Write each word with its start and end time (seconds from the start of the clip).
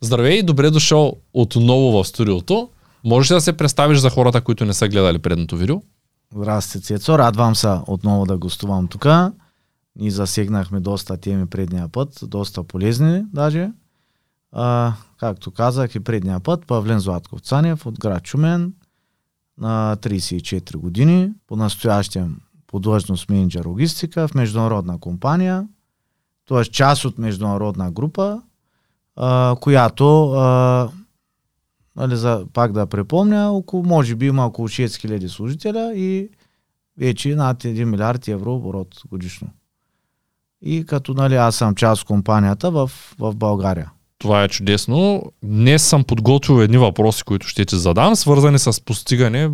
Здравей 0.00 0.38
и 0.38 0.42
добре 0.42 0.70
дошъл 0.70 1.16
отново 1.34 1.92
в 1.92 2.08
студиото. 2.08 2.70
Можеш 3.04 3.30
ли 3.30 3.34
да 3.34 3.40
се 3.40 3.56
представиш 3.56 3.98
за 3.98 4.10
хората, 4.10 4.40
които 4.40 4.64
не 4.64 4.74
са 4.74 4.88
гледали 4.88 5.18
предното 5.18 5.56
видео? 5.56 5.82
Здрасти, 6.34 6.80
Цецо. 6.80 7.18
Радвам 7.18 7.56
се 7.56 7.68
отново 7.86 8.26
да 8.26 8.38
гостувам 8.38 8.88
тук. 8.88 9.06
Ние 9.96 10.10
засегнахме 10.10 10.80
доста 10.80 11.16
теми 11.16 11.46
предния 11.46 11.88
път, 11.88 12.18
доста 12.22 12.62
полезни 12.62 13.24
даже. 13.32 13.70
А, 14.52 14.92
както 15.18 15.50
казах 15.50 15.94
и 15.94 16.00
предния 16.00 16.40
път, 16.40 16.66
Павлен 16.66 16.98
Златков 16.98 17.40
Цанев 17.40 17.86
от 17.86 18.00
град 18.00 18.22
Чумен 18.22 18.72
на 19.58 19.96
34 19.96 20.76
години, 20.76 21.30
по 21.46 21.56
настоящем 21.56 22.36
по 22.66 22.80
длъжност 22.80 23.30
менеджер 23.30 23.64
логистика 23.64 24.28
в 24.28 24.34
международна 24.34 25.00
компания, 25.00 25.68
т.е. 26.48 26.64
част 26.64 27.04
от 27.04 27.18
международна 27.18 27.90
група, 27.90 28.42
а, 29.20 29.56
която, 29.60 30.32
а, 30.32 30.88
нали, 31.96 32.16
за, 32.16 32.44
пак 32.52 32.72
да 32.72 32.86
припомня, 32.86 33.50
около, 33.50 33.82
може 33.82 34.14
би 34.14 34.26
има 34.26 34.46
около 34.46 34.68
6000 34.68 35.26
служителя 35.26 35.92
и 35.94 36.28
вече 36.98 37.34
над 37.34 37.62
1 37.62 37.84
милиард 37.84 38.28
евро 38.28 38.54
оборот 38.54 38.88
годишно. 39.08 39.48
И 40.62 40.86
като 40.86 41.14
нали, 41.14 41.34
аз 41.34 41.56
съм 41.56 41.74
част 41.74 42.02
от 42.02 42.08
компанията 42.08 42.70
в, 42.70 42.90
в 43.18 43.34
България. 43.34 43.90
Това 44.18 44.44
е 44.44 44.48
чудесно. 44.48 45.22
Днес 45.42 45.82
съм 45.82 46.04
подготвил 46.04 46.62
едни 46.62 46.78
въпроси, 46.78 47.22
които 47.22 47.46
ще 47.48 47.64
ти 47.64 47.76
задам, 47.76 48.16
свързани 48.16 48.58
с 48.58 48.84
постигане 48.84 49.50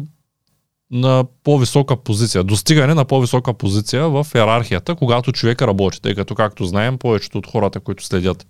на 0.91 1.25
по-висока 1.45 1.97
позиция, 1.97 2.45
достигане 2.45 2.95
на 2.95 3.05
по-висока 3.05 3.55
позиция 3.55 4.09
в 4.09 4.27
иерархията, 4.35 4.95
когато 4.95 5.33
човека 5.33 5.67
работи, 5.67 6.03
тъй 6.03 6.15
като, 6.15 6.35
както 6.35 6.65
знаем, 6.65 6.99
повечето 6.99 7.39
от 7.39 7.47
хората, 7.47 7.81
които 7.81 8.05
следят 8.05 8.47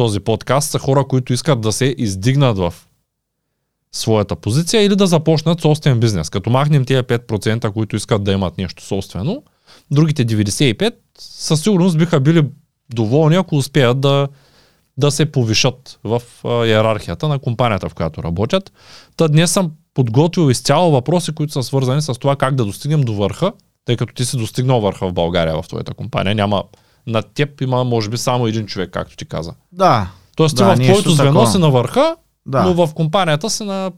този 0.00 0.20
подкаст, 0.20 0.70
са 0.70 0.78
хора, 0.78 1.04
които 1.04 1.32
искат 1.32 1.60
да 1.60 1.72
се 1.72 1.94
издигнат 1.98 2.58
в 2.58 2.74
своята 3.92 4.36
позиция 4.36 4.82
или 4.82 4.96
да 4.96 5.06
започнат 5.06 5.60
собствен 5.60 6.00
бизнес. 6.00 6.30
Като 6.30 6.50
махнем 6.50 6.84
тия 6.84 7.04
5%, 7.04 7.72
които 7.72 7.96
искат 7.96 8.24
да 8.24 8.32
имат 8.32 8.58
нещо 8.58 8.84
собствено, 8.84 9.42
другите 9.90 10.26
95% 10.26 10.92
със 11.18 11.62
сигурност 11.62 11.98
биха 11.98 12.20
били 12.20 12.44
доволни, 12.94 13.36
ако 13.36 13.56
успеят 13.56 14.00
да, 14.00 14.28
да 14.96 15.10
се 15.10 15.32
повишат 15.32 15.98
в 16.04 16.22
иерархията 16.44 17.28
на 17.28 17.38
компанията, 17.38 17.88
в 17.88 17.94
която 17.94 18.22
работят. 18.22 18.72
Та 19.16 19.28
днес 19.28 19.50
съм 19.50 19.70
подготвил 19.94 20.50
изцяло 20.50 20.90
въпроси, 20.90 21.34
които 21.34 21.52
са 21.52 21.62
свързани 21.62 22.02
с 22.02 22.14
това 22.14 22.36
как 22.36 22.54
да 22.54 22.64
достигнем 22.64 23.00
до 23.00 23.14
върха, 23.14 23.52
тъй 23.84 23.96
като 23.96 24.14
ти 24.14 24.24
си 24.24 24.36
достигнал 24.36 24.80
върха 24.80 25.08
в 25.08 25.12
България 25.12 25.62
в 25.62 25.68
твоята 25.68 25.94
компания. 25.94 26.34
Няма, 26.34 26.62
на 27.10 27.22
теб 27.22 27.60
има 27.60 27.84
може 27.84 28.08
би 28.08 28.16
само 28.16 28.46
един 28.46 28.66
човек, 28.66 28.90
както 28.90 29.16
ти 29.16 29.24
каза. 29.24 29.52
Да. 29.72 30.10
Тоест 30.36 30.56
да, 30.56 30.74
ти 30.74 30.82
в 30.82 30.84
твоето 30.84 31.10
звено 31.10 31.32
такова. 31.32 31.50
си 31.52 31.58
на 31.58 31.70
върха, 31.70 32.16
Да. 32.46 32.62
но 32.62 32.86
в 32.86 32.94
компанията 32.94 33.50
си 33.50 33.64
на 33.64 33.92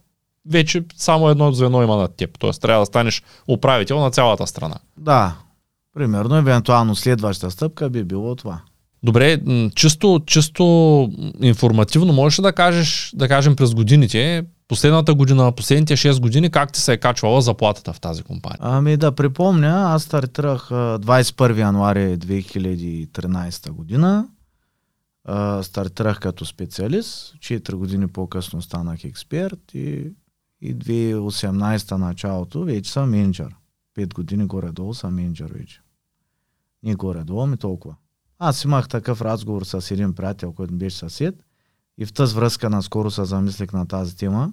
вече 0.51 0.85
само 0.97 1.29
едно 1.29 1.53
звено 1.53 1.83
има 1.83 1.97
над 1.97 2.17
теб. 2.17 2.39
Тоест 2.39 2.63
трябва 2.63 2.83
да 2.83 2.87
станеш 2.87 3.23
управител 3.49 4.01
на 4.01 4.11
цялата 4.11 4.47
страна. 4.47 4.77
Да. 4.99 5.35
Примерно, 5.95 6.37
евентуално 6.37 6.97
следваща 6.97 7.51
стъпка 7.51 7.91
би 7.91 8.05
било 8.05 8.37
това. 8.37 8.61
Добре, 9.03 9.41
чисто, 9.75 10.21
чисто 10.27 10.65
информативно 11.43 12.13
можеш 12.13 12.41
да 12.41 12.53
кажеш, 12.53 13.13
да 13.15 13.29
кажем 13.29 13.57
през 13.57 13.75
годините, 13.75 14.45
последната 14.73 15.15
година, 15.15 15.53
последните 15.53 15.97
6 15.97 16.21
години, 16.21 16.51
как 16.51 16.73
ти 16.73 16.81
се 16.81 16.93
е 16.93 16.97
качвала 16.97 17.41
заплатата 17.41 17.93
в 17.93 18.01
тази 18.01 18.23
компания? 18.23 18.59
Ами 18.61 18.97
да 18.97 19.13
припомня, 19.13 19.85
аз 19.95 20.03
стартирах 20.03 20.71
а, 20.71 20.99
21 20.99 21.59
януари 21.59 22.19
2013 22.19 23.71
година. 23.71 24.29
Стартирах 25.63 26.21
като 26.21 26.45
специалист. 26.45 27.35
4 27.39 27.75
години 27.75 28.09
по-късно 28.09 28.63
станах 28.63 29.05
експерт 29.05 29.75
и, 29.75 30.13
и 30.61 30.77
2018 30.77 31.97
началото 31.97 32.65
вече 32.65 32.93
съм 32.93 33.11
менеджер. 33.11 33.49
5 33.99 34.15
години 34.15 34.47
горе-долу 34.47 34.95
съм 34.95 35.15
менеджер 35.15 35.51
вече. 35.55 35.81
Не 36.83 36.95
горе-долу, 36.95 37.47
ми 37.47 37.57
толкова. 37.57 37.95
Аз 38.39 38.65
имах 38.65 38.89
такъв 38.89 39.21
разговор 39.21 39.63
с 39.65 39.91
един 39.91 40.15
приятел, 40.15 40.53
който 40.53 40.75
беше 40.75 40.97
съсед 40.97 41.35
и 41.99 42.07
в 42.07 42.13
тази 42.13 42.35
връзка 42.35 42.71
наскоро 42.71 43.11
се 43.11 43.25
замислих 43.25 43.73
на 43.73 43.87
тази 43.87 44.17
тема, 44.17 44.53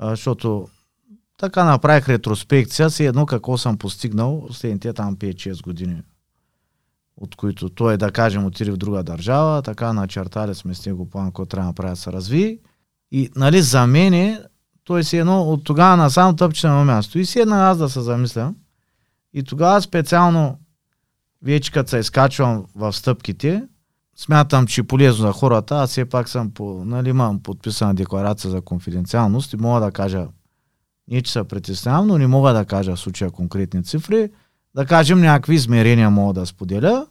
защото 0.00 0.68
така 1.38 1.64
направих 1.64 2.08
ретроспекция, 2.08 2.90
си 2.90 3.04
едно 3.04 3.26
какво 3.26 3.58
съм 3.58 3.78
постигнал 3.78 4.48
следните 4.50 4.92
там 4.92 5.16
5-6 5.16 5.62
години. 5.62 6.02
От 7.16 7.36
които 7.36 7.68
той, 7.68 7.96
да 7.96 8.10
кажем, 8.10 8.44
отиде 8.44 8.70
в 8.70 8.76
друга 8.76 9.02
държава, 9.02 9.62
така 9.62 9.92
начертали 9.92 10.54
сме 10.54 10.74
с 10.74 10.86
него 10.86 11.10
план, 11.10 11.32
който 11.32 11.48
трябва 11.48 11.64
да 11.64 11.68
направи 11.68 11.90
да 11.90 11.96
се 11.96 12.12
разви. 12.12 12.60
И, 13.10 13.30
нали, 13.36 13.62
за 13.62 13.86
мене, 13.86 14.40
той 14.84 15.04
си 15.04 15.16
едно 15.16 15.42
от 15.42 15.64
тогава 15.64 15.96
насам 15.96 16.36
тъпче 16.36 16.66
на 16.66 16.84
място. 16.84 17.18
И 17.18 17.26
седна 17.26 17.70
аз 17.70 17.78
да 17.78 17.88
се 17.88 18.00
замисля. 18.00 18.54
И 19.32 19.42
тогава 19.42 19.82
специално, 19.82 20.58
вече 21.42 21.72
като 21.72 21.90
се 21.90 21.98
изкачвам 21.98 22.66
в 22.74 22.92
стъпките, 22.92 23.68
смятам, 24.16 24.66
че 24.66 24.80
е 24.80 24.84
полезно 24.84 25.26
за 25.26 25.32
хората. 25.32 25.76
Аз 25.76 25.90
все 25.90 26.04
пак 26.04 26.28
съм, 26.28 26.50
по, 26.50 26.84
нали, 26.84 27.08
имам 27.08 27.40
подписана 27.40 27.94
декларация 27.94 28.50
за 28.50 28.60
конфиденциалност 28.60 29.52
и 29.52 29.56
мога 29.56 29.80
да 29.80 29.90
кажа 29.90 30.26
не, 31.08 31.22
че 31.22 31.32
се 31.32 31.44
притеснявам, 31.44 32.06
но 32.06 32.18
не 32.18 32.26
мога 32.26 32.52
да 32.52 32.64
кажа 32.64 32.96
в 32.96 33.00
случая 33.00 33.30
конкретни 33.30 33.84
цифри. 33.84 34.30
Да 34.74 34.86
кажем 34.86 35.20
някакви 35.20 35.54
измерения 35.54 36.10
мога 36.10 36.32
да 36.32 36.46
споделя. 36.46 37.06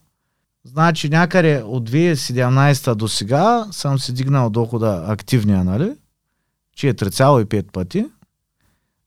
Значи 0.66 1.10
някъде 1.10 1.64
от 1.66 1.90
2017 1.90 2.96
до 2.96 3.08
сега 3.08 3.68
съм 3.72 4.00
си 4.00 4.14
дигнал 4.14 4.50
дохода 4.50 5.06
активния, 5.08 5.64
нали? 5.64 5.96
4,5 6.78 7.72
пъти. 7.72 8.06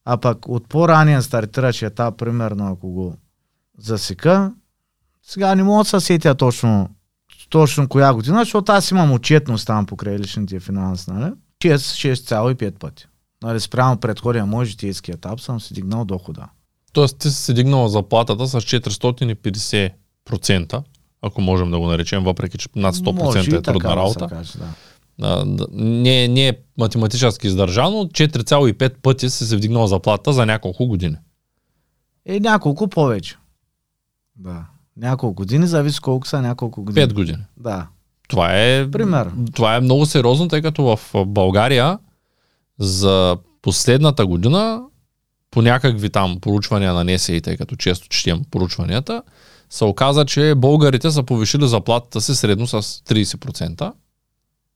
А 0.05 0.17
пък 0.17 0.49
от 0.49 0.69
по-ранен 0.69 1.23
стартиращ 1.23 1.83
етап, 1.83 2.19
примерно 2.19 2.73
ако 2.73 2.91
го 2.91 3.17
засека, 3.79 4.53
сега 5.23 5.55
не 5.55 5.63
мога 5.63 5.85
да 5.85 5.91
се 5.91 6.01
сетя 6.01 6.35
точно, 6.35 6.89
точно 7.49 7.89
коя 7.89 8.13
година, 8.13 8.39
защото 8.39 8.73
аз 8.73 8.91
имам 8.91 9.13
отчетност 9.13 9.67
там 9.67 9.87
покрай 9.87 10.19
личните 10.19 10.61
финанси, 10.61 11.11
нали? 11.11 11.33
6, 11.65 11.77
6,5 12.15 12.79
пъти. 12.79 13.07
Нали, 13.43 13.61
спрямо 13.61 13.97
предходния 13.97 14.47
мой 14.47 14.65
житейски 14.65 15.11
етап 15.11 15.41
съм 15.41 15.61
си 15.61 15.75
дигнал 15.75 16.05
дохода. 16.05 16.49
Тоест 16.93 17.19
ти 17.19 17.31
си 17.31 17.55
дигнал 17.55 17.89
заплатата 17.89 18.47
с 18.47 18.61
450%, 18.61 20.83
ако 21.23 21.41
можем 21.41 21.71
да 21.71 21.79
го 21.79 21.87
наречем, 21.87 22.25
въпреки 22.25 22.59
че 22.59 22.69
над 22.77 22.95
100% 22.95 23.25
Може 23.25 23.57
е 23.57 23.63
трудна 23.63 23.97
работа. 23.97 24.29
каже, 24.29 24.53
да. 24.59 24.69
А, 25.23 25.45
не, 25.73 26.29
не 26.29 26.49
е 26.49 26.53
математически 26.79 27.47
издържано, 27.47 28.05
4,5 28.05 28.95
пъти 29.03 29.31
си 29.31 29.47
се 29.47 29.57
вдигнал 29.57 29.87
заплата 29.87 30.33
за 30.33 30.47
няколко 30.47 30.87
години. 30.87 31.17
Е, 32.27 32.41
няколко 32.41 32.89
повече. 32.89 33.37
Да. 34.37 34.65
Няколко 34.97 35.35
години, 35.35 35.67
зависи 35.67 36.01
колко 36.01 36.27
са 36.27 36.43
няколко 36.43 36.83
години. 36.83 37.07
5 37.07 37.13
години. 37.15 37.39
Да. 37.57 37.87
Това 38.29 38.49
е, 38.55 38.91
Пример. 38.91 39.31
това 39.55 39.77
е 39.77 39.81
много 39.81 40.07
сериозно, 40.07 40.49
тъй 40.49 40.63
като 40.63 40.97
в 40.97 41.25
България 41.27 41.99
за 42.79 43.37
последната 43.63 44.27
година 44.27 44.83
по 45.51 45.63
някакви 45.63 46.11
там 46.11 46.37
поручвания 46.41 46.93
на 46.93 47.05
НСИ, 47.05 47.41
тъй 47.41 47.57
като 47.57 47.77
често 47.77 48.09
четем 48.09 48.43
поручванията, 48.51 49.23
се 49.71 49.85
оказа, 49.85 50.25
че 50.25 50.55
българите 50.55 51.11
са 51.11 51.23
повишили 51.23 51.69
заплатата 51.69 52.21
си 52.21 52.35
средно 52.35 52.67
с 52.67 52.83
30%. 52.83 53.93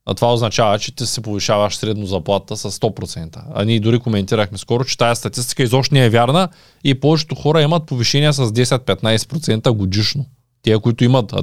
А 0.06 0.15
това 0.15 0.33
означава, 0.33 0.78
че 0.78 0.94
ти 0.94 1.06
се 1.06 1.21
повишаваш 1.21 1.77
средно 1.77 2.06
заплата 2.06 2.56
с 2.56 2.71
100%. 2.71 3.43
А 3.55 3.65
ние 3.65 3.81
дори 3.81 3.99
коментирахме 3.99 4.59
скоро, 4.59 4.84
че 4.84 4.99
тази 4.99 5.19
статистика 5.19 5.62
изобщо 5.62 5.94
не 5.94 6.05
е 6.05 6.11
вярна 6.11 6.49
и 6.84 7.00
повечето 7.00 7.34
хора 7.34 7.62
имат 7.62 7.87
повишения 7.87 8.33
с 8.33 8.47
10-15% 8.47 9.71
годишно. 9.71 10.27
Тия, 10.62 10.81
които 10.81 11.05
имат, 11.05 11.33
а, 11.33 11.43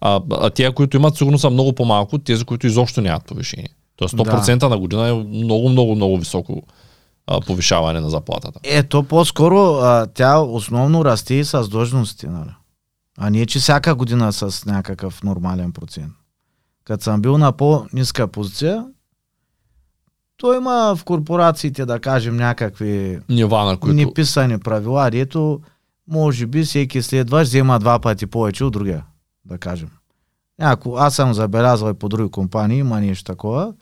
а, 0.00 0.20
а 0.30 0.50
тия, 0.50 0.72
които 0.72 0.96
имат, 0.96 1.16
сигурно 1.16 1.38
са 1.38 1.50
много 1.50 1.72
по-малко 1.72 2.16
от 2.16 2.24
тези, 2.24 2.44
които 2.44 2.66
изобщо 2.66 3.00
нямат 3.00 3.24
повишение. 3.24 3.68
Тоест 3.96 4.14
100% 4.14 4.68
на 4.68 4.78
година 4.78 5.08
е 5.08 5.12
много, 5.12 5.68
много, 5.68 5.94
много 5.94 6.18
високо 6.18 6.62
а, 7.26 7.40
повишаване 7.40 8.00
на 8.00 8.10
заплатата. 8.10 8.60
Ето, 8.64 9.02
по-скоро 9.02 9.74
а, 9.74 10.06
тя 10.14 10.38
основно 10.38 11.04
расте 11.04 11.34
и 11.34 11.44
с 11.44 11.68
длъжности, 11.68 12.26
нали? 12.26 12.50
А 13.18 13.30
не, 13.30 13.46
че 13.46 13.58
всяка 13.58 13.94
година 13.94 14.32
с 14.32 14.64
някакъв 14.66 15.22
нормален 15.22 15.72
процент. 15.72 16.12
Като 16.88 17.04
съм 17.04 17.22
бил 17.22 17.38
на 17.38 17.52
по-ниска 17.52 18.28
позиция, 18.28 18.86
то 20.36 20.54
има 20.54 20.96
в 20.96 21.04
корпорациите, 21.04 21.86
да 21.86 22.00
кажем, 22.00 22.36
някакви 22.36 23.20
Нива, 23.28 23.64
на 23.64 23.76
които... 23.76 23.94
неписани 23.94 24.58
правила, 24.58 25.10
дето 25.10 25.60
може 26.08 26.46
би 26.46 26.62
всеки 26.62 27.02
следващ 27.02 27.48
взема 27.48 27.78
два 27.78 27.98
пъти 27.98 28.26
повече 28.26 28.64
от 28.64 28.72
другия, 28.72 29.04
да 29.44 29.58
кажем. 29.58 29.88
Няко, 30.58 30.96
аз 30.98 31.14
съм 31.14 31.34
забелязвал 31.34 31.90
и 31.90 31.94
по 31.94 32.08
други 32.08 32.30
компании, 32.30 32.78
има 32.78 33.00
нещо 33.00 33.24
такова. 33.24 33.74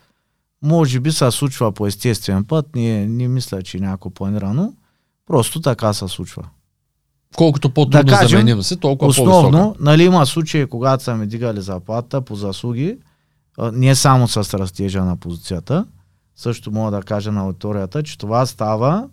Може 0.63 1.01
би 1.01 1.13
се 1.13 1.31
случва 1.31 1.73
по 1.73 1.87
естествен 1.87 2.45
път, 2.45 2.77
не, 2.77 3.07
не 3.07 3.29
мисля, 3.29 3.63
че 3.63 3.77
е 3.77 3.81
някакво 3.81 4.11
планирано. 4.11 4.73
Просто 5.27 5.61
така 5.61 5.93
се 5.93 6.09
случва. 6.09 6.49
Колкото 7.37 7.71
по-трудно 7.71 8.05
Да 8.05 8.13
кажем, 8.13 8.39
заменим 8.39 8.63
се, 8.63 8.77
толкова 8.77 9.09
по-висока. 9.09 9.31
Основно, 9.31 9.77
нали 9.81 10.05
има 10.05 10.27
случаи, 10.27 10.67
когато 10.67 11.05
са 11.05 11.17
ми 11.17 11.27
дигали 11.27 11.61
заплата 11.61 12.21
по 12.21 12.35
заслуги, 12.35 12.99
не 13.73 13.95
само 13.95 14.29
с 14.29 14.59
растежа 14.59 15.05
на 15.05 15.17
позицията, 15.17 15.87
също 16.37 16.73
мога 16.73 16.91
да 16.91 17.03
кажа 17.03 17.33
на 17.33 17.41
аудиторията, 17.41 18.03
че 18.03 18.19
това 18.19 18.47
става 18.47 19.09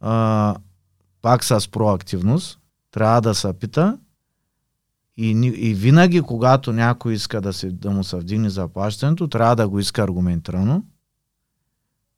а, 0.00 0.54
пак 1.22 1.44
с 1.44 1.70
проактивност. 1.70 2.58
Трябва 2.90 3.20
да 3.20 3.34
се 3.34 3.52
пита 3.52 3.98
и, 5.16 5.30
и 5.56 5.74
винаги, 5.74 6.20
когато 6.20 6.72
някой 6.72 7.14
иска 7.14 7.40
да, 7.40 7.52
се, 7.52 7.70
да 7.70 7.90
му 7.90 8.04
се 8.04 8.16
вдигне 8.16 8.50
заплащането, 8.50 9.28
трябва 9.28 9.56
да 9.56 9.68
го 9.68 9.78
иска 9.78 10.02
аргументирано. 10.02 10.82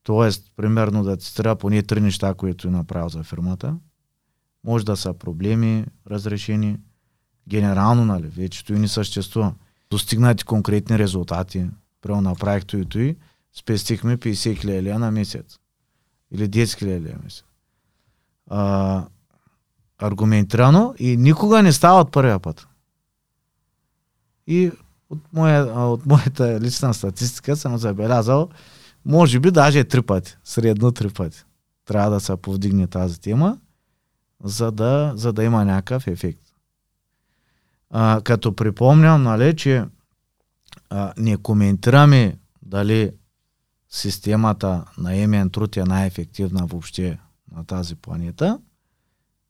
Тоест, 0.03 0.53
примерно 0.57 1.03
да 1.03 1.17
цитира 1.17 1.57
поне 1.57 1.83
три 1.83 2.01
неща, 2.01 2.35
които 2.35 2.69
е 2.69 2.71
направил 2.71 3.09
за 3.09 3.23
фирмата. 3.23 3.75
Може 4.65 4.85
да 4.85 4.97
са 4.97 5.15
проблеми, 5.15 5.87
разрешени. 6.11 6.79
Генерално, 7.49 8.05
нали, 8.05 8.27
вече 8.27 8.65
и 8.73 8.73
не 8.73 8.89
съществува. 8.89 9.55
Достигнати 9.91 10.45
конкретни 10.45 10.99
резултати. 10.99 11.67
Прямо 12.01 12.21
направих 12.21 12.65
то 12.65 12.77
и 12.77 12.85
той. 12.85 13.17
Спестихме 13.53 14.17
50 14.17 14.59
хиляди 14.59 14.93
на 14.93 15.11
месец. 15.11 15.59
Или 16.31 16.49
10 16.49 16.79
хиляди 16.79 17.09
на 17.09 17.19
месец. 17.25 17.45
А, 18.51 19.05
аргументирано 19.99 20.95
и 20.99 21.17
никога 21.17 21.63
не 21.63 21.73
става 21.73 22.01
от 22.01 22.13
първия 22.13 22.39
път. 22.39 22.69
И 24.47 24.71
от, 25.11 25.19
моя, 25.33 25.81
от 25.81 26.07
моята 26.07 26.61
лична 26.61 26.95
статистика 26.95 27.57
съм 27.57 27.79
забелязал, 27.79 28.49
може 29.05 29.41
би 29.41 29.51
даже 29.51 29.85
три 29.85 30.03
пъти, 30.03 30.37
средно 30.45 30.93
три 30.93 31.11
пъти. 31.11 31.45
Трябва 31.85 32.11
да 32.11 32.21
се 32.21 32.37
повдигне 32.37 32.87
тази 32.87 33.21
тема, 33.21 33.59
за 34.45 34.73
да, 34.73 35.13
за 35.17 35.33
да 35.33 35.45
има 35.45 35.65
някакъв 35.65 36.07
ефект. 36.07 36.43
А, 37.91 38.21
като 38.25 38.57
припомням, 38.57 39.23
нали, 39.23 39.57
че 39.57 39.85
а, 40.91 41.13
не 41.17 41.37
коментираме 41.37 42.39
дали 42.63 43.11
системата 43.89 44.85
на 44.99 45.17
емен 45.17 45.51
труд 45.51 45.77
е 45.77 45.85
най-ефективна 45.85 46.67
въобще 46.67 47.19
на 47.57 47.65
тази 47.65 47.95
планета, 47.95 48.59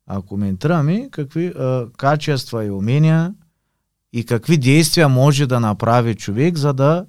а 0.07 0.23
коментираме 0.23 1.09
какви 1.11 1.47
а, 1.47 1.89
качества 1.97 2.65
и 2.65 2.71
умения 2.71 3.35
и 4.13 4.25
какви 4.25 4.59
действия 4.59 5.09
може 5.09 5.47
да 5.47 5.61
направи 5.61 6.15
човек, 6.15 6.57
за 6.57 6.73
да, 6.73 7.07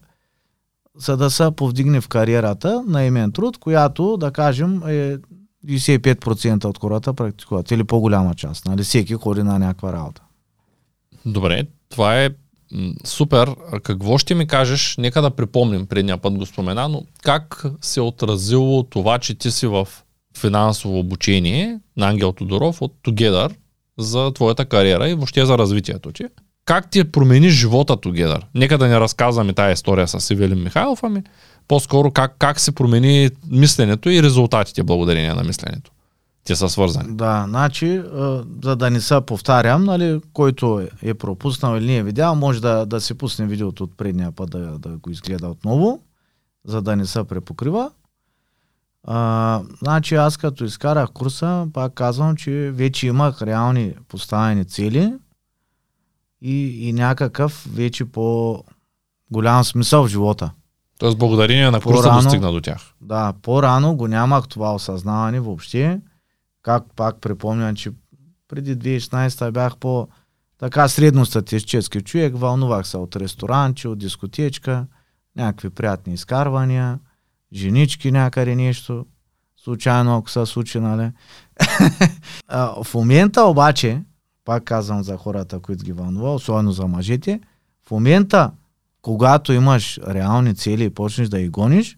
за 0.95 1.17
да 1.17 1.29
се 1.29 1.51
повдигне 1.55 2.01
в 2.01 2.07
кариерата 2.07 2.83
на 2.87 3.03
имен 3.03 3.31
труд, 3.31 3.57
която, 3.57 4.17
да 4.17 4.31
кажем, 4.31 4.81
е 4.87 5.17
95% 5.65 6.65
от 6.65 6.77
хората 6.77 7.13
практикуват, 7.13 7.71
или 7.71 7.83
по-голяма 7.83 8.35
част. 8.35 8.65
Нали? 8.65 8.83
Всеки 8.83 9.13
ходи 9.13 9.43
на 9.43 9.59
някаква 9.59 9.93
работа. 9.93 10.21
Добре, 11.25 11.63
това 11.89 12.23
е 12.23 12.29
супер. 13.03 13.55
Какво 13.83 14.17
ще 14.17 14.35
ми 14.35 14.47
кажеш? 14.47 14.95
Нека 14.97 15.21
да 15.21 15.31
припомним, 15.31 15.85
предния 15.85 16.17
път 16.17 16.33
го 16.33 16.45
спомена, 16.45 16.89
но 16.89 17.03
как 17.23 17.65
се 17.81 17.99
е 17.99 18.03
отразило 18.03 18.83
това, 18.83 19.19
че 19.19 19.35
ти 19.35 19.51
си 19.51 19.67
в 19.67 19.87
финансово 20.37 20.99
обучение 20.99 21.79
на 21.97 22.07
Ангел 22.07 22.31
Тодоров 22.31 22.81
от 22.81 22.93
Together 23.07 23.55
за 23.97 24.31
твоята 24.31 24.65
кариера 24.65 25.09
и 25.09 25.13
въобще 25.13 25.45
за 25.45 25.57
развитието 25.57 26.11
ти? 26.11 26.23
как 26.65 26.89
ти 26.89 27.03
промени 27.03 27.49
живота 27.49 27.97
Together? 27.97 28.41
Нека 28.55 28.77
да 28.77 28.87
не 28.87 28.99
разказваме 28.99 29.53
тази 29.53 29.73
история 29.73 30.07
с 30.07 30.29
Ивелин 30.29 30.63
Михайлов, 30.63 31.03
ами 31.03 31.23
по-скоро 31.67 32.11
как, 32.11 32.35
как 32.39 32.59
се 32.59 32.71
промени 32.71 33.29
мисленето 33.51 34.09
и 34.09 34.23
резултатите 34.23 34.83
благодарение 34.83 35.33
на 35.33 35.43
мисленето. 35.43 35.91
Те 36.43 36.55
са 36.55 36.69
свързани. 36.69 37.15
Да, 37.15 37.45
значи, 37.47 38.01
за 38.63 38.75
да 38.75 38.89
не 38.89 39.01
се 39.01 39.21
повтарям, 39.21 39.83
нали, 39.83 40.21
който 40.33 40.87
е 41.01 41.13
пропуснал 41.13 41.77
или 41.77 41.85
не 41.85 41.97
е 41.97 42.03
видял, 42.03 42.35
може 42.35 42.61
да, 42.61 42.85
да 42.85 43.01
си 43.01 43.13
пусне 43.13 43.45
видеото 43.45 43.83
от 43.83 43.97
предния 43.97 44.31
път 44.31 44.49
да, 44.49 44.79
да 44.79 44.89
го 44.89 45.09
изгледа 45.09 45.47
отново, 45.47 45.99
за 46.65 46.81
да 46.81 46.95
не 46.95 47.05
се 47.05 47.23
препокрива. 47.23 47.91
А, 49.03 49.61
значи 49.81 50.15
аз 50.15 50.37
като 50.37 50.65
изкарах 50.65 51.11
курса, 51.11 51.67
пак 51.73 51.93
казвам, 51.93 52.35
че 52.35 52.51
вече 52.51 53.07
имах 53.07 53.41
реални 53.41 53.93
поставени 54.07 54.65
цели, 54.65 55.13
и, 56.41 56.87
и 56.89 56.93
някакъв 56.93 57.67
вече 57.73 58.05
по 58.05 58.63
голям 59.31 59.63
смисъл 59.63 60.03
в 60.03 60.07
живота. 60.07 60.51
Тоест 60.99 61.17
благодарение 61.17 61.71
на 61.71 61.81
курса 61.81 62.09
по 62.09 62.15
достигна 62.15 62.51
до 62.51 62.61
тях. 62.61 62.93
Да, 63.01 63.33
по-рано 63.41 63.95
го 63.95 64.07
нямах 64.07 64.47
това 64.47 64.75
осъзнаване 64.75 65.39
въобще. 65.39 65.99
Как 66.61 66.83
пак 66.95 67.21
припомням, 67.21 67.75
че 67.75 67.91
преди 68.47 68.77
2016 68.77 69.51
бях 69.51 69.77
по 69.77 70.07
така 70.57 70.87
средностатистически 70.87 72.01
човек, 72.01 72.37
вълнувах 72.37 72.87
се 72.87 72.97
от 72.97 73.15
ресторанче, 73.15 73.87
от 73.87 73.99
дискотечка, 73.99 74.85
някакви 75.35 75.69
приятни 75.69 76.13
изкарвания, 76.13 76.99
женички 77.53 78.11
някъде 78.11 78.55
нещо, 78.55 79.05
случайно 79.63 80.17
ако 80.17 80.29
се 80.29 80.45
случи, 80.45 80.79
нали? 80.79 81.11
в 82.83 82.87
момента 82.93 83.43
обаче, 83.43 84.01
пак 84.45 84.63
казвам 84.63 85.03
за 85.03 85.17
хората, 85.17 85.59
които 85.59 85.85
ги 85.85 85.91
вълнува, 85.91 86.33
особено 86.33 86.71
за 86.71 86.87
мъжете, 86.87 87.39
в 87.87 87.91
момента, 87.91 88.51
когато 89.05 89.53
имаш 89.53 89.99
реални 90.07 90.55
цели 90.55 90.83
и 90.83 90.89
почнеш 90.89 91.29
да 91.29 91.39
ги 91.39 91.49
гониш, 91.49 91.97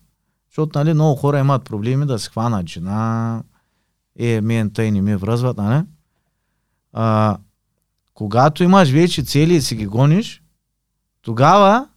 защото 0.50 0.80
нали, 0.80 0.94
много 0.94 1.15
хора 1.15 1.39
имат 1.39 1.63
проблеми 1.63 2.06
да 2.06 2.19
се 2.19 2.30
хванат 2.30 2.69
жена, 2.69 3.44
е, 4.19 4.42
мен 4.42 4.69
тъй 4.69 4.92
не 4.92 5.01
ми 5.01 5.15
връзват, 5.15 5.57
нали? 5.57 5.83
А, 6.94 7.38
когато 8.13 8.63
имаш 8.63 8.89
вече 8.89 9.24
цели 9.24 9.54
и 9.54 9.62
си 9.62 9.75
ги 9.75 9.86
гониш, 9.86 10.44
тогава 11.21 11.88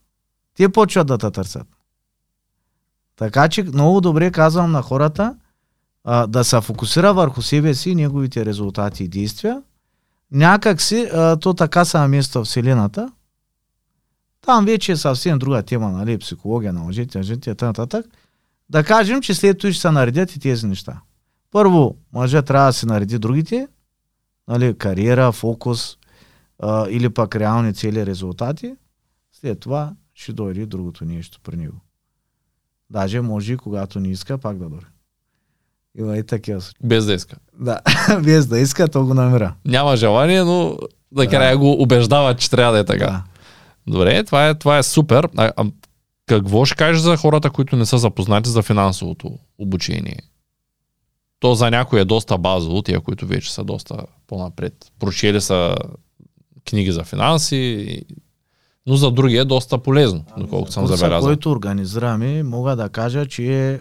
те 0.57 0.69
почват 0.69 1.07
да 1.07 1.19
те 1.19 1.31
търсят. 1.31 1.67
Така 3.17 3.49
че 3.49 3.63
много 3.63 4.01
добре 4.01 4.31
казвам 4.31 4.73
на 4.73 4.83
хората 4.83 5.37
а, 6.05 6.27
да 6.27 6.45
се 6.45 6.61
фокусира 6.61 7.15
върху 7.15 7.43
себе 7.43 7.75
си, 7.75 7.95
неговите 7.95 8.45
резултати 8.47 9.05
и 9.05 9.09
действия, 9.09 9.63
някак 10.33 10.81
си, 10.81 11.09
то 11.41 11.55
така 11.55 11.85
се 11.85 11.99
намества 11.99 12.45
Вселената. 12.45 13.13
Там 14.47 14.65
вече 14.65 14.93
е 14.93 14.97
съвсем 14.97 15.39
друга 15.39 15.63
тема, 15.63 15.91
нали, 15.91 16.19
психология 16.19 16.73
на 16.73 16.81
мъжете, 16.81 17.23
жените, 17.23 17.55
т.н. 17.55 18.03
Да 18.71 18.85
кажем, 18.85 19.21
че 19.21 19.35
след 19.35 19.59
това 19.59 19.73
ще 19.73 19.81
се 19.81 19.91
наредят 19.91 20.37
и 20.37 20.41
тези 20.41 20.67
неща. 20.67 21.01
Първо, 21.51 21.97
мъжа 22.13 22.43
трябва 22.43 22.67
да 22.67 22.73
се 22.73 22.87
нареди 22.87 23.19
другите, 23.19 23.69
нали, 24.49 24.79
кариера, 24.79 25.33
фокус 25.33 25.97
а, 26.59 26.87
или 26.91 27.11
пък 27.11 27.37
реални 27.37 27.75
цели, 27.75 28.07
резултати. 28.07 28.75
След 29.33 29.61
това 29.61 29.93
ще 30.15 30.33
дойде 30.33 30.67
другото 30.67 31.05
нещо 31.05 31.41
при 31.43 31.57
него. 31.57 31.77
Даже 32.91 33.21
може 33.21 33.53
и 33.53 33.57
когато 33.57 34.01
не 34.01 34.09
иска, 34.09 34.39
пак 34.39 34.59
да 34.59 34.69
дойде. 34.69 34.87
Има 35.99 36.19
и 36.19 36.27
такива. 36.27 36.61
Без 36.85 37.07
да 37.07 37.15
иска. 37.15 37.37
Да, 37.59 37.81
без 38.25 38.47
да 38.47 38.59
иска, 38.59 38.89
то 38.89 39.07
го 39.07 39.15
намира. 39.15 39.55
Няма 39.65 39.97
желание, 39.97 40.45
но 40.45 40.79
да, 41.13 41.27
да. 41.27 41.59
го 41.59 41.83
убеждава, 41.83 42.37
че 42.37 42.51
трябва 42.51 42.73
да 42.73 42.79
е 42.79 42.85
така. 42.85 43.07
Да. 43.07 43.25
Добре, 43.87 44.25
това 44.25 44.49
е, 44.49 44.55
това 44.55 44.79
е 44.79 44.83
супер. 44.83 45.29
А, 45.37 45.53
а, 45.57 45.65
какво 46.27 46.65
ще 46.65 46.77
кажеш 46.77 47.03
за 47.03 47.17
хората, 47.17 47.51
които 47.51 47.77
не 47.77 47.87
са 47.87 47.99
запознати 47.99 48.51
за 48.51 48.63
финансовото 48.63 49.39
обучение? 49.59 50.19
То 51.41 51.55
за 51.55 51.71
някой 51.71 52.01
е 52.01 52.05
доста 52.05 52.39
базово, 52.39 52.83
тия, 52.83 53.01
които 53.01 53.27
вече 53.27 53.53
са 53.53 53.65
доста 53.65 53.97
по-напред. 54.27 54.93
Прочели 54.99 55.41
са 55.41 55.77
книги 56.65 56.93
за 56.93 57.05
финанси, 57.05 58.03
но 58.87 58.97
за 58.97 59.11
други 59.11 59.37
е 59.37 59.45
доста 59.45 59.79
полезно, 59.79 60.25
доколкото 60.39 60.73
съм 60.73 60.87
забелязал. 60.87 61.29
който 61.29 61.51
организираме, 61.51 62.43
мога 62.43 62.77
да 62.77 62.89
кажа, 62.89 63.27
че 63.27 63.71
е 63.71 63.81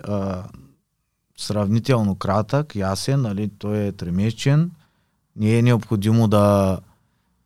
сравнително 1.37 2.15
кратък, 2.15 2.75
ясен, 2.75 3.21
нали, 3.21 3.49
той 3.59 3.77
е 3.77 3.91
тримесечен. 3.91 4.71
Не 5.35 5.57
е 5.57 5.61
необходимо 5.61 6.27
да 6.27 6.77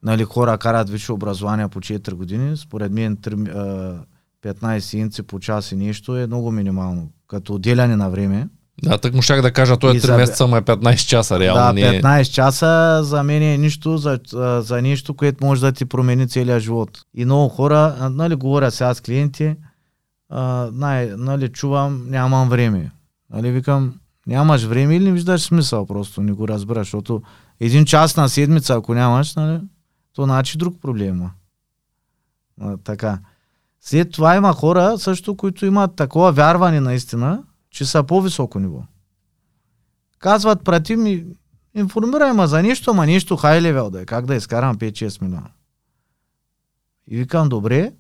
нали, 0.04 0.24
хора 0.24 0.58
карат 0.58 0.90
висше 0.90 1.12
образование 1.12 1.68
по 1.68 1.80
4 1.80 2.14
години. 2.14 2.58
Според 2.58 2.92
мен 2.92 3.18
3, 3.18 3.98
15 4.44 4.98
инци 4.98 5.24
по 5.24 5.40
час 5.40 5.72
и 5.72 5.76
нещо 5.76 6.18
е 6.18 6.28
много 6.28 6.52
минимално. 6.52 7.10
Като 7.28 7.54
отделяне 7.54 7.96
на 7.96 8.10
време. 8.10 8.48
Да, 8.84 8.98
так 8.98 9.14
му 9.14 9.22
щях 9.22 9.42
да 9.42 9.52
кажа, 9.52 9.78
той 9.78 9.92
е 9.92 9.94
3 9.94 9.98
за... 9.98 10.18
месеца, 10.18 10.48
му 10.48 10.58
е 10.58 10.62
15 10.62 11.08
часа, 11.08 11.40
реално. 11.40 11.74
Да, 11.74 11.82
15 11.82 12.16
не 12.16 12.22
е... 12.22 12.26
часа 12.26 13.00
за 13.04 13.24
мен 13.24 13.44
е 13.44 13.58
нищо, 13.58 13.98
за, 13.98 14.20
за 14.62 14.82
нещо, 14.82 15.14
което 15.14 15.46
може 15.46 15.62
да 15.62 15.72
ти 15.72 15.86
промени 15.86 16.30
целия 16.30 16.60
живот. 16.60 16.90
И 17.14 17.26
много 17.26 17.50
хора, 17.50 18.10
нали, 18.12 18.36
говоря 18.36 18.72
сега 18.72 18.94
с 18.94 19.02
клиенти, 19.02 19.56
а, 20.30 20.70
най, 20.74 21.14
нали, 21.18 21.50
чувам, 21.50 22.06
нямам 22.10 22.50
време. 22.50 22.92
Нали, 23.34 23.52
викам, 23.52 23.94
нямаш 24.28 24.64
време 24.64 24.96
или 24.96 25.06
не 25.06 25.12
виждаш 25.12 25.42
смисъл, 25.42 25.86
просто 25.86 26.22
не 26.22 26.32
го 26.32 26.48
разбираш, 26.48 26.88
защото 26.88 27.22
един 27.60 27.86
час 27.86 28.18
на 28.18 28.30
седмица, 28.30 28.74
ако 28.74 28.94
нямаш, 28.94 29.36
нали, 29.36 29.60
то 30.14 30.24
значи 30.24 30.58
друг 30.58 30.82
проблем 30.82 31.16
има. 31.16 31.32
А, 32.62 32.78
така. 32.78 33.20
След 33.82 34.12
това 34.12 34.36
има 34.36 34.54
хора 34.54 34.98
също, 34.98 35.38
които 35.38 35.66
имат 35.66 35.96
такова 35.96 36.32
вярване 36.32 36.80
наистина, 36.80 37.44
че 37.70 37.86
са 37.86 38.04
по-високо 38.04 38.60
ниво. 38.60 38.84
Казват, 40.20 40.64
прати 40.64 40.96
ми, 40.96 41.26
информирай 41.76 42.34
ма 42.34 42.48
за 42.48 42.64
нещо, 42.64 42.92
ама 42.92 43.06
нещо 43.06 43.36
хай 43.36 43.62
левел 43.62 43.90
да 43.90 44.02
е, 44.02 44.06
как 44.06 44.26
да 44.26 44.36
изкарам 44.36 44.78
5-6 44.78 45.22
милиона. 45.22 45.50
И 47.08 47.18
викам, 47.18 47.50
добре, 47.50 47.92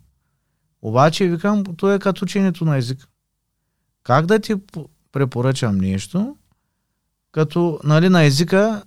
Обаче, 0.84 1.28
викам, 1.28 1.64
то 1.64 1.94
е 1.94 2.00
като 2.00 2.26
ученето 2.26 2.66
на 2.66 2.78
език. 2.78 3.08
Как 4.04 4.26
да 4.26 4.40
ти 4.40 4.56
препоръчам 5.12 5.78
нещо, 5.78 6.38
като 7.32 7.80
нали, 7.84 8.10
на 8.10 8.24
езика 8.24 8.84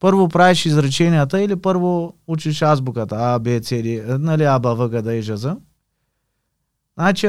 първо 0.00 0.28
правиш 0.28 0.66
изреченията 0.66 1.40
или 1.40 1.56
първо 1.56 2.14
учиш 2.26 2.62
азбуката 2.62 3.16
А, 3.18 3.38
Б, 3.38 3.60
С, 3.62 3.82
Д, 3.82 4.18
нали, 4.18 4.44
А, 4.44 4.58
Б, 4.58 4.74
В, 4.74 4.90
Г, 4.90 5.02
Д 5.02 5.14
и 5.14 5.22
Ж, 5.22 5.36
З. 5.36 5.56
Значи, 6.98 7.28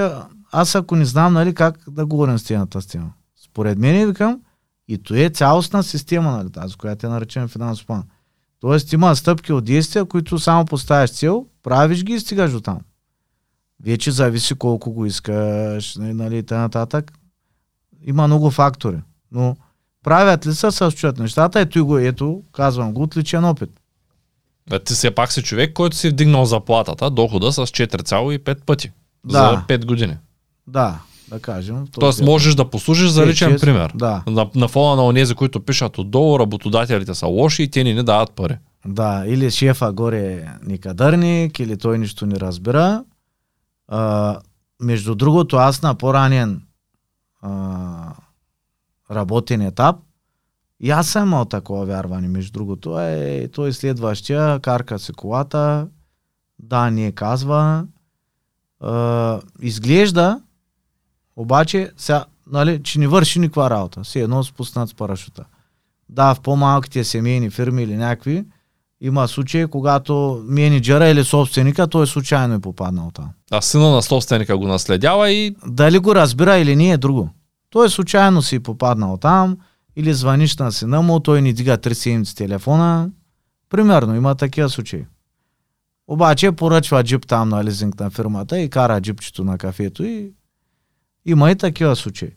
аз 0.52 0.76
ако 0.76 0.96
не 0.96 1.06
знам, 1.06 1.34
нали, 1.34 1.54
как 1.54 1.80
да 1.90 2.06
говорим 2.06 2.40
с 2.40 2.44
темата 2.44 2.82
с 2.82 2.88
тема. 2.88 3.14
Според 3.44 3.78
мен, 3.78 4.08
викам, 4.08 4.42
и 4.88 4.98
то 4.98 5.16
е 5.16 5.30
цялостна 5.30 5.84
система, 5.84 6.32
нали, 6.32 6.52
тази, 6.52 6.76
която 6.76 7.06
я 7.06 7.10
наречем 7.10 7.48
финансов 7.48 7.86
план. 7.86 8.04
Тоест 8.60 8.94
има 8.94 9.16
стъпки 9.16 9.54
от 9.54 9.66
действия, 9.66 10.06
които 10.06 10.40
само 10.40 10.66
поставяш 10.66 11.12
цел, 11.12 11.46
правиш 11.64 12.04
ги 12.04 12.14
и 12.14 12.20
стигаш 12.20 12.52
до 12.52 12.62
там. 12.62 12.80
Вече 13.84 14.12
зависи 14.12 14.56
колко 14.56 14.92
го 14.92 15.06
искаш, 15.06 15.96
нали, 15.96 16.38
и 16.38 16.54
нататък. 16.54 17.12
Има 18.02 18.28
много 18.28 18.52
фактори. 18.52 19.02
Но 19.32 19.56
правят 20.04 20.48
ли 20.48 20.54
се, 20.54 20.72
състоят 20.72 21.20
нещата, 21.20 21.60
ето 21.60 21.86
го, 21.86 21.98
ето, 21.98 22.42
казвам 22.52 22.94
го 22.94 23.04
от 23.04 23.18
личен 23.18 23.46
опит. 23.46 23.70
А 24.72 24.80
ти 24.80 24.94
все 24.94 25.12
пак 25.12 25.32
си 25.32 25.44
човек, 25.44 25.74
който 25.74 25.96
си 25.96 26.10
вдигнал 26.10 26.46
заплатата, 26.46 27.10
дохода 27.10 27.52
с 27.52 27.62
4,5 27.62 28.56
пъти 28.58 28.92
Да. 29.26 29.32
за 29.68 29.78
5 29.78 29.86
години. 29.86 30.18
Да, 30.68 31.00
да 31.28 31.40
кажем. 31.40 31.76
Тоест 31.78 31.92
диапазон. 31.92 32.26
можеш 32.26 32.56
да 32.56 32.70
послужиш 32.70 33.10
за 33.10 33.24
Е, 33.24 33.28
личен 33.28 33.50
чест- 33.50 33.62
пример. 33.62 33.92
Да, 33.96 34.24
На, 34.28 34.50
на 34.56 34.68
фона 34.68 34.96
на 34.96 35.06
онези, 35.06 35.36
които 35.36 35.60
пишат 35.62 35.98
отдолу, 35.98 36.40
работодателите 36.40 37.16
са 37.16 37.28
лоши 37.28 37.64
и 37.64 37.68
те 37.68 37.84
ни 37.84 37.94
не 37.94 38.04
дават 38.04 38.32
пари. 38.32 38.58
да. 38.86 39.24
Или 39.28 39.52
шефа 39.52 39.92
горе 39.92 40.34
е 40.34 40.46
никадърник, 40.64 41.60
или 41.60 41.78
той 41.78 41.98
нищо 41.98 42.26
не 42.26 42.36
разбира. 42.36 43.04
А, 43.88 44.38
между 44.80 45.16
другото, 45.16 45.56
аз 45.56 45.82
на 45.82 45.96
по-ранен 45.96 46.62
а, 47.42 47.50
работен 49.12 49.62
етап, 49.62 49.96
и 50.80 50.92
аз 50.92 51.08
съм 51.08 51.28
имал 51.28 51.46
такова 51.46 51.86
вярване, 51.86 52.28
между 52.28 52.52
другото. 52.52 53.00
Е, 53.00 53.48
той 53.54 53.74
следващия, 53.74 54.60
карка 54.60 55.00
си 55.00 55.14
колата, 55.14 55.88
да, 56.60 56.92
не 56.92 57.12
казва. 57.12 57.86
А, 58.80 59.40
изглежда, 59.62 60.42
обаче, 61.36 61.92
сега, 61.98 62.26
нали, 62.52 62.84
че 62.84 63.00
не 63.00 63.08
върши 63.08 63.40
никаква 63.40 63.70
работа. 63.70 64.06
Си 64.06 64.20
едно 64.20 64.44
спуснат 64.44 64.90
с 64.90 64.94
парашута. 64.94 65.46
Да, 66.10 66.34
в 66.34 66.40
по-малките 66.40 67.04
семейни 67.04 67.50
фирми 67.50 67.84
или 67.84 67.98
някакви, 67.98 68.46
има 69.02 69.28
случаи, 69.28 69.68
когато 69.68 70.44
менеджера 70.46 71.08
или 71.08 71.24
собственика, 71.24 71.88
той 71.88 72.08
случайно 72.08 72.54
е 72.54 72.60
попаднал 72.60 73.12
там. 73.14 73.30
А 73.52 73.62
сина 73.62 73.92
на 73.92 74.02
собственика 74.02 74.58
го 74.58 74.68
наследява 74.68 75.32
и 75.32 75.56
Дали 75.68 76.00
го 76.00 76.16
разбира 76.16 76.58
или 76.58 76.76
не 76.76 76.92
е 76.92 76.98
друго. 76.98 77.30
Той 77.72 77.90
случайно 77.90 78.42
си 78.42 78.60
попаднал 78.60 79.18
там, 79.18 79.58
или 79.96 80.14
звъниш 80.14 80.58
на 80.58 80.72
сина 80.72 81.02
му, 81.02 81.20
той 81.20 81.42
не 81.42 81.54
дига 81.54 81.78
три 81.78 81.96
седмици 81.96 82.36
телефона. 82.36 83.12
Примерно, 83.70 84.16
има 84.16 84.36
такива 84.36 84.70
случаи. 84.70 85.06
Обаче 86.08 86.52
поръчва 86.52 87.04
джип 87.04 87.28
там 87.28 87.50
на 87.50 87.64
лизинг 87.64 88.00
на 88.00 88.10
фирмата 88.10 88.60
и 88.60 88.70
кара 88.70 89.02
джипчето 89.02 89.44
на 89.44 89.58
кафето 89.58 90.04
и 90.04 90.34
има 91.26 91.52
и 91.52 91.56
такива 91.56 91.96
случаи. 91.96 92.32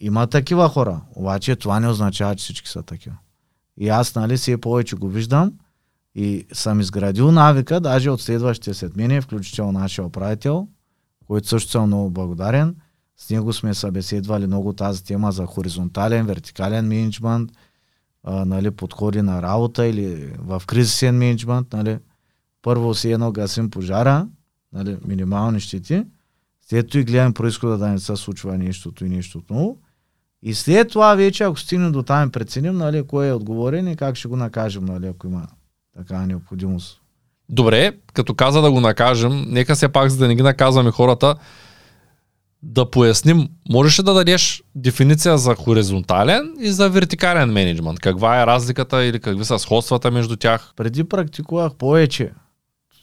Има 0.00 0.26
такива 0.26 0.68
хора, 0.68 1.00
обаче 1.14 1.56
това 1.56 1.80
не 1.80 1.88
означава, 1.88 2.36
че 2.36 2.42
всички 2.42 2.68
са 2.68 2.82
такива. 2.82 3.16
И 3.76 3.88
аз, 3.88 4.14
нали, 4.14 4.36
все 4.36 4.60
повече 4.60 4.96
го 4.96 5.08
виждам 5.08 5.52
и 6.14 6.46
съм 6.52 6.80
изградил 6.80 7.32
навика, 7.32 7.80
даже 7.80 8.10
от 8.10 8.20
следващите 8.20 8.74
след 8.74 9.22
включително 9.22 9.72
нашия 9.72 10.04
управител, 10.04 10.68
който 11.26 11.48
също 11.48 11.70
съм 11.70 11.86
много 11.86 12.10
благодарен. 12.10 12.76
С 13.24 13.30
него 13.30 13.52
сме 13.52 13.74
събеседвали 13.74 14.46
много 14.46 14.72
тази 14.72 15.04
тема 15.04 15.32
за 15.32 15.46
хоризонтален, 15.46 16.26
вертикален 16.26 16.88
менеджмент, 16.88 17.50
а, 18.24 18.44
нали, 18.44 18.70
подходи 18.70 19.22
на 19.22 19.42
работа 19.42 19.86
или 19.86 20.32
в 20.38 20.62
кризисен 20.66 21.18
менеджмент. 21.18 21.72
Нали. 21.72 21.98
Първо 22.62 22.94
си 22.94 23.12
едно 23.12 23.32
гасим 23.32 23.70
пожара, 23.70 24.26
нали, 24.72 24.96
минимални 25.06 25.60
щети, 25.60 26.04
след 26.68 26.88
това 26.88 27.00
и 27.00 27.04
гледам 27.04 27.34
происхода 27.34 27.78
да 27.78 27.88
не 27.88 27.98
се 27.98 28.16
случва 28.16 28.58
нещото 28.58 29.04
и 29.04 29.08
нещото 29.08 29.54
ново. 29.54 29.78
И 30.42 30.54
след 30.54 30.88
това 30.88 31.14
вече, 31.14 31.44
ако 31.44 31.56
стигнем 31.56 31.92
до 31.92 32.02
там 32.02 32.30
преценим, 32.30 32.76
нали, 32.76 33.06
кой 33.06 33.28
е 33.28 33.32
отговорен 33.32 33.88
и 33.88 33.96
как 33.96 34.16
ще 34.16 34.28
го 34.28 34.36
накажем, 34.36 34.84
нали, 34.84 35.06
ако 35.06 35.26
има 35.26 35.46
такава 35.96 36.26
необходимост. 36.26 37.00
добре, 37.48 37.92
като 38.12 38.34
каза 38.34 38.62
да 38.62 38.70
го 38.70 38.80
накажем, 38.80 39.44
нека 39.48 39.74
все 39.74 39.88
пак, 39.88 40.10
за 40.10 40.18
да 40.18 40.28
не 40.28 40.34
ги 40.34 40.42
наказваме 40.42 40.90
хората, 40.90 41.36
да 42.66 42.90
поясним, 42.90 43.48
можеш 43.70 43.98
ли 43.98 44.02
да 44.02 44.14
дадеш 44.14 44.62
дефиниция 44.74 45.38
за 45.38 45.54
хоризонтален 45.54 46.54
и 46.60 46.70
за 46.70 46.90
вертикален 46.90 47.52
менеджмент? 47.52 48.00
Каква 48.00 48.42
е 48.42 48.46
разликата 48.46 49.04
или 49.04 49.20
какви 49.20 49.44
са 49.44 49.58
сходствата 49.58 50.10
между 50.10 50.36
тях? 50.36 50.72
Преди 50.76 51.04
практикувах 51.04 51.74
повече, 51.74 52.32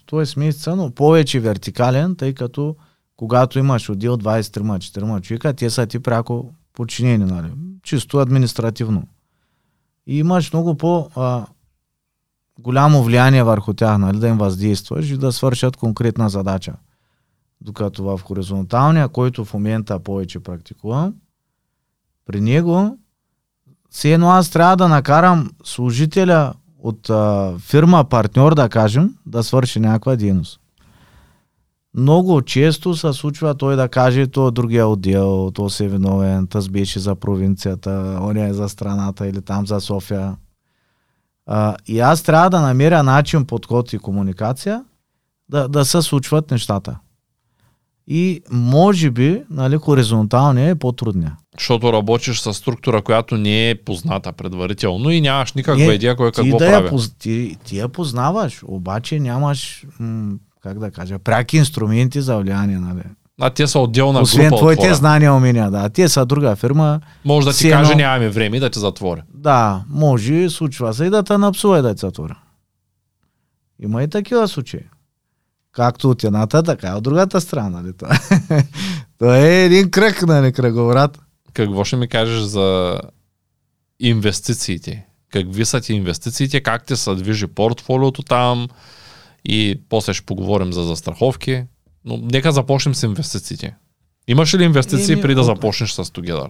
т.е. 0.10 0.70
но 0.76 0.92
повече 0.92 1.40
вертикален, 1.40 2.16
тъй 2.16 2.34
като 2.34 2.76
когато 3.18 3.60
имаш 3.60 3.90
отдел 3.90 4.18
23-4 4.18 5.22
човека, 5.22 5.54
те 5.54 5.70
са 5.70 5.86
ти 5.86 6.00
пряко 6.00 6.54
подчинени, 6.74 7.26
нали? 7.26 7.52
чисто 7.84 8.18
административно. 8.18 9.04
И 10.08 10.18
имаш 10.18 10.54
много 10.54 10.78
по 10.78 11.10
а, 11.16 11.46
голямо 12.60 13.04
влияние 13.04 13.44
върху 13.44 13.74
тях, 13.74 13.98
нали? 13.98 14.20
да 14.20 14.28
им 14.28 14.38
въздействаш 14.38 15.10
и 15.10 15.18
да 15.18 15.32
свършат 15.32 15.78
конкретна 15.78 16.30
задача. 16.30 16.74
Докато 17.62 18.04
в 18.04 18.22
хоризонталния, 18.24 19.10
който 19.10 19.46
в 19.46 19.54
момента 19.54 20.00
повече 20.00 20.40
практикувам, 20.40 21.14
при 22.26 22.42
него 22.42 22.98
все 23.90 24.14
едно 24.14 24.30
аз 24.30 24.50
трябва 24.50 24.78
да 24.78 24.88
накарам 24.88 25.52
служителя 25.64 26.54
от 26.80 27.10
а, 27.10 27.54
фирма 27.60 28.04
партньор, 28.04 28.56
да 28.56 28.70
кажем, 28.70 29.16
да 29.26 29.44
свърши 29.44 29.80
някаква 29.80 30.16
дейност. 30.16 30.60
Много 31.94 32.42
често 32.42 32.96
се 32.96 33.14
случва 33.14 33.56
той 33.56 33.76
да 33.76 33.90
каже, 33.90 34.28
то 34.28 34.52
другия 34.52 34.88
отдел, 34.88 35.52
то 35.54 35.70
се 35.70 35.88
виновен, 35.88 36.48
тъс 36.48 36.70
беше 36.70 37.00
за 37.00 37.16
провинцията, 37.16 38.20
он 38.22 38.38
е 38.38 38.54
за 38.54 38.70
страната 38.70 39.28
или 39.28 39.42
там 39.42 39.68
за 39.68 39.82
София. 39.82 40.36
А, 41.46 41.76
и 41.88 42.00
аз 42.00 42.24
трябва 42.24 42.50
да 42.50 42.62
намеря 42.62 43.04
начин, 43.04 43.46
подход 43.46 43.94
и 43.94 44.00
комуникация 44.00 44.86
да, 45.50 45.68
да 45.68 45.86
се 45.86 46.02
случват 46.02 46.52
нещата. 46.52 47.00
И 48.14 48.42
може 48.52 49.12
би, 49.12 49.42
нали, 49.50 49.78
хоризонталния 49.78 50.70
е 50.70 50.76
по-трудния. 50.76 51.36
Защото 51.58 51.94
работиш 51.94 52.40
с 52.40 52.54
структура, 52.54 53.02
която 53.02 53.38
не 53.38 53.70
е 53.70 53.76
позната 53.76 54.32
предварително 54.32 55.10
и 55.10 55.22
нямаш 55.22 55.54
никаква 55.54 55.84
Не, 55.84 55.94
идея 55.94 56.16
кой 56.16 56.32
ти 56.32 56.36
какво 56.38 56.58
да 56.58 56.66
прави. 56.66 56.86
я, 56.86 56.92
поз- 56.92 57.14
ти, 57.20 57.58
ти 57.66 57.78
я 57.78 57.90
познаваш, 57.90 58.62
обаче 58.64 59.20
нямаш, 59.20 59.86
м- 60.00 60.32
как 60.62 60.80
да 60.80 60.92
кажа, 60.92 61.20
пряки 61.20 61.58
инструменти 61.58 62.22
за 62.22 62.38
влияние. 62.38 62.78
Нали? 62.78 63.02
А 63.42 63.50
те 63.50 63.68
са 63.68 63.80
отделна 63.80 64.20
Освен 64.22 64.42
група 64.42 64.56
от 64.56 64.60
твоите 64.60 64.82
хора. 64.82 64.96
знания 64.96 65.28
и 65.28 65.32
умения, 65.32 65.72
да. 65.72 65.90
Те 65.90 66.10
са 66.10 66.26
друга 66.26 66.56
фирма. 66.56 67.00
Може 67.26 67.46
да 67.48 67.52
ти 67.52 67.58
Си 67.58 67.70
каже, 67.70 67.92
едно- 67.92 68.04
нямаме 68.04 68.30
време 68.30 68.60
да 68.60 68.70
те 68.70 68.80
затворя. 68.80 69.24
Да, 69.34 69.84
може, 69.90 70.50
случва 70.50 70.94
се 70.94 71.06
и 71.06 71.10
да 71.10 71.24
те 71.24 71.38
напсува 71.38 71.80
и 71.80 71.82
да 71.82 71.96
те 71.96 72.00
затворя. 72.00 72.38
Има 73.80 74.04
и 74.04 74.08
такива 74.08 74.48
случаи. 74.48 74.82
Както 75.72 76.10
от 76.10 76.24
едната, 76.24 76.64
така 76.64 76.88
и 76.88 76.92
от 76.92 77.04
другата 77.04 77.42
страна. 77.42 77.70
Нали? 77.70 77.94
Това, 77.98 78.20
това 79.20 79.38
е 79.38 79.66
един 79.66 79.92
кръг, 79.92 80.28
нали, 80.28 80.54
кръговрат. 80.54 81.20
Какво 81.54 81.84
ще 81.84 81.96
ми 81.96 82.08
кажеш 82.08 82.42
за 82.42 83.00
инвестициите? 84.00 85.06
Какви 85.32 85.66
са 85.66 85.82
ти 85.82 85.94
инвестициите? 85.94 86.62
Как 86.62 86.86
ти 86.86 86.96
се 86.96 87.16
движи 87.16 87.48
портфолиото 87.48 88.24
там? 88.24 88.68
И 89.46 89.82
после 89.90 90.14
ще 90.14 90.26
поговорим 90.26 90.74
за 90.74 90.84
застраховки. 90.84 91.64
Но 92.06 92.18
нека 92.18 92.52
започнем 92.52 92.96
с 92.96 93.04
инвестициите. 93.04 93.76
Имаш 94.28 94.54
ли 94.54 94.64
инвестиции 94.64 95.14
Еми, 95.14 95.22
преди 95.22 95.36
да 95.36 95.44
започнеш 95.44 95.92
с 95.92 96.04
Together? 96.04 96.50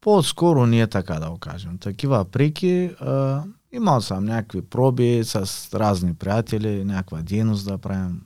По-скоро 0.00 0.66
ние 0.66 0.86
така 0.86 1.14
да 1.14 1.30
го 1.30 1.38
кажем. 1.38 1.78
Такива 1.78 2.24
преки. 2.24 2.90
А, 3.00 3.42
имал 3.72 4.00
съм 4.00 4.24
някакви 4.24 4.62
проби 4.62 5.20
с 5.24 5.68
разни 5.74 6.14
приятели, 6.14 6.84
някаква 6.84 7.22
дейност 7.22 7.66
да 7.66 7.78
правим. 7.78 8.20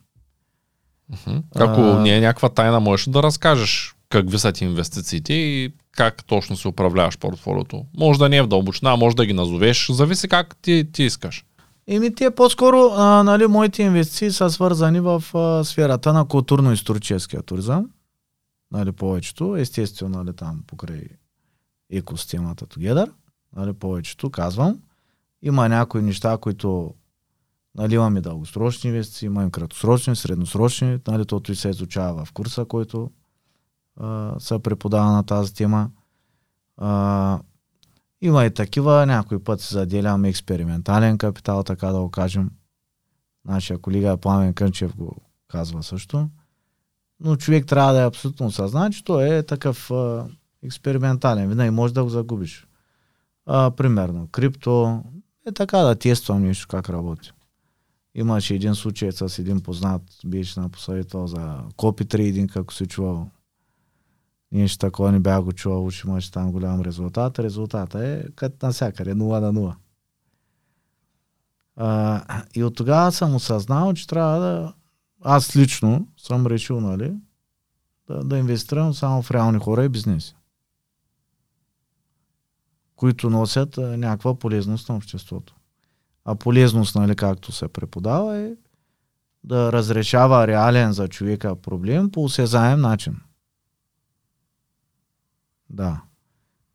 Ако 1.55 1.81
А- 1.81 1.99
не 2.01 2.17
е 2.17 2.21
някаква 2.21 2.49
тайна, 2.49 2.79
можеш 2.79 3.05
да 3.05 3.23
разкажеш 3.23 3.95
какви 4.09 4.39
са 4.39 4.51
ти 4.51 4.65
инвестициите 4.65 5.33
и 5.33 5.73
как 5.91 6.25
точно 6.25 6.57
си 6.57 6.67
управляваш 6.67 7.17
портфолиото. 7.17 7.85
Може 7.97 8.19
да 8.19 8.29
не 8.29 8.37
е 8.37 8.43
в 8.43 8.47
дълбочина, 8.47 8.95
може 8.95 9.15
да 9.15 9.25
ги 9.25 9.33
назовеш, 9.33 9.91
зависи 9.91 10.27
как 10.27 10.55
ти, 10.61 10.87
ти 10.93 11.03
искаш. 11.03 11.45
Еми, 11.87 12.15
те 12.15 12.31
по-скоро, 12.31 12.91
а, 12.95 13.23
нали, 13.23 13.47
моите 13.47 13.83
инвестиции 13.83 14.31
са 14.31 14.49
свързани 14.49 14.99
в 14.99 15.23
а, 15.33 15.63
сферата 15.63 16.13
на 16.13 16.25
културно-историческия 16.25 17.41
туризъм. 17.41 17.89
Нали, 18.71 18.91
повечето, 18.91 19.55
естествено, 19.55 20.23
нали, 20.23 20.35
там 20.35 20.63
покрай 20.67 21.01
екосистемата 21.91 22.65
Together, 22.65 23.11
нали, 23.55 23.73
повечето, 23.73 24.29
казвам. 24.29 24.79
Има 25.41 25.69
някои 25.69 26.01
неща, 26.01 26.37
които 26.37 26.93
Нали, 27.77 27.95
имаме 27.95 28.21
дългосрочни 28.21 28.89
инвестиции, 28.89 29.25
имаме 29.25 29.51
краткосрочни, 29.51 30.15
средносрочни, 30.15 30.99
нали, 31.07 31.25
тото 31.25 31.51
и 31.51 31.55
се 31.55 31.69
изучава 31.69 32.25
в 32.25 32.33
курса, 32.33 32.65
който 32.65 33.11
а, 33.97 34.39
се 34.39 34.59
преподава 34.59 35.11
на 35.11 35.23
тази 35.23 35.53
тема. 35.53 35.89
А, 36.77 37.39
има 38.21 38.45
и 38.45 38.53
такива, 38.53 39.05
някой 39.05 39.43
път 39.43 39.61
се 39.61 39.73
заделяме 39.73 40.29
експериментален 40.29 41.17
капитал, 41.17 41.63
така 41.63 41.87
да 41.87 41.99
го 41.99 42.11
кажем. 42.11 42.51
Нашия 43.45 43.79
колега 43.79 44.17
Пламен 44.17 44.53
Кънчев 44.53 44.95
го 44.95 45.15
казва 45.47 45.83
също. 45.83 46.29
Но 47.19 47.35
човек 47.35 47.65
трябва 47.65 47.93
да 47.93 48.01
е 48.01 48.05
абсолютно 48.05 48.45
осъзнат, 48.45 48.93
че 48.93 49.03
той 49.03 49.37
е 49.37 49.43
такъв 49.43 49.91
а, 49.91 50.27
експериментален. 50.63 51.49
Винаги 51.49 51.69
може 51.69 51.93
да 51.93 52.03
го 52.03 52.09
загубиш. 52.09 52.67
А, 53.45 53.71
примерно, 53.71 54.27
крипто 54.31 55.03
е 55.47 55.51
така 55.51 55.77
да 55.77 55.95
тествам 55.95 56.41
нещо 56.41 56.67
как 56.67 56.89
работи. 56.89 57.31
Имаше 58.15 58.55
един 58.55 58.75
случай 58.75 59.11
с 59.11 59.39
един 59.39 59.61
познат, 59.61 60.01
беше 60.25 60.59
напосъветвал 60.59 61.27
за 61.27 61.63
копи 61.75 62.05
трейдинг, 62.05 62.55
ако 62.55 62.73
си 62.73 62.85
чувал. 62.85 63.29
Нещо 64.51 64.77
такова 64.77 65.11
не 65.11 65.19
бях 65.19 65.43
го 65.43 65.53
чувал, 65.53 65.91
че 65.91 66.07
имаше 66.07 66.31
там 66.31 66.51
голям 66.51 66.81
резултат. 66.81 67.39
Резултата 67.39 68.07
е 68.07 68.23
като 68.35 68.65
навсякъде, 68.65 69.13
0 69.13 69.39
на 69.39 69.53
0. 69.53 69.75
А, 71.75 72.43
и 72.55 72.63
от 72.63 72.75
тогава 72.75 73.11
съм 73.11 73.35
осъзнал, 73.35 73.93
че 73.93 74.07
трябва 74.07 74.39
да... 74.39 74.73
Аз 75.21 75.55
лично 75.55 76.07
съм 76.17 76.47
решил, 76.47 76.81
нали, 76.81 77.13
да, 78.07 78.23
да 78.23 78.37
инвестирам 78.37 78.93
само 78.93 79.21
в 79.21 79.31
реални 79.31 79.59
хора 79.59 79.83
и 79.85 79.89
бизнеси, 79.89 80.35
които 82.95 83.29
носят 83.29 83.77
някаква 83.77 84.39
полезност 84.39 84.89
на 84.89 84.95
обществото. 84.95 85.55
А 86.25 86.35
полезност, 86.35 86.95
нали, 86.95 87.15
както 87.15 87.51
се 87.51 87.67
преподава, 87.67 88.37
е 88.37 88.51
да 89.43 89.71
разрешава 89.71 90.47
реален 90.47 90.91
за 90.91 91.07
човека 91.07 91.55
проблем 91.55 92.11
по 92.11 92.23
осезаем 92.23 92.81
начин. 92.81 93.17
Да. 95.69 96.01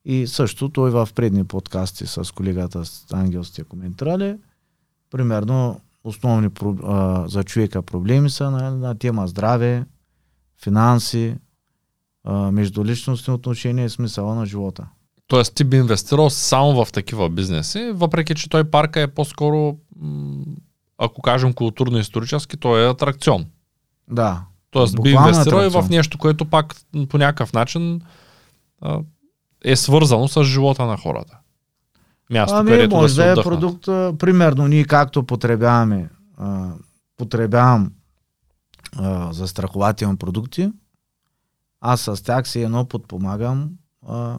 И 0.05 0.27
също 0.27 0.69
той 0.69 0.91
в 0.91 1.09
предни 1.15 1.45
подкасти 1.45 2.07
с 2.07 2.35
колегата 2.35 2.83
Ангел 3.13 3.45
сте 3.45 3.65
коментирали, 3.65 4.39
примерно 5.11 5.81
основни 6.05 6.51
а, 6.85 7.29
за 7.29 7.45
човека 7.45 7.83
проблеми 7.83 8.31
са 8.31 8.51
на, 8.51 8.71
на 8.71 8.99
тема 8.99 9.29
здраве, 9.29 9.87
финанси, 10.63 11.37
а, 12.25 12.51
междуличностни 12.51 13.35
отношения 13.35 13.85
и 13.85 13.91
смисъла 13.91 14.35
на 14.35 14.47
живота. 14.47 14.89
Тоест 15.31 15.55
ти 15.55 15.65
би 15.65 15.77
инвестирал 15.77 16.31
само 16.31 16.85
в 16.85 16.93
такива 16.93 17.31
бизнеси, 17.31 17.91
въпреки 17.95 18.35
че 18.35 18.51
той 18.51 18.65
парка 18.65 19.01
е 19.01 19.07
по-скоро, 19.07 19.77
ако 20.99 21.23
кажем 21.23 21.53
културно-исторически, 21.53 22.61
той 22.61 22.85
е 22.85 22.91
атракцион. 22.91 23.47
Да. 24.09 24.45
Тоест 24.71 25.03
би 25.03 25.11
инвестирал 25.11 25.67
и 25.67 25.69
в 25.69 25.87
нещо, 25.91 26.19
което 26.19 26.45
пак 26.45 26.75
по 27.09 27.19
някакъв 27.19 27.53
начин 27.53 28.01
а, 28.81 29.01
е 29.65 29.77
свързано 29.77 30.29
с 30.29 30.45
живота 30.45 30.87
на 30.87 30.97
хората. 30.97 31.39
Място, 32.31 32.57
ами, 32.57 32.71
където 32.71 32.97
може 32.97 33.15
да, 33.17 33.35
да 33.35 33.41
е 33.41 33.45
продукт, 33.45 33.85
примерно 34.19 34.69
ние 34.69 34.85
както 34.85 35.27
потребяваме, 35.27 36.11
а, 36.37 36.73
потребявам 37.17 37.93
а, 38.97 39.33
застрахователни 39.33 40.17
продукти, 40.17 40.73
аз 41.81 42.01
с 42.01 42.25
тях 42.25 42.49
си 42.49 42.63
едно 42.63 42.85
подпомагам 42.85 43.71
а, 44.09 44.39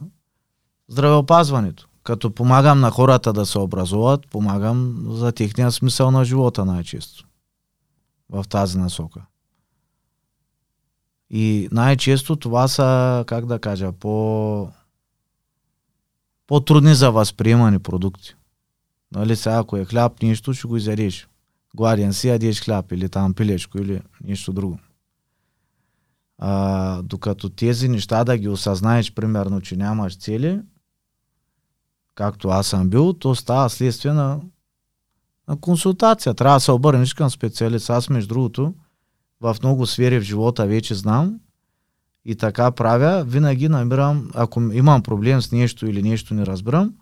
здравеопазването. 0.92 1.88
Като 2.02 2.30
помагам 2.30 2.80
на 2.80 2.90
хората 2.90 3.32
да 3.32 3.46
се 3.46 3.58
образуват, 3.58 4.28
помагам 4.30 5.06
за 5.08 5.32
техния 5.32 5.72
смисъл 5.72 6.10
на 6.10 6.24
живота 6.24 6.64
най-често. 6.64 7.24
В 8.30 8.44
тази 8.48 8.78
насока. 8.78 9.20
И 11.30 11.68
най-често 11.72 12.36
това 12.36 12.68
са, 12.68 13.24
как 13.26 13.46
да 13.46 13.58
кажа, 13.58 13.92
по 13.92 14.68
по-трудни 16.46 16.94
за 16.94 17.10
възприемане 17.10 17.78
продукти. 17.78 18.34
Нали, 19.12 19.36
сега 19.36 19.58
ако 19.58 19.76
е 19.76 19.84
хляб, 19.84 20.22
нищо, 20.22 20.54
ще 20.54 20.68
го 20.68 20.76
изядеш. 20.76 21.28
Гладен 21.76 22.12
си, 22.12 22.28
ядеш 22.28 22.62
хляб 22.64 22.92
или 22.92 23.08
там 23.08 23.34
пилечко 23.34 23.78
или 23.78 24.00
нещо 24.24 24.52
друго. 24.52 24.78
А, 26.38 27.02
докато 27.02 27.48
тези 27.48 27.88
неща 27.88 28.24
да 28.24 28.38
ги 28.38 28.48
осъзнаеш, 28.48 29.14
примерно, 29.14 29.60
че 29.60 29.76
нямаш 29.76 30.18
цели, 30.18 30.60
както 32.14 32.48
аз 32.48 32.66
съм 32.66 32.88
бил, 32.88 33.12
то 33.12 33.34
става 33.34 33.70
следствие 33.70 34.12
на, 34.12 34.40
на 35.48 35.56
консултация. 35.60 36.34
Трябва 36.34 36.56
да 36.56 36.60
се 36.60 36.72
обърнеш 36.72 37.14
към 37.14 37.30
специалист. 37.30 37.90
Аз, 37.90 38.08
между 38.08 38.34
другото, 38.34 38.74
в 39.40 39.56
много 39.62 39.86
сфери 39.86 40.20
в 40.20 40.22
живота 40.22 40.66
вече 40.66 40.94
знам 40.94 41.40
и 42.24 42.36
така 42.36 42.70
правя. 42.70 43.24
Винаги 43.24 43.68
намирам, 43.68 44.30
ако 44.34 44.60
имам 44.60 45.02
проблем 45.02 45.42
с 45.42 45.52
нещо 45.52 45.86
или 45.86 46.02
нещо 46.02 46.34
не 46.34 46.46
разбирам, 46.46 46.94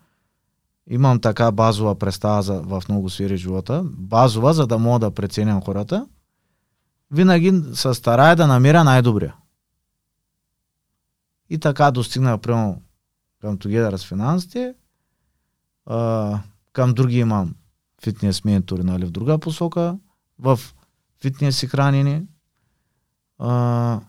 имам 0.86 1.20
така 1.20 1.52
базова 1.52 1.94
представа 1.94 2.42
за, 2.42 2.62
в 2.62 2.82
много 2.88 3.10
сфери 3.10 3.34
в 3.34 3.40
живота, 3.40 3.82
базова, 3.84 4.52
за 4.52 4.66
да 4.66 4.78
мога 4.78 4.98
да 4.98 5.10
преценям 5.10 5.62
хората, 5.62 6.06
винаги 7.10 7.62
се 7.74 7.94
старая 7.94 8.36
да 8.36 8.46
намеря 8.46 8.84
най-добрия. 8.84 9.34
И 11.50 11.58
така 11.58 11.90
достигна, 11.90 12.38
примерно, 12.38 12.82
към 13.40 13.58
Together 13.58 13.96
с 13.96 14.08
финансите, 14.08 14.74
а, 15.86 16.38
към 16.72 16.94
други 16.94 17.18
имам 17.18 17.54
фитнес 18.02 18.44
ментори, 18.44 18.82
нали, 18.82 19.06
в 19.06 19.10
друга 19.10 19.38
посока, 19.38 19.98
в 20.38 20.60
фитнес 21.22 21.62
и 21.62 21.66
хранене. 21.66 22.22
А, 23.38 24.00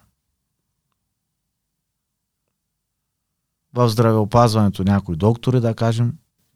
в 3.74 3.90
здравеопазването 3.90 4.84
някои 4.84 5.16
доктори, 5.16 5.60
да 5.60 5.74
кажем. 5.74 6.14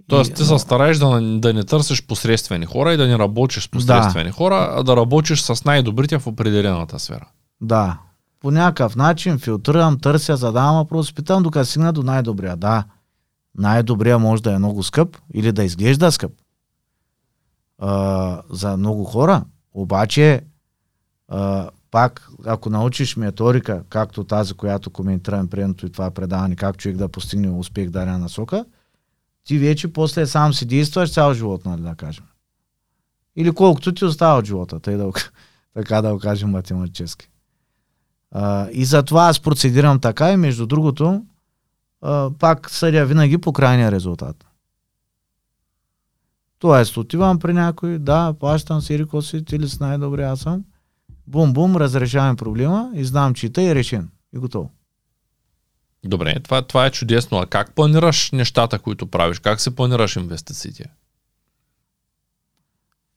Тоест 0.08 0.34
ти 0.34 0.46
се 0.46 0.60
стараеш 0.60 0.98
да, 0.98 1.22
да 1.40 1.54
не 1.54 1.64
търсиш 1.64 2.06
посредствени 2.06 2.66
хора 2.66 2.94
и 2.94 2.98
да 2.98 3.08
не 3.08 3.20
работиш 3.20 3.64
с 3.64 3.70
посредствени 3.70 4.30
да. 4.30 4.32
хора, 4.32 4.70
а 4.72 4.84
да 4.84 4.96
работиш 4.98 5.42
с 5.42 5.66
най-добрите 5.66 6.20
в 6.20 6.28
определената 6.28 7.00
сфера. 7.00 7.28
Да. 7.62 8.00
По 8.40 8.52
някакъв 8.52 8.96
начин 8.96 9.40
филтрирам, 9.40 10.00
търся, 10.00 10.36
задавам 10.36 10.76
въпрос, 10.76 11.14
питам 11.14 11.44
докато 11.44 11.66
стигна 11.66 11.94
до 11.94 12.04
най-добрия. 12.04 12.56
Да, 12.56 12.84
най-добрия 13.58 14.20
може 14.20 14.44
да 14.44 14.54
е 14.54 14.58
много 14.58 14.84
скъп 14.84 15.18
или 15.34 15.52
да 15.52 15.64
изглежда 15.64 16.12
скъп 16.12 16.32
а, 17.78 18.42
за 18.50 18.78
много 18.78 19.04
хора. 19.04 19.46
Обаче, 19.74 20.42
а, 21.28 21.70
пак, 21.92 22.30
ако 22.46 22.70
научиш 22.70 23.16
методика, 23.16 23.84
както 23.90 24.24
тази, 24.24 24.54
която 24.54 24.90
коментирам 24.90 25.48
предното 25.48 25.86
и 25.86 25.92
това 25.92 26.12
предаване, 26.12 26.56
как 26.56 26.78
човек 26.78 26.98
да 26.98 27.10
постигне 27.10 27.50
успех 27.50 27.90
дадена 27.90 28.18
насока, 28.18 28.66
ти 29.44 29.58
вече 29.58 29.94
после 29.94 30.26
сам 30.26 30.54
си 30.54 30.66
действаш 30.66 31.14
цял 31.14 31.34
живот, 31.34 31.66
нали 31.66 31.82
да 31.82 31.96
кажем. 31.96 32.26
Или 33.36 33.52
колкото 33.52 33.94
ти 33.94 34.06
остава 34.06 34.38
от 34.38 34.46
живота, 34.46 34.80
тъй 34.80 34.98
да, 34.98 35.12
така 35.74 36.02
да 36.02 36.14
го 36.14 36.20
кажем 36.20 36.50
математически. 36.50 37.30
А, 38.32 38.70
и 38.72 38.86
затова 38.86 39.24
аз 39.28 39.40
процедирам 39.40 40.00
така 40.00 40.32
и 40.32 40.38
между 40.38 40.66
другото, 40.66 41.26
а, 42.06 42.32
пак 42.40 42.70
съдя 42.72 43.06
винаги 43.06 43.38
по 43.38 43.54
крайния 43.54 43.92
резултат. 43.92 44.46
Тоест, 46.60 46.98
отивам 46.98 47.40
при 47.40 47.54
някой, 47.54 48.00
да, 48.00 48.34
плащам 48.40 48.82
си 48.82 49.00
реко 49.00 49.22
си, 49.22 49.46
ти 49.46 49.60
ли 49.60 49.70
си 49.70 49.78
най-добре, 49.80 50.24
аз 50.24 50.40
съм. 50.40 50.64
Бум-бум, 51.28 51.76
разрешаваме 51.76 52.36
проблема 52.36 52.92
и 52.96 53.06
знам, 53.06 53.34
че 53.34 53.50
тъй 53.50 53.70
е 53.70 53.76
решен. 53.76 54.10
И 54.36 54.38
готово. 54.38 54.72
Добре, 56.06 56.40
това, 56.44 56.62
това 56.62 56.86
е 56.86 56.92
чудесно. 56.92 57.38
А 57.38 57.46
как 57.46 57.76
планираш 57.76 58.32
нещата, 58.32 58.80
които 58.80 59.08
правиш? 59.08 59.40
Как 59.40 59.62
се 59.62 59.76
планираш 59.76 60.16
инвестициите? 60.16 60.90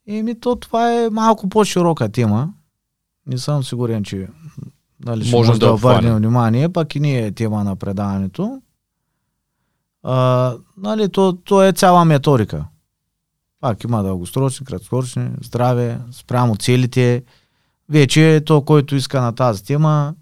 Еми, 0.07 0.40
то 0.40 0.57
това 0.57 0.92
е 0.92 1.11
малко 1.11 1.48
по-широка 1.48 2.09
тема. 2.09 2.53
Не 3.27 3.38
съм 3.38 3.64
сигурен, 3.64 4.05
че 4.05 4.29
нали, 5.05 5.31
може 5.31 5.53
да, 5.53 5.72
обърнем 5.72 6.16
внимание, 6.16 6.68
пък 6.68 6.94
и 6.94 7.01
ние 7.01 7.27
е 7.27 7.33
тема 7.33 7.64
на 7.64 7.77
предаването. 7.77 8.62
А, 10.02 10.54
нали, 10.76 11.08
то, 11.08 11.32
то 11.32 11.62
е 11.62 11.72
цяла 11.72 12.04
методика. 12.04 12.64
Пак 13.61 13.84
има 13.84 14.02
дългосрочни, 14.02 14.66
краткосрочни, 14.66 15.30
здраве, 15.42 16.00
спрямо 16.12 16.56
целите. 16.56 17.24
Вече 17.88 18.37
е 18.37 18.44
то, 18.44 18.62
който 18.62 18.96
иска 18.96 19.20
на 19.20 19.34
тази 19.34 19.64
тема, 19.64 20.14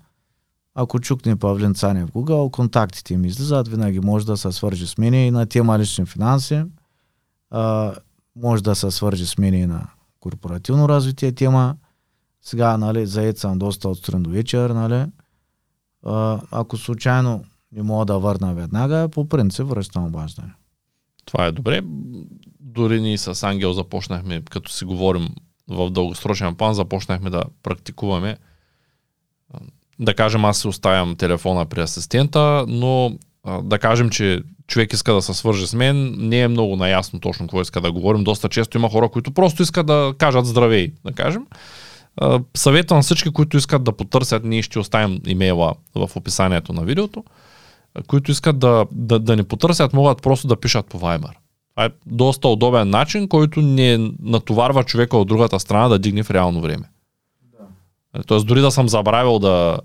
ако 0.74 1.00
чукне 1.00 1.36
Павлин 1.36 1.74
Цане 1.74 2.04
в 2.04 2.08
Google, 2.08 2.50
контактите 2.50 3.16
ми 3.16 3.28
излизат, 3.28 3.68
винаги 3.68 4.00
може 4.00 4.26
да 4.26 4.36
се 4.36 4.52
свържи 4.52 4.86
с 4.86 4.98
мен 4.98 5.14
и 5.14 5.30
на 5.30 5.46
тема 5.46 5.78
лични 5.78 6.06
финанси. 6.06 6.64
А, 7.50 7.94
може 8.36 8.62
да 8.62 8.74
се 8.74 8.90
свържи 8.90 9.26
с 9.26 9.38
мен 9.38 9.54
и 9.54 9.66
на 9.66 9.86
корпоративно 10.20 10.88
развитие 10.88 11.32
тема. 11.32 11.76
Сега, 12.42 12.78
нали, 12.78 13.06
заед 13.06 13.38
съм 13.38 13.58
доста 13.58 13.88
от 13.88 13.98
сутрин 13.98 14.22
до 14.22 14.30
вечер, 14.30 14.70
нали. 14.70 15.06
А, 16.06 16.40
ако 16.50 16.76
случайно 16.76 17.44
не 17.72 17.82
мога 17.82 18.04
да 18.04 18.18
върна 18.18 18.54
веднага, 18.54 19.08
по 19.08 19.28
принцип 19.28 19.66
връщам 19.66 20.06
обаждане. 20.06 20.52
Това 21.24 21.46
е 21.46 21.52
добре. 21.52 21.82
Дори 22.60 23.00
ние 23.00 23.18
с 23.18 23.42
Ангел 23.42 23.72
започнахме, 23.72 24.42
като 24.50 24.72
си 24.72 24.84
говорим 24.84 25.28
в 25.68 25.90
дългосрочен 25.90 26.54
план 26.54 26.74
започнахме 26.74 27.30
да 27.30 27.42
практикуваме. 27.62 28.36
Да 29.98 30.14
кажем, 30.14 30.44
аз 30.44 30.58
си 30.58 30.68
оставям 30.68 31.16
телефона 31.16 31.66
при 31.66 31.80
асистента, 31.80 32.64
но 32.68 33.18
да 33.62 33.78
кажем, 33.78 34.10
че 34.10 34.42
човек 34.66 34.92
иска 34.92 35.12
да 35.12 35.22
се 35.22 35.34
свърже 35.34 35.66
с 35.66 35.74
мен, 35.74 36.14
не 36.18 36.40
е 36.40 36.48
много 36.48 36.76
наясно 36.76 37.20
точно 37.20 37.46
какво 37.46 37.60
иска 37.60 37.80
да 37.80 37.92
говорим. 37.92 38.24
Доста 38.24 38.48
често 38.48 38.78
има 38.78 38.88
хора, 38.88 39.08
които 39.08 39.30
просто 39.30 39.62
искат 39.62 39.86
да 39.86 40.14
кажат 40.18 40.46
здравей, 40.46 40.92
да 41.04 41.12
кажем. 41.12 41.46
Съветвам 42.56 43.02
всички, 43.02 43.30
които 43.30 43.56
искат 43.56 43.84
да 43.84 43.92
потърсят, 43.92 44.44
ние 44.44 44.62
ще 44.62 44.78
оставим 44.78 45.20
имейла 45.26 45.74
в 45.94 46.10
описанието 46.16 46.72
на 46.72 46.84
видеото, 46.84 47.24
които 48.06 48.30
искат 48.30 48.58
да, 48.58 48.86
да, 48.92 49.18
да 49.18 49.36
ни 49.36 49.44
потърсят, 49.44 49.92
могат 49.92 50.22
просто 50.22 50.48
да 50.48 50.56
пишат 50.56 50.86
по 50.86 50.98
Viber. 50.98 51.30
Това 51.74 51.84
е 51.84 51.90
доста 52.06 52.48
удобен 52.48 52.90
начин, 52.90 53.28
който 53.28 53.62
не 53.62 54.10
натоварва 54.22 54.84
човека 54.84 55.16
от 55.16 55.28
другата 55.28 55.60
страна 55.60 55.88
да 55.88 55.98
дигне 55.98 56.22
в 56.22 56.30
реално 56.30 56.60
време. 56.60 56.88
Да. 57.42 58.22
Тоест 58.22 58.46
дори 58.46 58.60
да 58.60 58.70
съм 58.70 58.88
забравил 58.88 59.38
да 59.38 59.78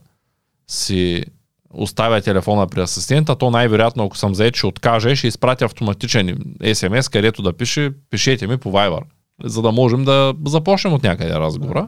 си 0.68 1.26
оставя 1.74 2.22
телефона 2.22 2.68
при 2.68 2.82
асистента, 2.82 3.36
то 3.36 3.52
най-вероятно, 3.52 4.04
ако 4.04 4.18
съм 4.18 4.36
заед, 4.36 4.56
ще 4.56 4.68
откаже, 4.68 5.16
ще 5.16 5.28
изпратя 5.28 5.66
автоматичен 5.66 6.38
СМС, 6.74 7.10
където 7.10 7.42
да 7.42 7.54
пише, 7.54 7.92
пишете 8.10 8.48
ми 8.48 8.58
по 8.58 8.72
Viber, 8.72 9.02
за 9.44 9.62
да 9.62 9.72
можем 9.72 10.04
да 10.04 10.34
започнем 10.46 10.94
от 10.94 11.04
някъде 11.04 11.34
разговора. 11.34 11.88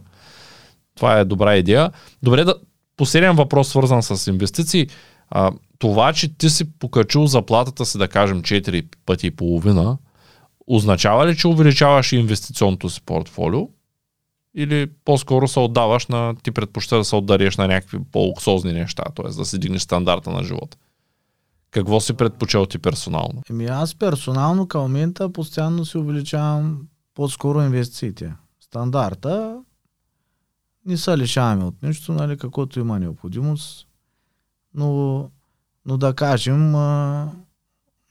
Това 0.96 1.20
е 1.20 1.26
добра 1.26 1.56
идея. 1.56 1.92
Добре, 2.24 2.44
да, 2.44 2.56
последен 2.98 3.36
въпрос, 3.36 3.70
свързан 3.70 4.04
с 4.04 4.28
инвестиции. 4.28 4.88
А, 5.30 5.52
това, 5.78 6.14
че 6.14 6.38
ти 6.38 6.50
си 6.50 6.72
покачил 6.72 7.28
заплатата 7.28 7.86
си, 7.86 7.98
да 7.98 8.08
кажем, 8.08 8.42
4 8.42 8.86
пъти 9.06 9.28
и 9.28 9.32
половина, 9.32 9.98
означава 10.68 11.28
ли, 11.28 11.38
че 11.38 11.48
увеличаваш 11.48 12.12
инвестиционното 12.12 12.90
си 12.90 13.02
портфолио? 13.02 13.70
Или 14.56 14.92
по-скоро 15.06 15.48
се 15.48 15.60
отдаваш 15.60 16.08
на, 16.08 16.36
ти 16.44 16.52
предпочита 16.52 16.98
да 16.98 17.06
се 17.06 17.16
отдариш 17.16 17.58
на 17.58 17.68
някакви 17.68 18.00
по-луксозни 18.12 18.74
неща, 18.74 19.04
т.е. 19.16 19.30
да 19.30 19.46
си 19.46 19.60
дигнеш 19.60 19.82
стандарта 19.82 20.30
на 20.30 20.44
живота? 20.44 20.78
Какво 21.72 22.00
си 22.00 22.14
предпочел 22.14 22.66
ти 22.66 22.78
персонално? 22.78 23.42
Еми 23.50 23.66
аз 23.66 23.96
персонално 23.96 24.68
към 24.68 24.82
момента 24.82 25.34
постоянно 25.34 25.86
си 25.86 25.98
увеличавам 25.98 26.88
по-скоро 27.14 27.62
инвестициите. 27.62 28.34
Стандарта 28.60 29.62
не 30.86 30.98
се 30.98 31.18
лишаваме 31.18 31.64
от 31.64 31.84
нищо, 31.84 32.14
нали, 32.14 32.38
каквото 32.38 32.80
има 32.80 33.00
необходимост. 33.00 33.88
Но, 34.74 35.30
но 35.86 35.98
да 35.98 36.14
кажем, 36.14 36.72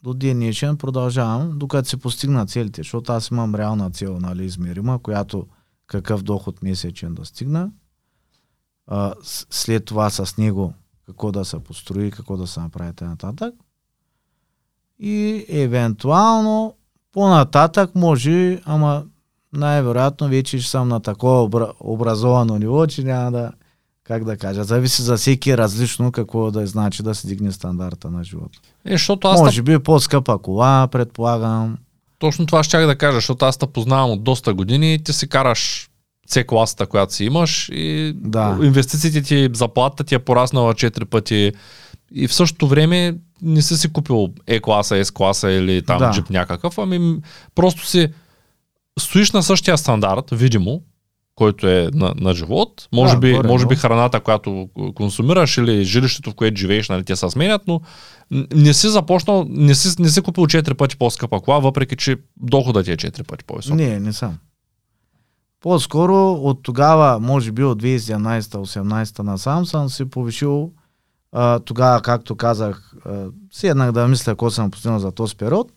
до 0.03 0.15
днешен 0.15 0.77
продължавам, 0.77 1.59
докато 1.59 1.89
се 1.89 1.97
постигна 1.97 2.47
целите, 2.47 2.81
защото 2.81 3.13
аз 3.13 3.29
имам 3.29 3.55
реална 3.55 3.91
цел, 3.91 4.19
нали, 4.21 4.45
измерима, 4.45 4.99
която 4.99 5.47
какъв 5.87 6.23
доход 6.23 6.63
месечен 6.63 7.15
да 7.15 7.25
стигна. 7.25 7.71
А, 8.87 9.15
след 9.51 9.85
това 9.85 10.11
с 10.11 10.37
него 10.37 10.75
какво 11.07 11.33
да 11.33 11.45
се 11.45 11.59
построи, 11.59 12.11
какво 12.11 12.37
да 12.37 12.47
се 12.47 12.61
направи 12.61 12.93
нататък. 13.01 13.55
И 14.99 15.47
евентуално 15.49 16.75
по-нататък 17.13 17.95
може, 17.95 18.61
ама 18.65 19.05
най-вероятно 19.53 20.29
вече 20.29 20.59
ще 20.59 20.71
съм 20.71 20.89
на 20.89 21.01
такова 21.01 21.49
обра- 21.49 21.75
образовано 21.81 22.59
ниво, 22.59 22.87
че 22.87 23.05
няма 23.05 23.33
да, 23.33 23.53
как 24.05 24.25
да 24.25 24.37
кажа, 24.37 24.65
зависи 24.65 25.03
за 25.03 25.17
всеки 25.17 25.51
е 25.51 25.59
различно 25.59 26.13
какво 26.13 26.51
да 26.51 26.67
значи 26.67 27.03
да 27.03 27.15
се 27.15 27.27
дигне 27.27 27.53
стандарта 27.53 28.11
на 28.11 28.25
живота. 28.25 28.59
Е, 28.85 28.93
защото 28.93 29.29
аз 29.29 29.41
Може 29.41 29.63
би 29.63 29.79
по-скъпа 29.79 30.39
кола, 30.39 30.89
предполагам. 30.93 31.79
Точно 32.19 32.47
това 32.47 32.63
ще 32.63 32.87
да 32.87 32.99
кажа, 32.99 33.15
защото 33.17 33.45
аз 33.45 33.57
те 33.57 33.67
познавам 33.67 34.11
от 34.11 34.25
доста 34.25 34.55
години 34.55 34.95
и 34.95 34.99
ти 34.99 35.13
си 35.13 35.29
караш 35.29 35.89
C 36.31 36.47
класата, 36.47 36.87
която 36.87 37.15
си 37.15 37.25
имаш 37.25 37.69
и 37.73 38.13
Да. 38.17 38.59
инвестициите 38.63 39.23
ти, 39.23 39.49
заплатата 39.55 40.05
ти 40.05 40.15
е 40.15 40.19
пораснала 40.19 40.75
4 40.75 41.05
пъти 41.05 41.53
и 42.15 42.29
в 42.29 42.35
същото 42.35 42.69
време 42.69 43.15
не 43.43 43.63
си 43.63 43.77
си 43.77 43.93
купил 43.93 44.29
E 44.49 44.61
класа, 44.61 44.95
S 44.95 45.13
класа 45.13 45.51
или 45.51 45.83
там 45.83 45.99
Да. 45.99 46.11
джип 46.11 46.31
някакъв, 46.31 46.79
ами 46.79 47.17
просто 47.55 47.87
си 47.87 48.09
стоиш 48.99 49.31
на 49.31 49.43
същия 49.43 49.79
стандарт, 49.79 50.25
видимо, 50.33 50.83
който 51.35 51.69
е 51.69 51.91
на, 51.95 52.15
на 52.21 52.35
живот. 52.35 52.89
Може, 52.93 53.15
Да, 53.15 53.21
би, 53.21 53.33
горе, 53.33 53.49
може 53.49 53.67
би 53.67 53.77
храната, 53.77 54.21
която 54.21 54.69
консумираш 54.95 55.59
или 55.59 55.85
жилището, 55.85 56.31
в 56.31 56.35
което 56.35 56.61
живееш, 56.61 56.89
нали, 56.89 57.05
те 57.05 57.17
се 57.17 57.31
сменят, 57.31 57.63
но 57.67 57.81
не 58.55 58.75
си 58.75 58.89
започнал, 58.89 59.47
не 59.49 59.75
си, 59.75 60.03
не 60.03 60.09
си 60.09 60.23
купил 60.23 60.45
4 60.45 60.75
пъти 60.75 60.97
по-скъпа 60.97 61.41
кола, 61.41 61.59
въпреки 61.59 61.97
че 61.97 62.17
доходът 62.37 62.85
ти 62.85 62.93
е 62.93 62.97
4 62.97 63.27
пъти 63.27 63.45
по-висок. 63.45 63.75
Не, 63.75 64.01
не 64.01 64.13
съм. 64.13 64.39
По-скоро 65.61 66.33
от 66.33 66.63
тогава, 66.63 67.21
може 67.21 67.53
би 67.53 67.65
от 67.65 67.83
2017-18 67.83 69.23
насам, 69.23 69.67
съм 69.67 69.91
си 69.91 70.05
повишил 70.05 70.73
а, 71.33 71.59
тогава, 71.59 72.03
както 72.03 72.37
казах, 72.37 72.95
а, 73.07 73.27
седнах 73.53 73.93
да 73.93 74.09
мисля 74.09 74.33
какво 74.33 74.51
съм 74.51 74.71
постигнал 74.71 74.99
за 74.99 75.13
този 75.13 75.37
период. 75.37 75.73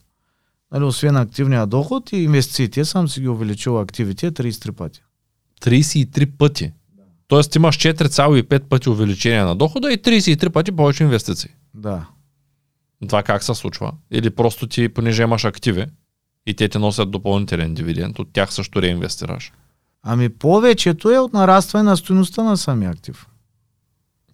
Нали, 0.72 0.84
освен 0.84 1.16
активния 1.16 1.68
доход 1.68 2.12
и 2.12 2.18
инвестициите, 2.18 2.86
съм 2.86 3.10
си 3.10 3.22
ги 3.22 3.28
увеличил 3.28 3.80
активите 3.80 4.32
33 4.32 4.72
пъти. 4.72 5.02
33 5.62 6.32
пъти. 6.38 6.72
Тоест 7.28 7.56
имаш 7.56 7.78
4,5 7.78 8.60
пъти 8.60 8.90
увеличение 8.90 9.44
на 9.44 9.56
дохода 9.56 9.94
и 9.94 9.98
33 9.98 10.50
пъти 10.50 10.72
повече 10.72 11.04
инвестиции. 11.04 11.50
Да. 11.74 12.08
Това 13.08 13.24
как 13.24 13.44
се 13.44 13.56
случва? 13.56 13.92
Или 14.12 14.30
просто 14.30 14.68
ти, 14.68 14.90
понеже 14.90 15.24
имаш 15.24 15.46
активи 15.46 15.86
и 16.46 16.54
те 16.54 16.70
ти 16.70 16.78
носят 16.78 17.12
допълнителен 17.12 17.74
дивиденд, 17.74 18.20
от 18.20 18.34
тях 18.34 18.54
също 18.54 18.82
реинвестираш. 18.82 19.52
Ами 20.04 20.30
повечето 20.30 21.10
е 21.12 21.20
от 21.20 21.34
нарастване 21.34 21.84
на 21.84 21.98
стоеността 21.98 22.44
на 22.44 22.58
самия 22.58 22.92
актив. 22.92 23.28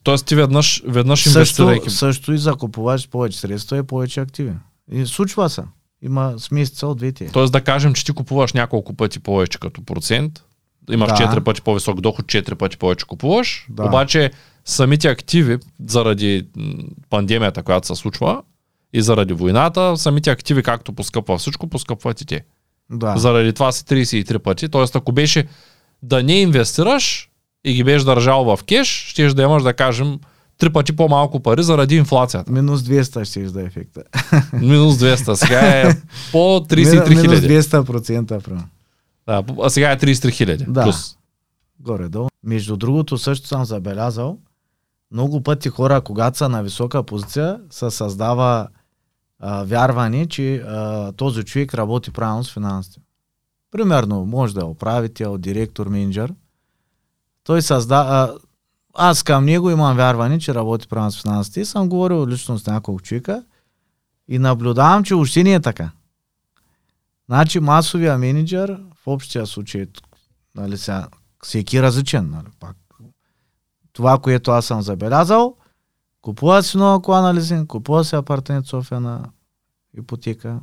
Тоест 0.03 0.25
ти 0.25 0.35
веднъж, 0.35 0.83
веднъж 0.87 1.23
Също, 1.23 1.37
инвестирайки. 1.39 1.89
също 1.89 2.33
и 2.33 2.37
закупуваш 2.37 3.09
повече 3.09 3.39
средства 3.39 3.77
и 3.77 3.83
повече 3.83 4.19
активи. 4.19 4.53
И 4.91 5.05
случва 5.05 5.49
се. 5.49 5.63
Има 6.01 6.33
смисъл 6.37 6.91
от 6.91 6.97
двете. 6.97 7.29
Тоест 7.33 7.53
да 7.53 7.61
кажем, 7.61 7.93
че 7.93 8.05
ти 8.05 8.11
купуваш 8.11 8.53
няколко 8.53 8.93
пъти 8.93 9.19
повече 9.19 9.59
като 9.59 9.85
процент, 9.85 10.43
имаш 10.91 11.09
Да. 11.09 11.15
4 11.15 11.39
пъти 11.43 11.61
по-висок 11.61 12.01
доход, 12.01 12.25
4 12.25 12.55
пъти 12.55 12.77
повече 12.77 13.05
купуваш, 13.05 13.65
Да. 13.69 13.83
обаче 13.83 14.31
самите 14.65 15.07
активи, 15.07 15.57
заради 15.87 16.47
пандемията, 17.09 17.63
която 17.63 17.87
се 17.87 17.95
случва, 17.95 18.41
и 18.93 19.01
заради 19.01 19.33
войната, 19.33 19.97
самите 19.97 20.29
активи, 20.29 20.63
както 20.63 20.93
поскъпва 20.93 21.37
всичко, 21.37 21.67
поскъпват 21.67 22.21
и 22.21 22.25
те. 22.25 22.41
Да. 22.91 23.17
Заради 23.17 23.53
това 23.53 23.71
си 23.71 23.83
33 23.83 24.37
пъти. 24.39 24.69
Тоест, 24.69 24.95
ако 24.95 25.11
беше 25.11 25.47
да 26.03 26.23
не 26.23 26.41
инвестираш 26.41 27.29
и 27.65 27.73
ги 27.73 27.83
беше 27.83 28.05
държал 28.05 28.43
в 28.43 28.63
кеш, 28.63 28.87
ще 28.87 29.27
да 29.27 29.41
имаш, 29.41 29.63
да 29.63 29.73
кажем, 29.73 30.19
три 30.57 30.69
пъти 30.69 30.95
по-малко 30.95 31.39
пари 31.39 31.63
заради 31.63 31.95
инфлацията. 31.95 32.51
Минус 32.51 32.81
200 32.81 33.23
ще 33.23 33.39
да 33.41 33.61
е 33.61 33.65
ефекта. 33.65 34.03
Минус 34.53 34.95
200. 34.97 35.33
Сега 35.33 35.59
е 35.59 35.83
по 36.31 36.37
33 36.37 37.09
Минус 37.09 37.21
хиляди. 37.21 37.47
200% 37.47 38.43
примерно. 38.43 38.67
Да, 39.31 39.43
а 39.61 39.69
сега 39.69 39.91
е 39.91 39.97
33 39.97 40.31
хиляди. 40.31 40.65
Да. 40.67 40.83
Плюс. 40.83 41.17
Горе-долу. 41.79 42.29
Между 42.43 42.77
другото, 42.77 43.17
също 43.17 43.47
съм 43.47 43.65
забелязал, 43.65 44.37
много 45.11 45.43
пъти 45.43 45.69
хора, 45.69 46.01
когато 46.01 46.37
са 46.37 46.49
на 46.49 46.63
висока 46.63 47.03
позиция, 47.03 47.59
се 47.69 47.91
създава 47.91 48.67
а, 49.39 49.63
вярване, 49.63 50.25
че 50.25 50.55
а, 50.55 51.11
този 51.11 51.43
човек 51.43 51.73
работи 51.73 52.11
правилно 52.11 52.43
с 52.43 52.53
финансите. 52.53 52.99
Примерно, 53.71 54.25
може 54.25 54.53
да 54.53 54.61
е 54.61 54.63
управител, 54.63 55.37
директор, 55.37 55.87
менеджер. 55.87 56.33
Той 57.43 57.61
създа... 57.61 57.95
А, 57.95 58.33
аз 58.93 59.23
към 59.23 59.45
него 59.45 59.69
имам 59.69 59.97
вярване, 59.97 60.39
че 60.39 60.55
работи 60.55 60.87
правилно 60.87 61.11
с 61.11 61.21
финансите 61.21 61.61
и 61.61 61.65
съм 61.65 61.89
говорил 61.89 62.27
лично 62.27 62.57
с 62.59 62.67
няколко 62.67 63.01
човека 63.01 63.43
и 64.27 64.39
наблюдавам, 64.39 65.03
че 65.03 65.13
още 65.13 65.43
не 65.43 65.53
е 65.53 65.59
така. 65.59 65.91
Значи 67.31 67.59
масовия 67.59 68.17
менеджер 68.17 68.79
в 68.95 69.07
общия 69.07 69.47
случай, 69.47 69.85
нали 70.55 70.77
сега, 70.77 71.07
всеки 71.43 71.77
е 71.77 71.81
различен, 71.81 72.29
нали, 72.29 72.47
пак. 72.59 72.77
Това, 73.93 74.19
което 74.19 74.51
аз 74.51 74.65
съм 74.65 74.81
забелязал, 74.81 75.55
купува 76.21 76.63
си 76.63 76.77
нова 76.77 77.01
кола 77.01 77.21
на 77.21 77.33
лизинг, 77.33 77.67
купува 77.67 78.05
си 78.05 78.15
апартамент 78.15 78.67
София 78.67 78.99
на 78.99 79.29
ипотека 79.97 80.59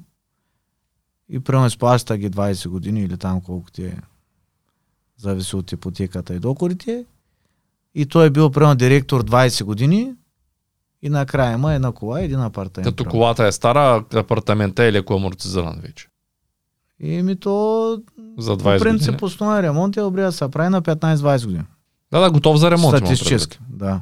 и 1.28 1.40
прямо 1.40 1.66
изплаща 1.66 2.16
ги 2.16 2.30
20 2.30 2.68
години 2.68 3.02
или 3.02 3.18
там 3.18 3.40
колко 3.40 3.70
ти 3.70 3.84
е 3.84 4.00
зависи 5.16 5.56
от 5.56 5.72
ипотеката 5.72 6.34
и 6.34 6.38
доходите. 6.38 7.04
И 7.94 8.06
той 8.06 8.26
е 8.26 8.30
бил 8.30 8.50
прямо 8.50 8.74
директор 8.74 9.24
20 9.24 9.64
години 9.64 10.14
и 11.02 11.08
накрая 11.08 11.52
има 11.52 11.74
една 11.74 11.92
кола 11.92 12.20
и 12.20 12.24
един 12.24 12.40
апартамент. 12.40 12.96
Като 12.96 13.10
колата 13.10 13.46
е 13.46 13.52
стара, 13.52 14.04
апартамента 14.14 14.84
е 14.84 14.92
леко 14.92 15.14
амортизиран 15.14 15.80
вече. 15.82 16.08
И 17.00 17.22
ми 17.22 17.36
то 17.36 17.98
За 18.38 18.56
по 18.56 18.64
20 18.64 18.78
принцип 18.78 19.06
години. 19.06 19.26
основен 19.26 19.60
ремонт 19.60 19.96
е 19.96 20.00
добре 20.00 20.22
да 20.22 20.32
се 20.32 20.48
прави 20.48 20.68
на 20.68 20.82
15-20 20.82 21.44
години. 21.44 21.64
Да, 22.12 22.20
да, 22.20 22.30
готов 22.30 22.58
за 22.58 22.70
ремонт. 22.70 22.96
Статистически, 22.96 23.58
да. 23.68 24.00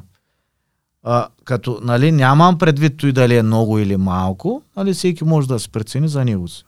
А, 1.03 1.27
като, 1.43 1.79
нали, 1.83 2.11
нямам 2.11 2.57
предвид 2.57 2.97
той 2.97 3.11
дали 3.11 3.35
е 3.35 3.43
много 3.43 3.79
или 3.79 3.97
малко, 3.97 4.61
нали, 4.77 4.93
всеки 4.93 5.23
може 5.23 5.47
да 5.47 5.59
се 5.59 5.69
прецени 5.69 6.07
за 6.07 6.25
него 6.25 6.47
си. 6.47 6.65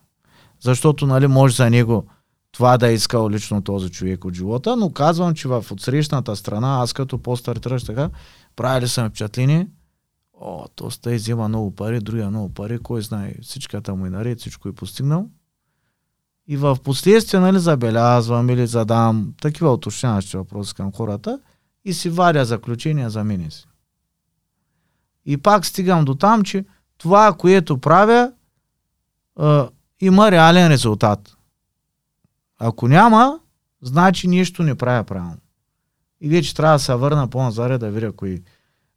Защото, 0.60 1.08
нали, 1.08 1.28
може 1.28 1.56
за 1.56 1.70
него 1.70 2.06
това 2.52 2.78
да 2.78 2.88
е 2.88 2.94
искал 2.94 3.30
лично 3.30 3.62
този 3.62 3.90
човек 3.90 4.26
от 4.26 4.34
живота, 4.34 4.76
но 4.76 4.90
казвам, 4.90 5.34
че 5.34 5.48
в 5.48 5.66
отсрещната 5.72 6.36
страна, 6.36 6.80
аз 6.82 6.94
като 6.94 7.18
по-стартираш 7.18 7.84
така, 7.84 8.10
правили 8.56 8.88
съм 8.88 9.10
впечатление, 9.10 9.68
о, 10.42 10.66
то 10.76 10.92
стай 10.92 11.16
взема 11.16 11.48
много 11.48 11.76
пари, 11.76 12.00
другия 12.00 12.30
много 12.30 12.54
пари, 12.54 12.80
кой 12.80 13.02
знае, 13.02 13.34
всичката 13.42 13.96
му 13.96 14.06
е 14.06 14.10
наред, 14.10 14.40
всичко 14.40 14.70
е 14.70 14.74
постигнал. 14.74 15.28
И 16.52 16.58
в 16.58 16.78
последствие, 16.84 17.40
нали, 17.40 17.60
забелязвам 17.60 18.50
или 18.50 18.68
задам 18.68 19.34
такива 19.42 19.74
уточняващи 19.74 20.38
въпроси 20.38 20.74
към 20.74 20.92
хората 20.92 21.40
и 21.86 21.94
си 21.94 22.10
варя 22.10 22.46
заключения 22.46 23.10
за 23.10 23.24
мене 23.24 23.52
си. 23.52 23.68
И 25.26 25.38
пак 25.38 25.66
стигам 25.66 26.06
до 26.06 26.16
там, 26.16 26.44
че 26.44 26.66
това, 26.98 27.34
което 27.34 27.78
правя, 27.78 28.32
е, 29.42 29.62
има 30.02 30.32
реален 30.32 30.68
резултат. 30.68 31.38
Ако 32.60 32.88
няма, 32.88 33.40
значи 33.82 34.28
нещо 34.28 34.64
не 34.64 34.76
правя 34.76 35.04
правилно. 35.04 35.38
И 36.22 36.30
вече 36.30 36.56
трябва 36.56 36.76
да 36.76 36.80
се 36.80 36.96
върна 36.96 37.28
по-назаре 37.28 37.78
да 37.78 37.92
видя 37.92 38.12
кои. 38.12 38.42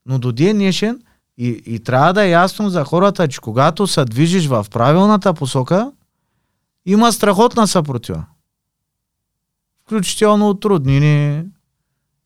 Но 0.07 0.19
до 0.19 0.33
ден 0.33 0.57
днешен 0.57 1.03
и, 1.39 1.63
и 1.67 1.81
трябва 1.81 2.13
да 2.13 2.25
е 2.25 2.31
ясно 2.31 2.71
за 2.71 2.85
хората, 2.85 3.29
че 3.29 3.41
когато 3.41 3.87
се 3.87 4.05
движиш 4.05 4.47
в 4.47 4.67
правилната 4.71 5.35
посока, 5.35 5.93
има 6.87 7.13
страхотна 7.13 7.67
съпротива. 7.67 8.25
Включително 9.85 10.49
от 10.49 10.61
труднини, 10.61 11.45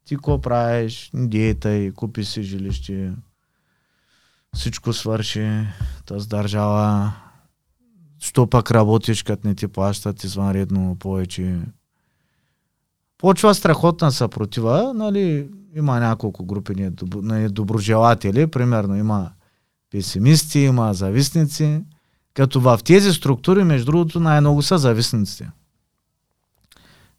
ти 0.04 0.16
какво 0.16 0.40
правиш, 0.40 1.10
диета 1.14 1.74
и 1.74 1.92
купи 1.92 2.24
си 2.24 2.42
жилище, 2.42 3.12
всичко 4.54 4.92
свърши, 4.92 5.66
тази 6.06 6.28
държава, 6.28 7.12
що 8.18 8.46
пък 8.46 8.70
работиш, 8.70 9.22
като 9.22 9.48
не 9.48 9.54
ти 9.54 9.68
плащат 9.68 10.24
извънредно 10.24 10.96
повече. 10.98 11.60
Почва 13.18 13.54
страхотна 13.54 14.12
съпротива, 14.12 14.92
нали, 14.94 15.50
има 15.76 16.00
няколко 16.00 16.44
групи 16.44 16.90
недоброжелатели, 17.22 18.46
примерно 18.46 18.96
има 18.96 19.30
песимисти, 19.90 20.58
има 20.58 20.94
завистници, 20.94 21.82
като 22.36 22.60
в 22.60 22.80
тези 22.84 23.12
структури, 23.12 23.64
между 23.64 23.86
другото, 23.86 24.20
най-много 24.20 24.62
са 24.62 24.78
завистниците. 24.78 25.50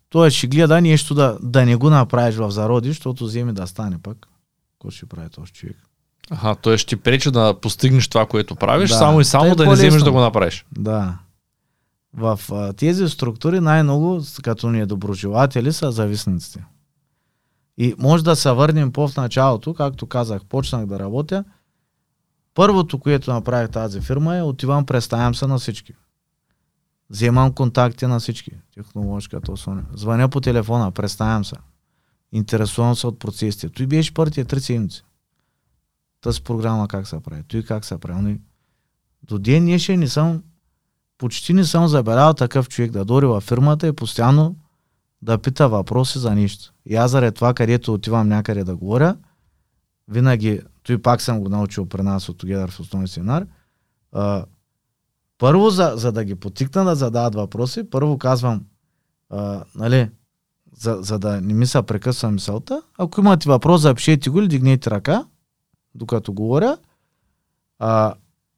Той 0.09 0.29
ще 0.29 0.47
гледа 0.47 0.81
нещо 0.81 1.13
да, 1.13 1.37
да 1.41 1.65
не 1.65 1.75
го 1.75 1.89
направиш 1.89 2.35
в 2.35 2.51
зароди, 2.51 2.87
защото 2.87 3.25
вземи 3.25 3.53
да 3.53 3.67
стане 3.67 3.97
пък. 4.03 4.27
Какво 4.73 4.91
ще 4.91 5.05
прави 5.05 5.29
този 5.29 5.51
човек? 5.51 5.77
Ага, 6.29 6.55
той 6.55 6.77
ще 6.77 6.87
ти 6.87 6.95
пречи 6.95 7.31
да 7.31 7.55
постигнеш 7.61 8.07
това, 8.07 8.25
което 8.25 8.55
правиш, 8.55 8.89
да, 8.89 8.95
само 8.95 9.21
и 9.21 9.25
само 9.25 9.55
да 9.55 9.65
не 9.65 9.73
вземеш 9.73 10.01
да 10.01 10.11
го 10.11 10.19
направиш. 10.19 10.65
Да. 10.77 11.17
В 12.13 12.39
а, 12.51 12.73
тези 12.73 13.09
структури 13.09 13.59
най-много, 13.59 14.21
като 14.43 14.69
ни 14.69 14.79
е 14.79 14.85
доброжелатели, 14.85 15.73
са 15.73 15.91
зависниците. 15.91 16.65
И 17.77 17.95
може 17.97 18.23
да 18.23 18.35
се 18.35 18.51
върнем 18.51 18.91
по-в 18.91 19.15
началото, 19.15 19.73
както 19.73 20.07
казах, 20.07 20.45
почнах 20.45 20.85
да 20.85 20.99
работя. 20.99 21.43
Първото, 22.57 22.99
което 22.99 23.33
направих 23.33 23.69
тази 23.69 24.01
фирма 24.01 24.35
е, 24.35 24.41
отивам, 24.41 24.85
представям 24.85 25.35
се 25.35 25.47
на 25.47 25.57
всички. 25.57 25.93
Вземам 27.09 27.53
контакти 27.53 28.05
на 28.05 28.19
всички. 28.19 28.51
Технологичката 28.75 29.51
основа. 29.51 29.83
Звъня 29.93 30.29
по 30.29 30.41
телефона, 30.41 30.91
представям 30.91 31.45
се. 31.45 31.55
Интересувам 32.31 32.95
се 32.95 33.07
от 33.07 33.19
процесите. 33.19 33.69
Той 33.69 33.87
беше 33.87 34.13
първите 34.13 34.45
три 34.45 34.59
седмици 34.59 35.03
тази 36.21 36.41
програма 36.41 36.87
как 36.87 37.07
се 37.07 37.19
прави, 37.19 37.43
той 37.43 37.63
как 37.63 37.85
се 37.85 37.97
прави. 37.97 38.21
Нали? 38.21 38.39
До 39.23 39.39
ден 39.39 39.65
днешен 39.65 39.99
не 39.99 40.07
съм, 40.07 40.43
почти 41.17 41.53
не 41.53 41.63
съм 41.63 41.87
забелязал 41.87 42.33
такъв 42.33 42.69
човек 42.69 42.91
да 42.91 43.05
дори 43.05 43.25
във 43.25 43.43
фирмата 43.43 43.87
и 43.87 43.93
постоянно 43.93 44.55
да 45.21 45.37
пита 45.37 45.69
въпроси 45.69 46.19
за 46.19 46.35
нищо. 46.35 46.73
И 46.85 46.95
аз 46.95 47.11
заради 47.11 47.35
това, 47.35 47.53
където 47.53 47.93
отивам 47.93 48.27
някъде 48.27 48.63
да 48.63 48.75
говоря, 48.75 49.17
винаги, 50.07 50.61
той 50.87 51.01
пак 51.01 51.21
съм 51.21 51.39
го 51.39 51.49
научил 51.49 51.85
при 51.85 52.01
нас 52.01 52.29
от 52.29 52.43
Together 52.43 52.71
в 52.71 52.79
основния 52.79 53.07
семинар, 53.07 53.45
а, 54.11 54.45
първо, 55.37 55.69
за, 55.69 55.93
за 55.95 56.11
да 56.11 56.23
ги 56.23 56.35
потикна 56.35 56.83
да 56.83 56.95
задават 56.95 57.35
въпроси, 57.35 57.89
първо 57.89 58.17
казвам, 58.17 58.65
а, 59.29 59.63
нали, 59.75 60.09
за, 60.77 60.97
за 61.01 61.19
да 61.19 61.41
не 61.41 61.53
ми 61.53 61.65
се 61.65 61.81
прекъсва 61.81 62.31
мисълта, 62.31 62.81
ако 62.97 63.21
имате 63.21 63.49
въпрос, 63.49 63.81
запишете 63.81 64.29
го 64.29 64.39
или 64.39 64.47
дигнете 64.47 64.89
ръка, 64.89 65.25
докато 65.95 66.33
говоря, 66.33 66.77
а, 67.79 68.13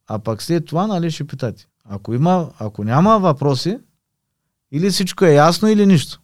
а 0.08 0.20
пък 0.20 0.42
след 0.42 0.66
това, 0.66 0.88
нали, 0.88 1.12
ще 1.12 1.28
питате. 1.28 1.68
Ако, 1.86 2.14
има, 2.14 2.50
ако 2.60 2.84
няма 2.84 3.20
въпроси, 3.20 3.80
или 4.72 4.90
всичко 4.90 5.26
е 5.26 5.34
ясно, 5.34 5.68
или 5.68 5.86
нищо. 5.86 6.22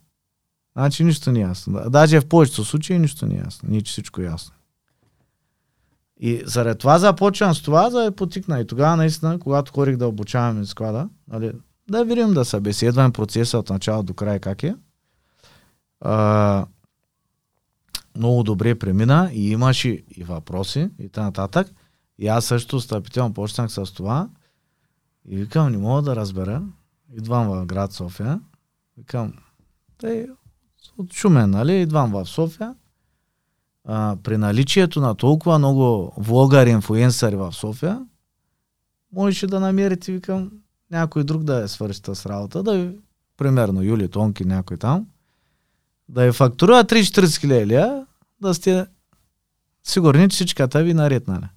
Значи 0.77 1.03
нищо 1.03 1.31
не 1.31 1.39
е 1.39 1.43
ясно. 1.43 1.89
Даже 1.89 2.21
в 2.21 2.27
повечето 2.27 2.63
случаи 2.63 2.99
нищо 2.99 3.25
не 3.25 3.35
е 3.35 3.41
ясно. 3.45 3.69
Ние, 3.69 3.81
всичко 3.81 4.21
е 4.21 4.25
ясно. 4.25 4.54
И 6.19 6.43
заради 6.45 6.79
това 6.79 6.99
започвам 6.99 7.55
с 7.55 7.61
това, 7.61 7.89
за 7.89 8.03
да 8.03 8.11
потикна. 8.11 8.59
И 8.59 8.67
тогава 8.67 8.95
наистина, 8.95 9.39
когато 9.39 9.73
хорих 9.73 9.97
да 9.97 10.07
обучаваме 10.07 10.65
склада, 10.65 11.09
нали, 11.27 11.51
да 11.89 12.05
видим 12.05 12.33
да 12.33 12.45
събеседваме 12.45 13.13
процеса 13.13 13.59
от 13.59 13.69
начало 13.69 14.03
до 14.03 14.13
край 14.13 14.39
как 14.39 14.63
е. 14.63 14.75
А, 16.01 16.65
много 18.15 18.43
добре 18.43 18.75
премина 18.75 19.29
и 19.33 19.51
имаше 19.51 19.89
и 19.89 20.23
въпроси 20.23 20.89
и 20.99 21.09
т.н. 21.09 21.65
И 22.19 22.27
аз 22.27 22.45
също 22.45 22.79
стъпително 22.79 23.33
почнах 23.33 23.71
с 23.71 23.93
това. 23.93 24.29
И 25.27 25.35
викам, 25.35 25.71
не 25.71 25.77
мога 25.77 26.01
да 26.01 26.15
разбера. 26.15 26.63
Идвам 27.13 27.47
в 27.47 27.65
град 27.65 27.93
София. 27.93 28.41
Викам, 28.97 29.33
тъй 29.97 30.27
от 30.97 31.13
Шумен, 31.13 31.49
нали? 31.49 31.81
Идвам 31.81 32.11
в 32.11 32.25
София. 32.25 32.75
А, 33.85 34.17
при 34.23 34.37
наличието 34.37 35.01
на 35.01 35.15
толкова 35.15 35.57
много 35.57 36.13
влогари, 36.17 36.69
инфлуенсъри 36.69 37.35
в 37.35 37.53
София, 37.53 38.05
можеше 39.11 39.47
да 39.47 39.59
намерите, 39.59 40.11
викам, 40.11 40.51
някой 40.91 41.23
друг 41.23 41.43
да 41.43 41.63
е 41.63 41.67
свърши 41.67 42.01
с 42.05 42.25
работа, 42.25 42.63
да 42.63 42.77
ви, 42.77 42.97
примерно 43.37 43.83
Юли 43.83 44.09
Тонки, 44.09 44.45
някой 44.45 44.77
там, 44.77 45.07
да 46.09 46.25
я 46.25 46.33
фактура 46.33 46.83
3-40 46.83 47.39
хиляди 47.39 48.05
да 48.41 48.53
сте 48.53 48.87
сигурни, 49.83 50.29
че 50.29 50.35
всичката 50.35 50.83
ви 50.83 50.93
наред, 50.93 51.27
нали? 51.27 51.47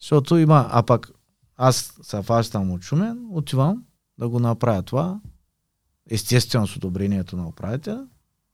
Защото 0.00 0.36
има, 0.36 0.68
а 0.70 0.82
пък 0.82 1.10
аз 1.56 1.94
се 2.02 2.22
фащам 2.22 2.70
от 2.70 2.82
Шумен, 2.82 3.26
отивам 3.30 3.84
да 4.18 4.28
го 4.28 4.40
направя 4.40 4.82
това. 4.82 5.20
Естествено 6.10 6.66
с 6.66 6.76
одобрението 6.76 7.36
на 7.36 7.48
управителя, 7.48 8.06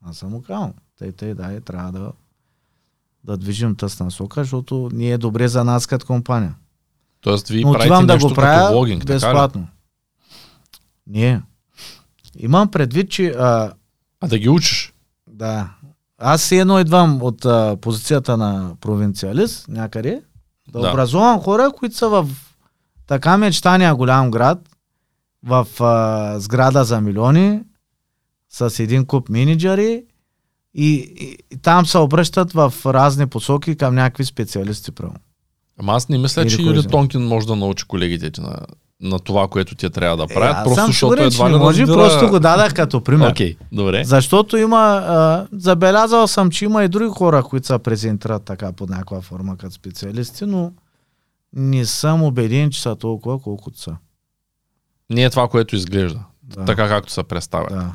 аз 0.05 0.17
съм 0.17 0.31
му 0.31 0.43
казвам. 0.43 0.73
Тъй, 0.99 1.13
тъй, 1.13 1.35
да, 1.35 1.61
трябва 1.61 1.93
да, 1.93 2.13
да 3.25 3.37
движим 3.37 3.77
тъс 3.77 4.01
насока, 4.01 4.41
защото 4.41 4.89
не 4.93 5.11
е 5.11 5.19
добре 5.19 5.49
за 5.49 5.65
нас 5.65 5.87
като 5.87 6.07
компания. 6.07 6.55
Тоест, 7.21 7.49
вие 7.49 7.63
Но 7.63 7.73
правите 7.73 8.07
да 8.07 8.19
го 8.19 8.35
правя 8.35 8.61
като 8.61 8.73
влогинг, 8.73 9.07
безплатно. 9.07 9.69
Не. 11.07 11.43
Имам 12.39 12.71
предвид, 12.71 13.11
че 13.11 13.27
а, 13.29 13.73
а 14.21 14.29
да 14.29 14.39
ги 14.39 14.49
учиш? 14.49 14.93
Да. 15.31 15.71
Аз 16.19 16.43
си 16.43 16.57
едно 16.57 16.81
идвам 16.81 17.23
от 17.23 17.45
а, 17.45 17.77
позицията 17.81 18.37
на 18.37 18.77
провинциалист 18.81 19.69
някъде, 19.69 20.23
да, 20.69 20.81
да 20.81 20.91
образувам 20.91 21.41
хора, 21.41 21.71
които 21.77 21.97
са 21.97 22.09
в 22.09 22.29
така 23.07 23.39
мечтания 23.39 23.95
голям 23.95 24.31
град, 24.31 24.59
в 25.43 25.67
а, 25.81 26.41
сграда 26.41 26.85
за 26.85 27.01
милиони, 27.01 27.63
с 28.49 28.83
един 28.83 29.07
куп 29.07 29.29
менеджери 29.29 30.05
и, 30.75 31.15
и, 31.21 31.39
и 31.55 31.57
там 31.57 31.87
се 31.87 31.99
обръщат 31.99 32.53
в 32.53 32.75
разни 32.87 33.27
посоки 33.27 33.77
към 33.77 33.95
някакви 33.95 34.25
специалисти. 34.25 34.93
Право. 34.93 35.15
Ама 35.81 35.93
аз 35.93 36.09
не 36.09 36.19
мисля, 36.19 36.43
Или 36.43 36.51
че 36.51 36.63
Юли 36.63 36.87
Тонкин 36.87 37.23
може 37.23 37.47
да 37.47 37.57
научи 37.57 37.85
колегите 37.85 38.31
ти 38.31 38.41
на 38.41 38.57
на 39.01 39.19
това, 39.19 39.49
което 39.49 39.75
ти 39.75 39.91
трябва 39.91 40.17
да 40.17 40.35
правят, 40.35 40.57
е, 40.61 40.65
просто 40.65 40.87
защото 40.87 40.95
сигурен, 40.95 41.27
едва 41.27 41.49
не 41.49 41.59
може, 41.59 41.83
разбира... 41.83 41.97
просто 41.97 42.29
го 42.29 42.41
дадах 42.41 42.75
като 42.75 43.01
пример. 43.01 43.35
Okay, 43.35 43.57
добре. 43.73 44.05
Защото 44.05 44.57
има, 44.57 45.03
а, 45.07 45.47
забелязал 45.53 46.27
съм, 46.27 46.51
че 46.51 46.65
има 46.65 46.85
и 46.85 46.89
други 46.89 47.11
хора, 47.11 47.43
които 47.43 47.67
се 47.67 47.79
презентират 47.79 48.45
така 48.45 48.73
под 48.73 48.91
някаква 48.91 49.21
форма 49.21 49.57
като 49.57 49.75
специалисти, 49.75 50.47
но 50.47 50.73
не 51.53 51.85
съм 51.85 52.23
убеден, 52.23 52.71
че 52.71 52.83
са 52.83 52.97
толкова, 52.97 53.39
колкото 53.39 53.81
са. 53.81 53.97
Не 55.11 55.25
е 55.25 55.31
това, 55.31 55.49
което 55.49 55.77
изглежда. 55.77 56.21
Да. 56.43 56.65
Така 56.65 56.89
както 56.89 57.13
се 57.13 57.23
представят. 57.23 57.71
Да. 57.71 57.95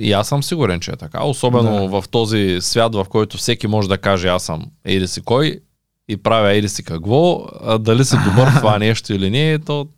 И 0.00 0.12
аз 0.12 0.28
съм 0.28 0.42
сигурен, 0.42 0.80
че 0.80 0.90
е 0.90 0.96
така. 0.96 1.24
Особено 1.24 1.88
да. 1.88 2.00
в 2.00 2.08
този 2.08 2.58
свят, 2.60 2.94
в 2.94 3.06
който 3.08 3.36
всеки 3.36 3.66
може 3.66 3.88
да 3.88 3.98
каже 3.98 4.28
аз 4.28 4.42
съм 4.42 4.66
еди 4.84 5.08
си 5.08 5.20
кой 5.20 5.60
и 6.08 6.16
правя 6.16 6.52
еди 6.52 6.68
си 6.68 6.84
какво, 6.84 7.46
а 7.60 7.78
дали 7.78 8.04
си 8.04 8.16
добър 8.24 8.50
в 8.50 8.54
това 8.54 8.78
нещо 8.78 9.12
или 9.14 9.30
не, 9.30 9.58
то 9.58 9.88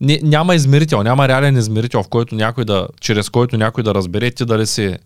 не, 0.00 0.18
няма 0.22 0.54
измерител, 0.54 1.02
няма 1.02 1.28
реален 1.28 1.56
измерител, 1.56 2.02
в 2.02 2.08
който 2.08 2.34
някой 2.34 2.64
да, 2.64 2.88
чрез 3.00 3.28
който 3.28 3.56
някой 3.56 3.84
да 3.84 3.94
разбере 3.94 4.30
ти 4.30 4.44
дали 4.44 4.66
си 4.66 4.96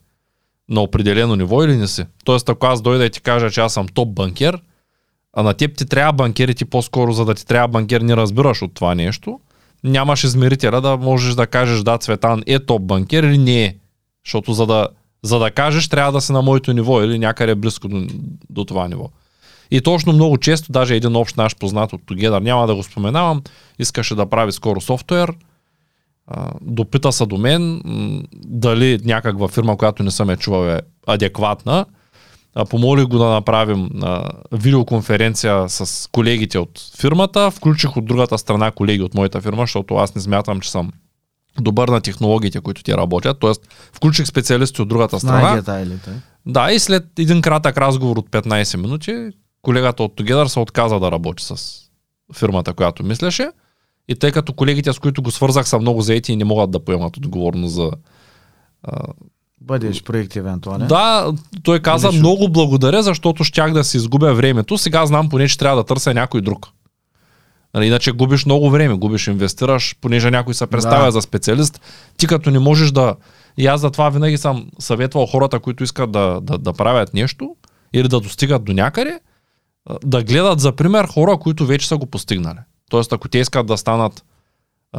на 0.68 0.80
определено 0.80 1.36
ниво 1.36 1.64
или 1.64 1.76
не 1.76 1.86
си. 1.86 2.04
Тоест, 2.24 2.48
ако 2.48 2.66
аз 2.66 2.82
дойда 2.82 3.04
и 3.04 3.10
ти 3.10 3.20
кажа, 3.20 3.50
че 3.50 3.60
аз 3.60 3.72
съм 3.72 3.86
топ 3.88 4.14
банкер, 4.14 4.58
а 5.32 5.42
на 5.42 5.54
теб 5.54 5.76
ти 5.76 5.86
трябва 5.86 6.12
банкер 6.12 6.48
и 6.48 6.54
ти 6.54 6.64
по-скоро, 6.64 7.12
за 7.12 7.24
да 7.24 7.34
ти 7.34 7.46
трябва 7.46 7.68
банкер, 7.68 8.00
не 8.00 8.16
разбираш 8.16 8.62
от 8.62 8.74
това 8.74 8.94
нещо, 8.94 9.40
нямаш 9.84 10.24
измерителя 10.24 10.80
да 10.80 10.96
можеш 10.96 11.34
да 11.34 11.46
кажеш 11.46 11.82
да, 11.82 11.98
Цветан 11.98 12.42
е 12.46 12.58
топ 12.58 12.82
банкер 12.82 13.22
или 13.22 13.38
не 13.38 13.64
е. 13.64 13.74
Защото 14.26 14.52
за 14.52 14.66
да, 14.66 14.88
за 15.22 15.38
да 15.38 15.50
кажеш, 15.50 15.88
трябва 15.88 16.12
да 16.12 16.20
си 16.20 16.32
на 16.32 16.42
моето 16.42 16.72
ниво 16.72 17.02
или 17.02 17.18
някъде 17.18 17.54
близко 17.54 17.88
до, 17.88 18.06
до 18.50 18.64
това 18.64 18.88
ниво. 18.88 19.08
И 19.70 19.80
точно 19.80 20.12
много 20.12 20.38
често, 20.38 20.72
даже 20.72 20.96
един 20.96 21.16
общ 21.16 21.36
наш 21.36 21.56
познат 21.56 21.92
от 21.92 22.00
Together, 22.00 22.42
няма 22.42 22.66
да 22.66 22.74
го 22.74 22.82
споменавам, 22.82 23.42
искаше 23.78 24.14
да 24.14 24.26
прави 24.26 24.52
скоро 24.52 24.80
софтуер, 24.80 25.32
допита 26.60 27.12
се 27.12 27.26
до 27.26 27.38
мен 27.38 27.82
дали 28.46 29.00
някаква 29.04 29.48
фирма, 29.48 29.76
която 29.76 30.02
не 30.02 30.10
съм 30.10 30.30
е 30.30 30.36
чувал 30.36 30.68
е 30.68 30.80
адекватна. 31.06 31.86
Помолих 32.70 33.06
го 33.06 33.18
да 33.18 33.24
направим 33.24 33.90
видеоконференция 34.52 35.68
с 35.68 36.08
колегите 36.12 36.58
от 36.58 36.90
фирмата. 37.00 37.50
Включих 37.50 37.96
от 37.96 38.04
другата 38.04 38.38
страна 38.38 38.70
колеги 38.70 39.02
от 39.02 39.14
моята 39.14 39.40
фирма, 39.40 39.62
защото 39.62 39.94
аз 39.94 40.14
не 40.14 40.20
смятам, 40.20 40.60
че 40.60 40.70
съм 40.70 40.92
добър 41.60 41.88
на 41.88 42.00
технологиите, 42.00 42.60
които 42.60 42.82
ти 42.82 42.94
работят. 42.94 43.38
Тоест, 43.40 43.68
включих 43.92 44.26
специалисти 44.26 44.82
от 44.82 44.88
другата 44.88 45.20
страна. 45.20 45.86
Да, 46.46 46.72
и 46.72 46.78
след 46.78 47.18
един 47.18 47.42
кратък 47.42 47.78
разговор 47.78 48.16
от 48.16 48.30
15 48.30 48.76
минути, 48.76 49.28
колегата 49.62 50.02
от 50.02 50.14
Together 50.14 50.46
се 50.46 50.60
отказа 50.60 51.00
да 51.00 51.12
работи 51.12 51.44
с 51.44 51.56
фирмата, 52.36 52.72
която 52.72 53.04
мислеше. 53.04 53.50
И 54.08 54.14
тъй 54.14 54.32
като 54.32 54.52
колегите, 54.52 54.92
с 54.92 54.98
които 54.98 55.22
го 55.22 55.30
свързах, 55.30 55.68
са 55.68 55.78
много 55.78 56.00
заети 56.00 56.32
и 56.32 56.36
не 56.36 56.44
могат 56.44 56.70
да 56.70 56.84
поемат 56.84 57.16
отговорност 57.16 57.74
за 57.74 57.90
бъдеш 59.60 60.02
проект 60.02 60.36
евентуален. 60.36 60.88
Да, 60.88 61.32
той 61.62 61.80
каза 61.80 62.08
Или 62.08 62.18
много 62.18 62.48
благодаря, 62.48 63.02
защото 63.02 63.44
щях 63.44 63.72
да 63.72 63.84
си 63.84 63.96
изгубя 63.96 64.34
времето. 64.34 64.78
Сега 64.78 65.06
знам 65.06 65.28
поне, 65.28 65.48
че 65.48 65.58
трябва 65.58 65.76
да 65.76 65.84
търся 65.84 66.14
някой 66.14 66.40
друг. 66.40 66.68
Нали, 67.74 67.86
иначе 67.86 68.12
губиш 68.12 68.46
много 68.46 68.70
време, 68.70 68.94
губиш, 68.94 69.26
инвестираш, 69.26 69.96
понеже 70.00 70.30
някой 70.30 70.54
се 70.54 70.66
представя 70.66 71.04
да. 71.04 71.12
за 71.12 71.22
специалист. 71.22 71.80
Ти 72.16 72.26
като 72.26 72.50
не 72.50 72.58
можеш 72.58 72.90
да... 72.90 73.14
И 73.56 73.66
аз 73.66 73.80
затова 73.80 74.10
винаги 74.10 74.38
съм 74.38 74.66
съветвал 74.78 75.26
хората, 75.26 75.60
които 75.60 75.84
искат 75.84 76.12
да, 76.12 76.40
да, 76.42 76.58
да 76.58 76.72
правят 76.72 77.14
нещо 77.14 77.56
или 77.92 78.08
да 78.08 78.20
достигат 78.20 78.64
до 78.64 78.72
някъде, 78.72 79.20
да 80.04 80.22
гледат 80.22 80.60
за 80.60 80.72
пример 80.72 81.06
хора, 81.06 81.38
които 81.38 81.66
вече 81.66 81.88
са 81.88 81.96
го 81.96 82.06
постигнали. 82.06 82.58
Тоест, 82.90 83.12
ако 83.12 83.28
те 83.28 83.38
искат 83.38 83.66
да 83.66 83.76
станат, 83.76 84.24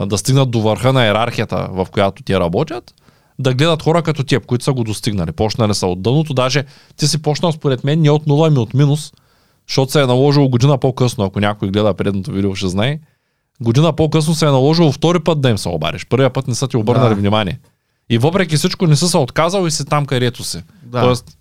да 0.05 0.17
стигнат 0.17 0.51
до 0.51 0.61
върха 0.61 0.93
на 0.93 1.05
иерархията, 1.05 1.67
в 1.71 1.87
която 1.91 2.23
те 2.23 2.39
работят, 2.39 2.93
да 3.39 3.53
гледат 3.53 3.83
хора 3.83 4.03
като 4.03 4.23
теб, 4.23 4.45
които 4.45 4.63
са 4.63 4.73
го 4.73 4.83
достигнали. 4.83 5.31
Почнали 5.31 5.73
са 5.73 5.87
от 5.87 6.01
дъното, 6.01 6.33
даже 6.33 6.65
ти 6.95 7.07
си 7.07 7.21
почнал 7.21 7.51
според 7.51 7.83
мен 7.83 8.01
не 8.01 8.09
от 8.09 8.27
нула, 8.27 8.47
ами 8.47 8.57
от 8.57 8.73
минус, 8.73 9.13
защото 9.67 9.91
се 9.91 10.01
е 10.01 10.05
наложило 10.05 10.49
година 10.49 10.77
по-късно, 10.77 11.23
ако 11.23 11.39
някой 11.39 11.69
гледа 11.69 11.93
предното 11.93 12.31
видео, 12.31 12.55
ще 12.55 12.67
знае. 12.67 12.99
Година 13.61 13.93
по-късно 13.93 14.35
се 14.35 14.45
е 14.45 14.49
наложило 14.49 14.91
втори 14.91 15.19
път 15.19 15.41
да 15.41 15.49
им 15.49 15.57
се 15.57 15.69
обадиш. 15.69 16.05
Първия 16.05 16.29
път 16.29 16.47
не 16.47 16.55
са 16.55 16.67
ти 16.67 16.77
обърнали 16.77 17.09
да. 17.09 17.15
внимание. 17.15 17.59
И 18.09 18.17
въпреки 18.17 18.57
всичко 18.57 18.87
не 18.87 18.95
са 18.95 19.09
се 19.09 19.17
отказал 19.17 19.67
и 19.67 19.71
си 19.71 19.85
там, 19.85 20.05
където 20.05 20.43
си. 20.43 20.63
Да. 20.83 21.01
Тоест, 21.01 21.37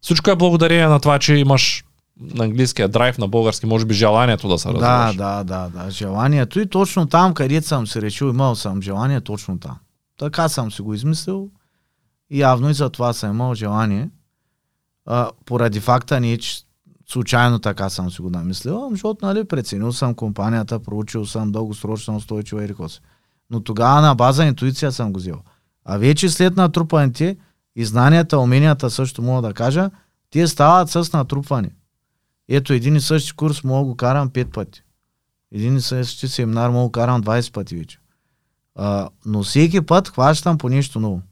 всичко 0.00 0.30
е 0.30 0.36
благодарение 0.36 0.86
на 0.86 1.00
това, 1.00 1.18
че 1.18 1.34
имаш 1.34 1.84
на 2.20 2.44
английския 2.44 2.88
драйв, 2.88 3.18
на 3.18 3.28
български, 3.28 3.66
може 3.66 3.84
би 3.84 3.94
желанието 3.94 4.48
да 4.48 4.58
се 4.58 4.68
развиваш. 4.68 5.16
Да, 5.16 5.44
да, 5.44 5.44
да, 5.44 5.84
да. 5.84 5.90
Желанието 5.90 6.60
и 6.60 6.66
точно 6.66 7.06
там, 7.06 7.34
където 7.34 7.66
съм 7.66 7.86
се 7.86 8.02
решил, 8.02 8.26
имал 8.26 8.54
съм 8.54 8.82
желание 8.82 9.20
точно 9.20 9.58
там. 9.58 9.76
Така 10.18 10.48
съм 10.48 10.72
си 10.72 10.82
го 10.82 10.94
измислил 10.94 11.48
и 12.30 12.40
явно 12.40 12.70
и 12.70 12.74
за 12.74 12.90
това 12.90 13.12
съм 13.12 13.30
имал 13.30 13.54
желание. 13.54 14.08
А, 15.06 15.30
поради 15.44 15.80
факта 15.80 16.20
ни, 16.20 16.38
че 16.38 16.58
случайно 17.12 17.58
така 17.58 17.90
съм 17.90 18.10
си 18.10 18.22
го 18.22 18.30
намислил, 18.30 18.88
защото 18.90 19.26
нали, 19.26 19.44
преценил 19.44 19.92
съм 19.92 20.14
компанията, 20.14 20.82
проучил 20.82 21.26
съм 21.26 21.52
дългосрочна 21.52 22.16
устойчива 22.16 22.64
и 22.64 22.74
Но 23.50 23.60
тогава 23.60 24.00
на 24.00 24.14
база 24.14 24.44
интуиция 24.44 24.92
съм 24.92 25.12
го 25.12 25.18
взел. 25.18 25.38
А 25.84 25.98
вече 25.98 26.28
след 26.28 26.56
натрупаните 26.56 27.36
и 27.76 27.84
знанията, 27.84 28.38
уменията 28.38 28.90
също 28.90 29.22
мога 29.22 29.48
да 29.48 29.54
кажа, 29.54 29.90
те 30.30 30.46
стават 30.46 30.90
с 30.90 31.12
натрупване. 31.12 31.70
Ето 32.48 32.72
един 32.72 32.96
и 32.96 33.00
същи 33.00 33.32
курс 33.32 33.64
мога 33.64 33.84
го 33.84 33.96
карам 33.96 34.30
5 34.30 34.50
пъти. 34.52 34.82
Един 35.52 35.76
и 35.76 35.80
същи 35.80 36.28
семинар 36.28 36.70
мога 36.70 36.84
го 36.84 36.92
карам 36.92 37.22
20 37.22 37.52
пъти 37.52 37.76
вече. 37.76 37.98
А, 38.74 39.08
но 39.26 39.42
всеки 39.42 39.80
път 39.80 40.08
хващам 40.08 40.58
по 40.58 40.68
нещо 40.68 41.00
ново. 41.00 41.22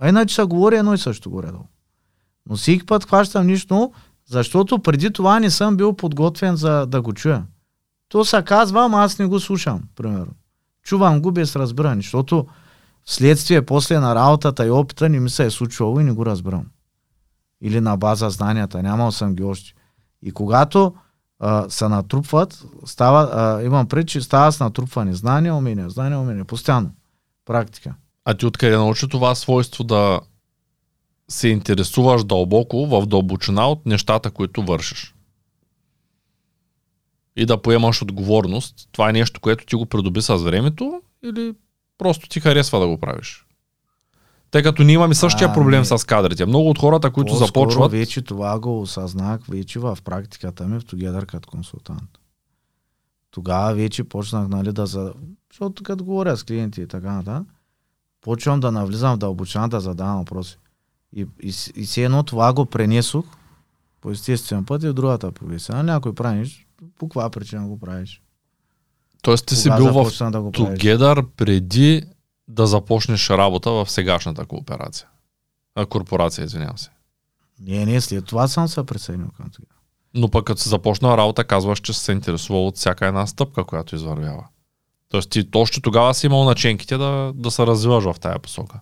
А 0.00 0.08
иначе 0.08 0.34
се 0.34 0.42
говори 0.42 0.76
едно 0.76 0.94
и 0.94 0.98
също 0.98 1.30
горе-долу. 1.30 1.64
Но 2.48 2.56
всеки 2.56 2.86
път 2.86 3.04
хващам 3.04 3.46
нищо 3.46 3.74
ново, 3.74 3.94
защото 4.32 4.78
преди 4.78 5.12
това 5.12 5.40
не 5.40 5.50
съм 5.50 5.76
бил 5.76 5.92
подготвен 5.92 6.56
за 6.56 6.86
да 6.86 7.02
го 7.02 7.12
чуя. 7.12 7.44
То 8.08 8.24
се 8.24 8.42
казва, 8.42 8.84
ама 8.84 8.98
аз 8.98 9.18
не 9.18 9.26
го 9.26 9.40
слушам, 9.40 9.82
примерно. 9.96 10.32
Чувам 10.82 11.22
го 11.22 11.32
без 11.32 11.56
разбиране, 11.56 12.02
защото 12.02 12.46
вследствие 13.04 13.62
после 13.62 13.98
на 13.98 14.14
работата 14.14 14.66
и 14.66 14.70
опита 14.70 15.08
не 15.08 15.20
ми 15.20 15.30
се 15.30 15.44
е 15.44 15.50
случвало 15.50 16.00
и 16.00 16.04
не 16.04 16.12
го 16.12 16.26
разбирам. 16.26 16.66
Или 17.60 17.80
на 17.80 17.96
база 17.96 18.30
знанията, 18.30 18.82
нямал 18.82 19.12
съм 19.12 19.34
ги 19.34 19.42
още. 19.42 19.74
И 20.22 20.32
когато 20.32 20.94
а, 21.40 21.70
се 21.70 21.88
натрупват, 21.88 22.64
става, 22.84 23.30
а, 23.32 23.62
имам 23.62 23.88
пред, 23.88 24.08
че 24.08 24.20
става 24.20 24.52
с 24.52 24.60
натрупване. 24.60 25.14
Знания, 25.14 25.54
умения, 25.54 25.90
знания, 25.90 26.20
умения. 26.20 26.44
Постоянно. 26.44 26.90
Практика. 27.44 27.94
А 28.24 28.34
ти 28.34 28.46
откъде 28.46 28.76
научи 28.76 29.08
това 29.08 29.34
свойство 29.34 29.84
да 29.84 30.20
се 31.32 31.48
интересуваш 31.48 32.24
дълбоко, 32.24 32.86
в 32.86 33.06
дълбочина 33.06 33.68
от 33.68 33.86
нещата, 33.86 34.30
които 34.30 34.62
вършиш? 34.62 35.14
И 37.36 37.46
да 37.46 37.62
поемаш 37.62 38.02
отговорност. 38.02 38.88
Това 38.92 39.10
е 39.10 39.12
нещо, 39.12 39.40
което 39.40 39.66
ти 39.66 39.76
го 39.76 39.86
придоби 39.86 40.22
с 40.22 40.36
времето 40.36 41.02
или 41.24 41.54
просто 41.98 42.28
ти 42.28 42.40
харесва 42.40 42.80
да 42.80 42.86
го 42.86 42.98
правиш? 42.98 43.46
Тъй 44.50 44.62
като 44.62 44.82
ние 44.82 44.94
имаме 44.94 45.14
същия 45.14 45.48
а, 45.48 45.52
проблем 45.52 45.80
не. 45.80 45.84
с 45.84 46.06
кадрите. 46.06 46.46
Много 46.46 46.70
от 46.70 46.78
хората, 46.78 47.10
които 47.10 47.28
По-скоро 47.28 47.46
започват... 47.46 47.92
вече 47.92 48.22
това 48.22 48.58
го 48.58 48.80
осъзнах 48.80 49.40
вече 49.48 49.78
в 49.78 49.98
практиката 50.04 50.68
ми 50.68 50.80
в 50.80 50.84
Together 50.84 51.26
като 51.26 51.50
консултант. 51.50 52.18
Тогава 53.30 53.74
вече 53.74 54.04
почнах 54.04 54.48
нали, 54.48 54.72
да 54.72 54.86
за... 54.86 55.14
Защото 55.52 55.82
като 55.82 56.04
говоря 56.04 56.36
с 56.36 56.44
клиенти 56.44 56.80
и 56.80 56.86
така 56.86 57.12
нататък, 57.12 57.46
почвам 58.20 58.60
да 58.60 58.72
навлизам 58.72 59.14
в 59.14 59.18
дълбочина 59.18 59.68
да 59.68 59.80
задавам 59.80 60.18
въпроси. 60.18 60.58
И, 61.16 61.26
и, 61.42 61.54
и 61.74 61.86
си 61.86 62.02
едно 62.02 62.22
това 62.22 62.52
го 62.52 62.66
пренесох 62.66 63.24
по 64.00 64.10
естествен 64.10 64.64
път 64.64 64.82
и 64.82 64.88
в 64.88 64.92
другата 64.92 65.32
професия. 65.32 65.76
А 65.76 65.82
някой 65.82 66.14
правиш, 66.14 66.66
по 66.98 67.08
каква 67.08 67.30
причина 67.30 67.68
го 67.68 67.78
правиш? 67.78 68.22
Тоест 69.22 69.46
ти 69.46 69.54
Кога 69.54 69.76
си 69.76 69.82
бил 69.82 69.92
в 69.92 70.04
да 70.04 70.38
Together 70.38 71.26
преди 71.36 72.02
да 72.48 72.66
започнеш 72.66 73.30
работа 73.30 73.70
в 73.70 73.90
сегашната 73.90 74.46
кооперация. 74.46 75.08
А, 75.74 75.86
корпорация, 75.86 76.44
извинявам 76.44 76.78
се. 76.78 76.90
Не, 77.60 77.86
не, 77.86 78.00
след 78.00 78.26
това 78.26 78.48
съм 78.48 78.68
се 78.68 78.86
присъединил 78.86 79.30
към 79.36 79.50
това. 79.50 79.66
Но 80.14 80.28
пък 80.28 80.44
като 80.44 80.60
си 80.60 80.68
започнал 80.68 81.16
работа, 81.16 81.44
казваш, 81.44 81.80
че 81.80 81.92
се 81.92 82.12
интересувал 82.12 82.66
от 82.66 82.76
всяка 82.76 83.06
една 83.06 83.26
стъпка, 83.26 83.64
която 83.64 83.94
извървява. 83.94 84.44
Тоест 85.08 85.30
ти 85.30 85.48
още 85.54 85.80
тогава 85.80 86.14
си 86.14 86.26
имал 86.26 86.44
наченките 86.44 86.96
да, 86.96 87.32
да 87.34 87.50
се 87.50 87.66
развиваш 87.66 88.04
в 88.04 88.20
тая 88.20 88.38
посока. 88.38 88.80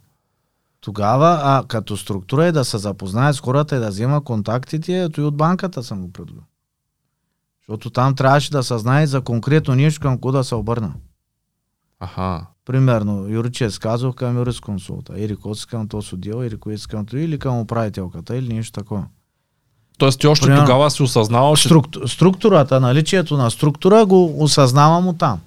Тогава, 0.80 1.40
а 1.42 1.64
като 1.68 1.96
структура 1.96 2.46
е 2.46 2.52
да 2.52 2.64
се 2.64 2.78
запознае 2.78 3.32
с 3.32 3.40
хората 3.40 3.76
и 3.76 3.80
да 3.80 3.88
взема 3.88 4.24
контактите, 4.24 5.02
ето 5.02 5.20
и 5.20 5.24
от 5.24 5.36
банката 5.36 5.82
съм 5.82 6.02
го 6.02 6.12
предвидил. 6.12 6.42
Защото 7.60 7.90
там 7.90 8.14
трябваше 8.14 8.50
да 8.50 8.62
се 8.62 8.78
знае 8.78 9.06
за 9.06 9.20
конкретно 9.20 9.74
нещо 9.74 10.00
към 10.00 10.18
кого 10.18 10.32
да 10.32 10.44
се 10.44 10.54
обърна. 10.54 10.92
Аха. 12.00 12.46
Примерно, 12.64 13.28
Юричес 13.28 13.78
казах 13.78 14.14
към 14.14 14.38
юрисконсулта, 14.38 15.20
или 15.20 15.36
кой 15.36 15.52
към 15.70 15.88
то 15.88 16.02
судил, 16.02 16.44
или 16.44 16.56
кой 16.56 16.76
към 16.88 17.06
то, 17.06 17.16
или 17.16 17.38
към 17.38 17.60
управителката, 17.60 18.36
или 18.36 18.54
нещо 18.54 18.72
такова. 18.72 19.06
Тоест 19.98 20.20
ти 20.20 20.26
още 20.26 20.46
Примерно, 20.46 20.64
тогава 20.64 20.90
си 20.90 21.02
осъзнавал, 21.02 21.56
че... 21.56 21.68
Структу, 21.68 22.08
структурата, 22.08 22.80
наличието 22.80 23.36
на 23.36 23.50
структура 23.50 24.06
го 24.06 24.44
осъзнавам 24.44 25.08
от 25.08 25.18
там. 25.18 25.40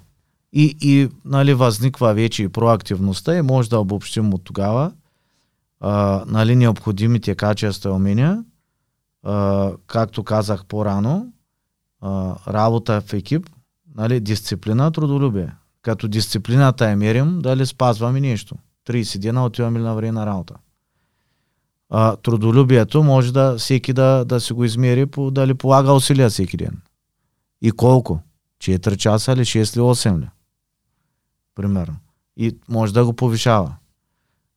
И, 0.52 0.76
и 0.80 1.08
нали, 1.24 1.54
възниква 1.54 2.14
вече 2.14 2.42
и 2.42 2.48
проактивността 2.48 3.36
и 3.36 3.42
може 3.42 3.70
да 3.70 3.78
обобщим 3.78 4.34
от 4.34 4.44
тогава 4.44 4.92
а, 5.84 6.24
нали, 6.26 6.56
необходимите 6.56 7.34
качества 7.34 7.90
и 7.90 7.94
умения, 7.94 8.44
а, 9.22 9.72
както 9.86 10.24
казах 10.24 10.66
по-рано, 10.66 11.32
а, 12.00 12.36
работа 12.48 13.00
в 13.00 13.12
екип, 13.12 13.50
нали, 13.94 14.20
дисциплина, 14.20 14.90
трудолюбие 14.90 15.52
като 15.84 16.08
дисциплината 16.08 16.88
е 16.88 16.96
мерим, 16.96 17.38
дали 17.38 17.66
спазваме 17.66 18.20
нещо. 18.20 18.56
30 18.86 19.18
дена 19.18 19.44
отиваме 19.44 19.78
ли 19.78 19.82
на 19.82 19.94
време 19.94 20.12
на 20.12 20.26
работа. 20.26 20.54
А, 21.90 22.16
трудолюбието 22.16 23.02
може 23.02 23.32
да 23.32 23.56
всеки 23.58 23.92
да, 23.92 24.24
да 24.24 24.40
си 24.40 24.52
го 24.52 24.64
измери, 24.64 25.06
по, 25.06 25.30
дали 25.30 25.54
полага 25.54 25.92
усилия 25.92 26.30
всеки 26.30 26.56
ден. 26.56 26.80
И 27.62 27.70
колко? 27.70 28.20
4 28.58 28.96
часа 28.96 29.36
ли, 29.36 29.40
6 29.40 29.76
ли, 29.76 29.80
8 29.80 30.20
ли? 30.20 30.28
Примерно. 31.54 31.96
И 32.36 32.56
може 32.68 32.94
да 32.94 33.04
го 33.04 33.12
повишава. 33.12 33.76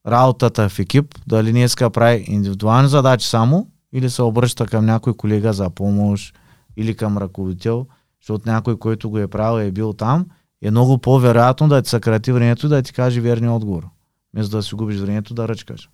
Работата 0.08 0.70
в 0.70 0.80
екип, 0.80 1.16
дали 1.28 1.54
не 1.54 1.64
иска 1.64 1.90
прави 1.90 2.26
индивидуални 2.28 2.90
задачи 2.90 3.28
само, 3.28 3.68
или 3.94 4.10
се 4.10 4.22
обръща 4.22 4.66
към 4.66 4.86
някой 4.86 5.14
колега 5.14 5.54
за 5.54 5.70
помощ, 5.70 6.40
или 6.78 6.96
към 6.96 7.18
ръководител, 7.18 7.88
защото 8.22 8.50
някой, 8.50 8.78
който 8.78 9.10
го 9.10 9.18
е 9.18 9.28
правил 9.28 9.66
е 9.66 9.72
бил 9.72 9.94
там 9.94 10.26
е 10.62 10.72
много 10.72 10.98
по-вероятно 10.98 11.68
да 11.68 11.82
ти 11.82 11.90
съкрати 11.90 12.32
времето 12.32 12.66
и 12.66 12.70
да 12.70 12.82
ти 12.82 12.94
каже 12.94 13.22
верния 13.22 13.52
отговор. 13.52 13.88
Вместо 14.34 14.58
да 14.58 14.64
си 14.64 14.76
губиш 14.76 15.00
времето 15.00 15.34
да 15.34 15.48
ръчкаш. 15.48 15.90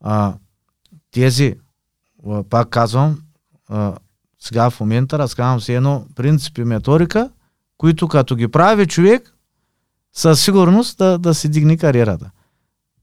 А, 0.00 0.34
тези, 1.10 1.54
пак 2.50 2.68
казвам, 2.68 3.22
а, 3.68 3.94
сега 4.38 4.70
в 4.70 4.80
момента 4.80 5.18
разказвам 5.18 5.60
си 5.60 5.72
едно 5.72 6.06
принципи 6.14 6.64
методика, 6.64 7.30
които 7.76 8.08
като 8.08 8.36
ги 8.36 8.48
прави 8.48 8.86
човек, 8.86 9.34
със 10.12 10.44
сигурност 10.44 10.98
да, 10.98 11.18
да 11.18 11.34
си 11.34 11.48
дигне 11.48 11.76
кариерата. 11.76 12.30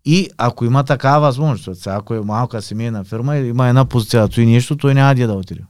И 0.06 0.30
ако 0.38 0.66
има 0.66 0.84
такава 0.84 1.20
възможност, 1.20 1.82
сега 1.82 1.96
ако 1.96 2.14
е 2.14 2.22
малка 2.22 2.62
семейна 2.62 3.04
фирма 3.04 3.38
и 3.38 3.48
има 3.48 3.68
една 3.68 3.86
позиция 3.86 4.30
и 4.38 4.46
нещо, 4.46 4.78
той 4.78 4.94
няма 4.94 5.16
да 5.16 5.34
отиде. 5.34 5.62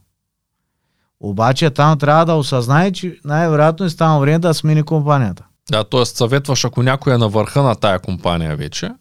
Обаче 1.20 1.70
там 1.70 2.00
трябва 2.00 2.26
да 2.26 2.34
осъзнае, 2.34 2.92
че 2.92 3.18
най-вероятно 3.26 3.86
е 3.86 3.90
станало 3.90 4.22
време 4.22 4.40
да 4.40 4.54
смени 4.54 4.84
компанията. 4.84 5.46
Да, 5.72 5.84
т.е. 5.84 6.06
съветваш, 6.06 6.66
ако 6.66 6.84
някой 6.84 7.14
е 7.14 7.18
на 7.18 7.30
върха 7.30 7.64
на 7.64 7.76
тая 7.76 8.00
компания 8.00 8.58
вече 8.58 8.92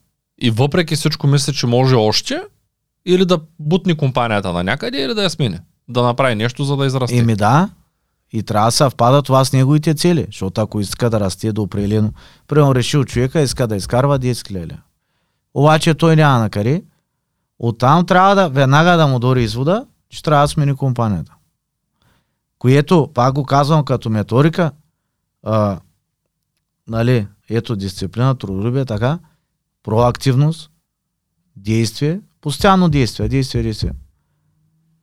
и 0.41 0.51
въпреки 0.51 0.97
всичко 0.97 1.27
мисля, 1.27 1.53
че 1.53 1.67
може 1.67 1.95
още, 1.95 2.43
или 3.07 3.25
да 3.25 3.39
бутни 3.59 3.97
компанията 3.97 4.53
на 4.53 4.65
някъде, 4.65 5.03
или 5.03 5.15
да 5.15 5.23
я 5.23 5.31
смени. 5.31 5.59
Да 5.89 6.03
направи 6.03 6.35
нещо, 6.35 6.65
за 6.65 6.77
да 6.77 6.87
израсте. 6.87 7.19
Еми 7.19 7.37
да, 7.37 7.71
и 8.33 8.43
трябва 8.43 8.69
да 8.69 8.73
съвпада 8.73 9.23
това 9.23 9.45
с 9.45 9.53
неговите 9.53 9.95
цели, 9.95 10.27
защото 10.27 10.61
ако 10.61 10.81
иска 10.81 11.11
да 11.11 11.21
расте 11.21 11.53
до 11.53 11.63
определено, 11.63 12.13
примерно 12.49 12.75
решил 12.75 13.05
човека, 13.05 13.41
иска 13.41 13.67
да 13.67 13.77
изкарва 13.77 14.19
10 14.19 14.49
хиляди. 14.49 14.75
Обаче 15.55 15.95
той 15.95 16.17
няма 16.17 16.39
на 16.39 16.51
къде. 16.51 16.85
Оттам 17.59 18.07
трябва 18.07 18.35
да 18.35 18.49
веднага 18.49 18.97
да 18.97 19.07
му 19.07 19.19
дори 19.19 19.43
извода, 19.43 19.87
че 20.09 20.23
трябва 20.23 20.45
да 20.45 20.49
смени 20.49 20.77
компанията. 20.77 21.35
Което, 22.59 23.11
пак 23.15 23.35
го 23.35 23.45
казвам 23.45 23.85
като 23.85 24.11
методика, 24.11 24.73
а, 25.43 25.81
нали, 26.89 27.29
ето 27.51 27.77
дисциплина, 27.77 28.35
трудолюбие, 28.35 28.85
така, 28.85 29.19
проактивност, 29.83 30.71
действие, 31.57 32.21
постоянно 32.41 32.89
действие, 32.89 33.29
действие, 33.29 33.63
действие. 33.63 33.93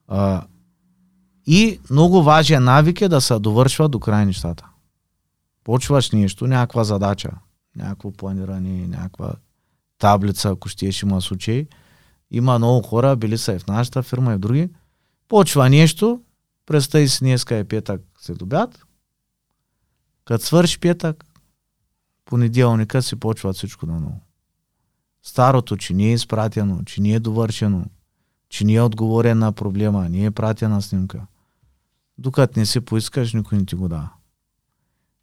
А, 0.08 0.42
и 1.46 1.80
много 1.90 2.22
важен 2.22 2.64
навик 2.64 3.00
е 3.00 3.08
да 3.08 3.20
се 3.20 3.38
довършва 3.38 3.88
до 3.88 4.00
край 4.00 4.26
нещата. 4.26 4.66
Почваш 5.64 6.10
нещо, 6.10 6.46
някаква 6.46 6.84
задача, 6.84 7.30
някакво 7.76 8.12
планиране, 8.12 8.86
някаква 8.86 9.32
таблица, 10.00 10.50
ако 10.50 10.68
ще 10.68 10.90
има 11.02 11.22
случай. 11.22 11.66
Има 12.30 12.58
много 12.58 12.82
хора, 12.82 13.16
били 13.16 13.38
са 13.38 13.52
и 13.52 13.58
в 13.58 13.66
нашата 13.66 14.02
фирма 14.02 14.32
и 14.32 14.36
в 14.36 14.38
други. 14.38 14.68
Почва 15.28 15.70
нещо, 15.70 16.22
представи 16.66 17.08
си 17.08 17.18
днеска 17.20 17.56
е 17.56 17.64
петък 17.64 18.02
след 18.20 18.42
обяд. 18.42 18.82
Като 20.24 20.44
свърши 20.44 20.80
петък, 20.80 21.24
понеделника 22.24 23.02
си 23.02 23.16
почва 23.16 23.52
всичко 23.52 23.86
на 23.86 24.00
ново. 24.00 24.20
Старото, 25.22 25.76
че 25.76 25.94
не 25.94 26.04
е 26.04 26.12
изпратено, 26.12 26.84
че 26.84 27.00
не 27.00 27.12
е 27.12 27.20
довършено, 27.20 27.84
че 28.48 28.64
не 28.64 28.74
е 28.74 28.82
отговорен 28.82 29.38
на 29.38 29.52
проблема, 29.52 30.08
не 30.08 30.24
е 30.24 30.30
пратена 30.30 30.82
снимка. 30.82 31.26
Докато 32.18 32.58
не 32.58 32.66
си 32.66 32.80
поискаш, 32.80 33.32
никой 33.32 33.58
не 33.58 33.64
ти 33.64 33.74
го 33.74 33.88
дава. 33.88 34.10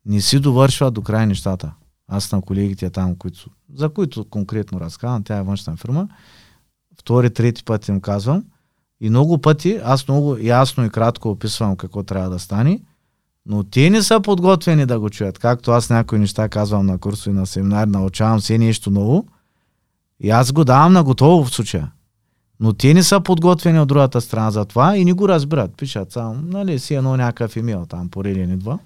Не 0.05 0.21
си 0.21 0.39
довършва 0.39 0.91
до 0.91 1.01
край 1.01 1.27
нещата. 1.27 1.73
Аз 2.07 2.31
на 2.31 2.41
колегите 2.41 2.89
там, 2.89 3.15
които, 3.15 3.49
за 3.75 3.89
които 3.89 4.25
конкретно 4.25 4.79
разказвам, 4.79 5.23
тя 5.23 5.37
е 5.37 5.43
външна 5.43 5.77
фирма, 5.77 6.07
втори, 6.99 7.29
трети 7.29 7.63
път 7.63 7.87
им 7.87 8.01
казвам, 8.01 8.43
и 9.01 9.09
много 9.09 9.37
пъти 9.37 9.79
аз 9.83 10.07
много 10.07 10.37
ясно 10.37 10.85
и 10.85 10.89
кратко 10.89 11.29
описвам 11.29 11.75
какво 11.75 12.03
трябва 12.03 12.29
да 12.29 12.39
стане, 12.39 12.81
но 13.45 13.63
те 13.63 13.89
не 13.89 14.03
са 14.03 14.19
подготвени 14.19 14.85
да 14.85 14.99
го 14.99 15.09
чуят. 15.09 15.39
Както 15.39 15.71
аз 15.71 15.89
някои 15.89 16.19
неща 16.19 16.49
казвам 16.49 16.85
на 16.85 16.97
курсове, 16.97 17.35
на 17.35 17.45
семинар, 17.45 17.87
научавам 17.87 18.41
се 18.41 18.57
нещо 18.57 18.91
ново, 18.91 19.27
и 20.19 20.29
аз 20.29 20.51
го 20.51 20.63
давам 20.63 20.93
на 20.93 21.03
готово 21.03 21.45
в 21.45 21.49
случая. 21.49 21.91
Но 22.59 22.73
те 22.73 22.93
не 22.93 23.03
са 23.03 23.21
подготвени 23.21 23.79
от 23.79 23.87
другата 23.87 24.21
страна 24.21 24.51
за 24.51 24.65
това 24.65 24.97
и 24.97 25.05
не 25.05 25.13
го 25.13 25.29
разбират. 25.29 25.77
Пишат 25.77 26.11
само, 26.11 26.41
нали, 26.43 26.79
си 26.79 26.95
едно 26.95 27.17
някакъв 27.17 27.55
имейл 27.55 27.85
там, 27.85 28.09
пореден 28.09 28.51
и. 28.51 28.79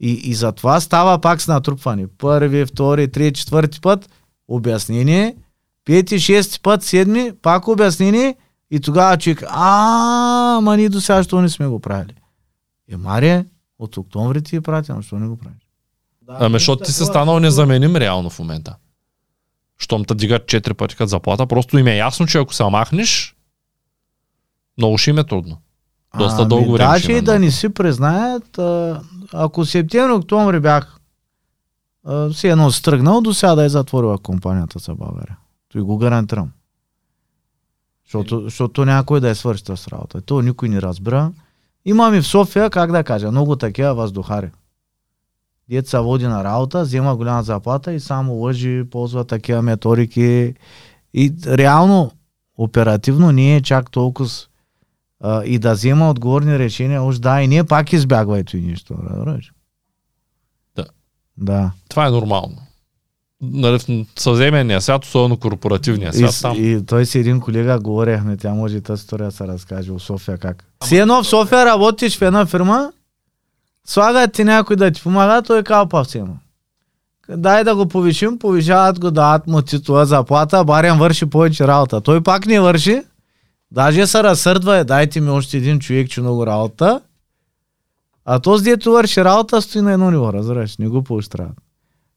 И, 0.00 0.12
и 0.12 0.34
затова 0.34 0.80
става 0.80 1.18
пак 1.18 1.42
с 1.42 1.48
натрупване. 1.48 2.06
Първи, 2.18 2.66
втори, 2.66 3.10
трети, 3.10 3.40
четвърти 3.40 3.80
път 3.80 4.10
обяснение, 4.48 5.36
пети, 5.84 6.20
шести 6.20 6.60
път, 6.60 6.82
седми, 6.82 7.32
пак 7.42 7.68
обяснение 7.68 8.36
и 8.70 8.80
тогава 8.80 9.18
човек, 9.18 9.44
а, 9.48 10.60
ма 10.62 10.76
ние 10.76 10.88
до 10.88 11.00
сега, 11.00 11.22
що 11.22 11.40
не 11.40 11.48
сме 11.48 11.66
го 11.66 11.80
правили. 11.80 12.14
Е, 12.92 12.96
Мария, 12.96 13.46
от 13.78 13.96
октомври 13.96 14.42
ти 14.42 14.56
е 14.56 14.60
пратено, 14.60 15.02
що 15.02 15.18
не 15.18 15.28
го 15.28 15.36
правиш? 15.36 15.58
Да, 16.22 16.36
ами, 16.40 16.54
защото 16.54 16.84
ти 16.84 16.92
си 16.92 17.04
станал 17.04 17.40
незаменим 17.40 17.96
реално 17.96 18.30
в 18.30 18.38
момента 18.38 18.76
щом 19.78 20.04
те 20.04 20.14
дигат 20.14 20.42
4 20.42 20.74
пъти 20.74 20.96
като 20.96 21.08
заплата, 21.08 21.46
просто 21.46 21.78
им 21.78 21.86
е 21.86 21.96
ясно, 21.96 22.26
че 22.26 22.38
ако 22.38 22.54
се 22.54 22.64
махнеш, 22.64 23.36
много 24.78 24.98
ще 24.98 25.10
им 25.10 25.18
е 25.18 25.24
трудно. 25.24 25.56
Доста 26.18 26.42
ами, 26.42 26.48
дълго 26.48 26.72
време. 26.72 26.90
Даже 26.90 27.12
и 27.12 27.20
да 27.20 27.38
не 27.38 27.50
си 27.50 27.68
признаят, 27.68 28.58
а, 28.58 29.00
ако 29.34 29.64
септември-октомври 29.64 30.60
бях 30.60 30.98
си 32.32 32.48
едно 32.48 32.70
стръгнал, 32.70 33.20
до 33.20 33.34
сега 33.34 33.54
да 33.54 33.64
е 33.64 33.68
затворила 33.68 34.18
компанията 34.18 34.78
за 34.78 34.94
България. 34.94 35.38
Той 35.72 35.82
го 35.82 35.98
гарантирам. 35.98 36.50
Защото, 38.04 38.40
защото 38.40 38.84
някой 38.84 39.20
да 39.20 39.28
е 39.28 39.34
свърши 39.34 39.64
с 39.66 39.88
работа. 39.88 40.20
То 40.20 40.42
никой 40.42 40.68
не 40.68 40.82
разбира. 40.82 41.32
Имам 41.84 42.14
и 42.14 42.20
в 42.20 42.26
София, 42.26 42.70
как 42.70 42.92
да 42.92 43.04
кажа, 43.04 43.30
много 43.30 43.56
такива 43.56 43.94
въздухари 43.94 44.50
деца 45.68 46.00
води 46.00 46.26
на 46.26 46.44
работа, 46.44 46.82
взема 46.82 47.16
голяма 47.16 47.42
заплата 47.42 47.92
и 47.92 48.00
само 48.00 48.34
лъжи, 48.34 48.84
ползва 48.90 49.24
такива 49.24 49.62
методики. 49.62 50.54
И 51.14 51.34
реално, 51.46 52.10
оперативно 52.58 53.32
не 53.32 53.56
е 53.56 53.62
чак 53.62 53.90
толкова 53.90 54.28
а, 55.22 55.44
и 55.44 55.58
да 55.58 55.72
взема 55.72 56.10
отговорни 56.10 56.58
решения, 56.58 57.02
уж 57.02 57.18
да, 57.18 57.42
и 57.42 57.48
ние 57.48 57.64
пак 57.64 57.92
избягвайте 57.92 58.56
нищо. 58.56 58.94
Да. 60.76 60.84
Да. 61.36 61.70
Това 61.88 62.06
е 62.06 62.10
нормално. 62.10 62.56
Нали, 63.42 64.06
съвременния 64.18 64.80
свят, 64.80 65.04
особено 65.04 65.36
корпоративния 65.36 66.12
свят. 66.12 66.34
И, 66.34 66.40
там... 66.40 66.56
и 66.56 66.86
той 66.86 67.06
си 67.06 67.18
един 67.18 67.40
колега 67.40 67.80
говорехме, 67.80 68.36
тя 68.36 68.54
може 68.54 68.76
и 68.76 68.80
тази 68.80 69.00
история 69.00 69.30
се 69.30 69.46
разкаже 69.46 69.92
в 69.92 70.00
София 70.00 70.38
как. 70.38 70.64
Си 70.84 70.96
едно 70.96 71.22
в 71.22 71.26
София 71.26 71.66
работиш 71.66 72.18
в 72.18 72.22
една 72.22 72.46
фирма, 72.46 72.92
Слагат 73.86 74.32
ти 74.32 74.44
някой 74.44 74.76
да 74.76 74.90
ти 74.90 75.02
помага, 75.02 75.42
той 75.42 75.58
е 75.58 75.62
калпа 75.62 76.04
всема. 76.04 76.34
Дай 77.28 77.64
да 77.64 77.76
го 77.76 77.86
повишим, 77.86 78.38
повишават 78.38 79.00
го, 79.00 79.10
дават 79.10 79.46
му 79.46 79.62
титула 79.62 80.06
заплата, 80.06 80.64
барен 80.64 80.98
върши 80.98 81.26
повече 81.26 81.66
работа. 81.66 82.00
Той 82.00 82.22
пак 82.22 82.46
не 82.46 82.60
върши, 82.60 83.02
даже 83.74 84.06
се 84.06 84.22
разсърдва, 84.22 84.76
е, 84.76 84.84
дайте 84.84 85.20
ми 85.20 85.30
още 85.30 85.56
един 85.56 85.78
човек, 85.78 86.10
че 86.10 86.20
много 86.20 86.46
работа. 86.46 87.00
А 88.24 88.38
този, 88.38 88.64
дето 88.64 88.92
върши 88.92 89.24
работа, 89.24 89.62
стои 89.62 89.82
на 89.82 89.92
едно 89.92 90.10
ниво, 90.10 90.32
разбираш, 90.32 90.76
не 90.78 90.88
го 90.88 91.02
поощряват. 91.02 91.56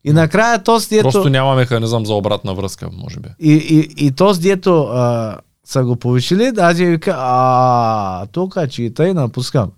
И 0.04 0.14
накрая 0.14 0.64
този, 0.64 0.90
дето... 0.90 1.10
Просто 1.10 1.30
няма 1.30 1.56
механизъм 1.56 2.06
за 2.06 2.14
обратна 2.14 2.54
връзка, 2.54 2.90
може 2.94 3.20
би. 3.20 3.30
И, 3.40 3.54
и, 3.54 4.06
и 4.06 4.12
този, 4.12 4.42
дето 4.42 4.84
а, 4.84 5.38
са 5.66 5.84
го 5.84 5.96
повишили, 5.96 6.52
даже 6.52 6.86
вика, 6.86 7.16
а, 7.18 8.26
тук, 8.26 8.58
че 8.70 8.84
и 8.84 8.94
тъй 8.94 9.14
напускам. 9.14 9.72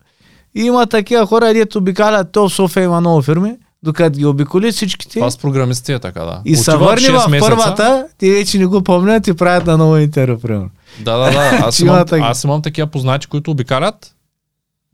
И 0.55 0.61
има 0.61 0.87
такива 0.87 1.25
хора, 1.25 1.53
дето 1.53 1.77
обикалят, 1.77 2.31
то 2.31 2.49
в 2.49 2.53
София 2.53 2.83
има 2.83 3.01
много 3.01 3.21
фирми, 3.21 3.55
докато 3.83 4.17
ги 4.17 4.25
обиколи 4.25 4.71
всичките. 4.71 5.19
Това 5.19 5.31
с 5.31 5.37
програмистите 5.37 5.93
е 5.93 5.99
така, 5.99 6.19
да. 6.19 6.41
И 6.45 6.55
са 6.55 6.77
върни 6.77 7.07
в 7.07 7.39
първата, 7.39 8.07
ти 8.17 8.31
вече 8.31 8.57
не 8.57 8.65
го 8.65 8.81
помнят 8.81 9.27
и 9.27 9.33
правят 9.33 9.65
на 9.65 9.77
ново 9.77 9.97
интервю, 9.97 10.39
примерно. 10.39 10.69
Да, 10.99 11.17
да, 11.17 11.31
да. 11.31 11.65
Аз, 11.65 11.79
имам, 11.79 12.05
аз 12.11 12.43
имам 12.43 12.61
такива 12.61 12.87
познати, 12.87 13.27
които 13.27 13.51
обикалят, 13.51 14.15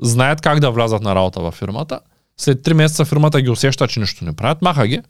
знаят 0.01 0.41
как 0.41 0.59
да 0.59 0.71
влязат 0.71 1.01
на 1.01 1.15
работа 1.15 1.39
във 1.39 1.55
фирмата. 1.55 1.99
След 2.37 2.61
3 2.61 2.73
месеца 2.73 3.05
фирмата 3.05 3.41
ги 3.41 3.49
усеща, 3.49 3.87
че 3.87 3.99
нищо 3.99 4.25
не 4.25 4.33
правят, 4.33 4.61
маха 4.61 4.87
ги. 4.87 5.01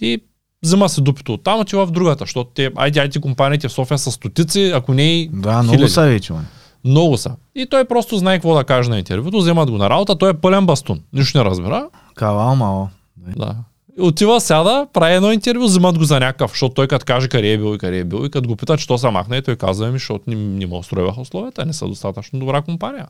И 0.00 0.22
взема 0.62 0.88
се 0.88 1.00
дупито 1.00 1.34
от 1.34 1.44
там, 1.44 1.60
отива 1.60 1.86
в 1.86 1.90
другата, 1.90 2.22
защото 2.22 2.50
те, 2.54 2.70
айде, 2.76 3.00
айде 3.00 3.20
компаниите 3.20 3.68
в 3.68 3.72
София 3.72 3.98
са 3.98 4.12
стотици, 4.12 4.72
ако 4.74 4.94
не 4.94 5.20
и 5.20 5.28
Да, 5.32 5.62
много 5.62 5.88
са 5.88 6.02
вече, 6.02 6.32
много 6.84 7.16
са. 7.16 7.36
И 7.54 7.66
той 7.66 7.84
просто 7.84 8.18
знае 8.18 8.36
какво 8.36 8.54
да 8.54 8.64
каже 8.64 8.90
на 8.90 8.98
интервюто, 8.98 9.38
вземат 9.38 9.70
го 9.70 9.76
на 9.76 9.90
работа, 9.90 10.18
той 10.18 10.30
е 10.30 10.34
пълен 10.34 10.66
бастун. 10.66 11.00
Нищо 11.12 11.38
не 11.38 11.44
разбира. 11.44 11.88
Кавал 12.14 12.56
мало. 12.56 12.88
Да. 13.16 13.54
Отива, 14.00 14.40
сяда, 14.40 14.86
прави 14.92 15.14
едно 15.14 15.32
интервю, 15.32 15.64
вземат 15.64 15.98
го 15.98 16.04
за 16.04 16.20
някакъв, 16.20 16.50
защото 16.50 16.74
той 16.74 16.88
като 16.88 17.04
каже 17.04 17.28
къде 17.28 17.52
е 17.52 17.58
бил 17.58 17.74
и 17.74 17.78
къде 17.78 17.98
е 17.98 18.04
бил 18.04 18.26
и 18.26 18.30
като 18.30 18.48
го 18.48 18.56
питат, 18.56 18.80
що 18.80 18.98
се 18.98 19.10
махне, 19.10 19.42
той 19.42 19.56
казва 19.56 19.86
ми, 19.86 19.92
защото 19.92 20.30
не, 20.30 20.36
не 20.36 20.66
му 20.66 20.78
устроиваха 20.78 21.20
условията, 21.20 21.66
не 21.66 21.72
са 21.72 21.86
достатъчно 21.86 22.38
добра 22.38 22.62
компания. 22.62 23.06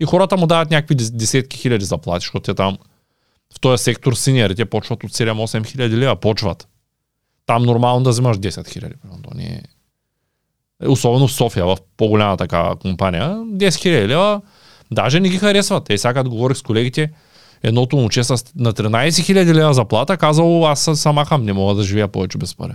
И 0.00 0.04
хората 0.04 0.36
му 0.36 0.46
дават 0.46 0.70
някакви 0.70 0.94
десетки 0.94 1.58
хиляди 1.58 1.84
заплати, 1.84 2.22
защото 2.24 2.42
те 2.42 2.54
там 2.54 2.78
в 3.54 3.60
този 3.60 3.84
сектор 3.84 4.12
синьорите 4.12 4.64
почват 4.64 5.04
от 5.04 5.10
7-8 5.10 5.66
хиляди 5.66 5.96
лева, 5.96 6.16
почват. 6.16 6.68
Там 7.46 7.62
нормално 7.62 8.02
да 8.02 8.10
вземаш 8.10 8.36
10 8.36 8.68
хиляди. 8.68 8.94
Не 9.34 9.62
е 10.82 10.88
особено 10.88 11.28
в 11.28 11.32
София, 11.32 11.66
в 11.66 11.76
по-голяма 11.96 12.36
такава 12.36 12.76
компания, 12.76 13.28
10 13.30 13.68
000 13.68 14.06
лева, 14.06 14.40
даже 14.90 15.20
не 15.20 15.28
ги 15.28 15.38
харесват. 15.38 15.90
Е, 15.90 15.98
сега 15.98 16.24
говорих 16.24 16.56
с 16.56 16.62
колегите, 16.62 17.10
Едното 17.62 17.96
момче 17.96 18.24
с, 18.24 18.30
на 18.56 18.72
13 18.72 19.08
000 19.08 19.54
лева 19.54 19.74
заплата 19.74 20.16
казало, 20.16 20.66
аз 20.66 20.80
се 20.80 20.94
самахам, 20.94 21.44
не 21.44 21.52
мога 21.52 21.74
да 21.74 21.82
живея 21.82 22.08
повече 22.08 22.38
без 22.38 22.54
пари. 22.54 22.72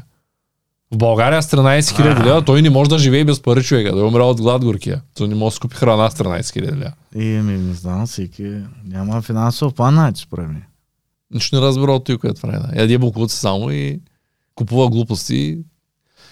В 0.91 0.97
България 0.97 1.43
с 1.43 1.51
13 1.51 1.79
000 1.79 2.25
лева 2.25 2.45
той 2.45 2.61
не 2.61 2.69
може 2.69 2.89
да 2.89 2.99
живее 2.99 3.25
без 3.25 3.41
пари 3.41 3.63
човека, 3.63 3.95
да 3.95 4.01
е 4.01 4.03
умря 4.03 4.23
от 4.23 4.41
глад 4.41 4.65
горкия. 4.65 5.01
Той 5.17 5.27
не 5.27 5.35
може 5.35 5.55
да 5.55 5.59
купи 5.59 5.75
храна 5.75 6.09
с 6.09 6.15
13 6.15 6.41
000 6.41 6.71
лева. 6.71 6.93
И 7.15 7.41
ми 7.41 7.57
не 7.57 7.73
знам, 7.73 8.07
всеки 8.07 8.57
няма 8.85 9.21
финансов 9.21 9.73
план, 9.73 9.93
значи, 9.93 10.21
според 10.21 10.47
мен. 10.47 10.63
Нищо 11.33 11.55
не 11.55 11.61
разбира 11.61 11.91
от 11.91 12.03
той, 12.03 12.17
което. 12.17 12.47
Да. 12.47 12.69
Яде 12.75 12.97
буклуци 12.97 13.37
само 13.37 13.71
и 13.71 13.99
купува 14.55 14.89
глупости. 14.89 15.57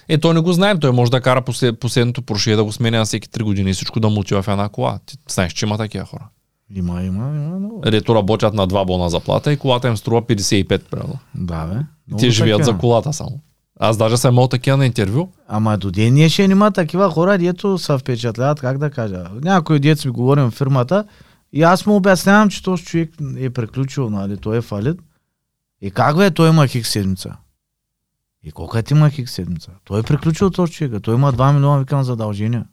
Е, 0.10 0.18
той 0.18 0.34
не 0.34 0.40
го 0.40 0.54
знаем. 0.54 0.80
Той 0.80 0.92
може 0.92 1.12
да 1.12 1.22
кара 1.22 1.42
послед, 1.42 1.80
последното 1.80 2.22
прошие 2.22 2.56
да 2.56 2.64
го 2.64 2.72
сменя 2.72 2.98
на 2.98 3.06
всеки 3.06 3.30
3 3.30 3.44
години 3.44 3.70
и 3.70 3.74
всичко 3.74 4.00
да 4.00 4.10
му 4.10 4.20
отива 4.20 4.42
в 4.42 4.48
една 4.48 4.70
кола. 4.70 5.00
Ти 5.06 5.18
знаеш, 5.30 5.54
че 5.54 5.66
има 5.66 5.78
такива 5.78 6.06
хора. 6.06 6.28
Има, 6.76 7.04
има, 7.04 7.28
има 7.36 7.60
много. 7.60 7.82
Дето 7.82 8.16
работят 8.16 8.54
на 8.54 8.68
два 8.68 8.86
бона 8.86 9.10
заплата 9.10 9.54
и 9.54 9.58
колата 9.58 9.88
им 9.88 9.98
струва 9.98 10.22
55 10.22 10.82
примерно. 10.90 11.20
Да, 11.36 11.66
бе. 11.66 11.74
Много 12.08 12.20
Те 12.20 12.30
живеят 12.30 12.60
такива. 12.60 12.74
за 12.74 12.80
колата 12.80 13.14
само. 13.14 13.40
Аз 13.80 13.98
даже 13.98 14.18
съм 14.18 14.34
имал 14.34 14.48
такива 14.48 14.78
на 14.78 14.86
интервю. 14.86 15.28
Ама 15.48 15.78
до 15.78 15.92
ден 15.92 16.14
днешен 16.14 16.52
има 16.52 16.72
такива 16.72 17.10
хора, 17.10 17.38
дето 17.38 17.78
се 17.78 17.98
впечатляват, 17.98 18.60
как 18.60 18.78
да 18.78 18.90
кажа. 18.90 19.24
Някой 19.44 19.80
дет 19.80 20.06
ми 20.06 20.12
говорим 20.12 20.52
в 20.52 20.52
фирмата 20.56 21.06
и 21.54 21.64
аз 21.64 21.86
му 21.86 21.96
обяснявам, 21.96 22.50
че 22.50 22.64
този 22.64 22.84
човек 22.84 23.14
е 23.38 23.50
приключил, 23.50 24.10
нали, 24.10 24.38
той 24.38 24.58
е 24.58 24.62
фалит. 24.62 25.00
И 25.82 25.92
как 25.92 26.18
бе, 26.18 26.32
той 26.32 26.50
има 26.50 26.68
хик 26.68 26.88
седмица. 26.88 27.36
И 28.44 28.52
колко 28.52 28.82
ти 28.82 28.94
има 28.94 29.10
хик 29.10 29.30
седмица? 29.30 29.72
Той 29.86 30.00
е 30.00 30.04
приключил 30.04 30.50
този 30.50 30.72
човек. 30.74 31.04
Той 31.04 31.16
има 31.16 31.34
2 31.34 31.54
милиона, 31.54 31.80
викам, 31.80 32.04
задължения. 32.04 32.66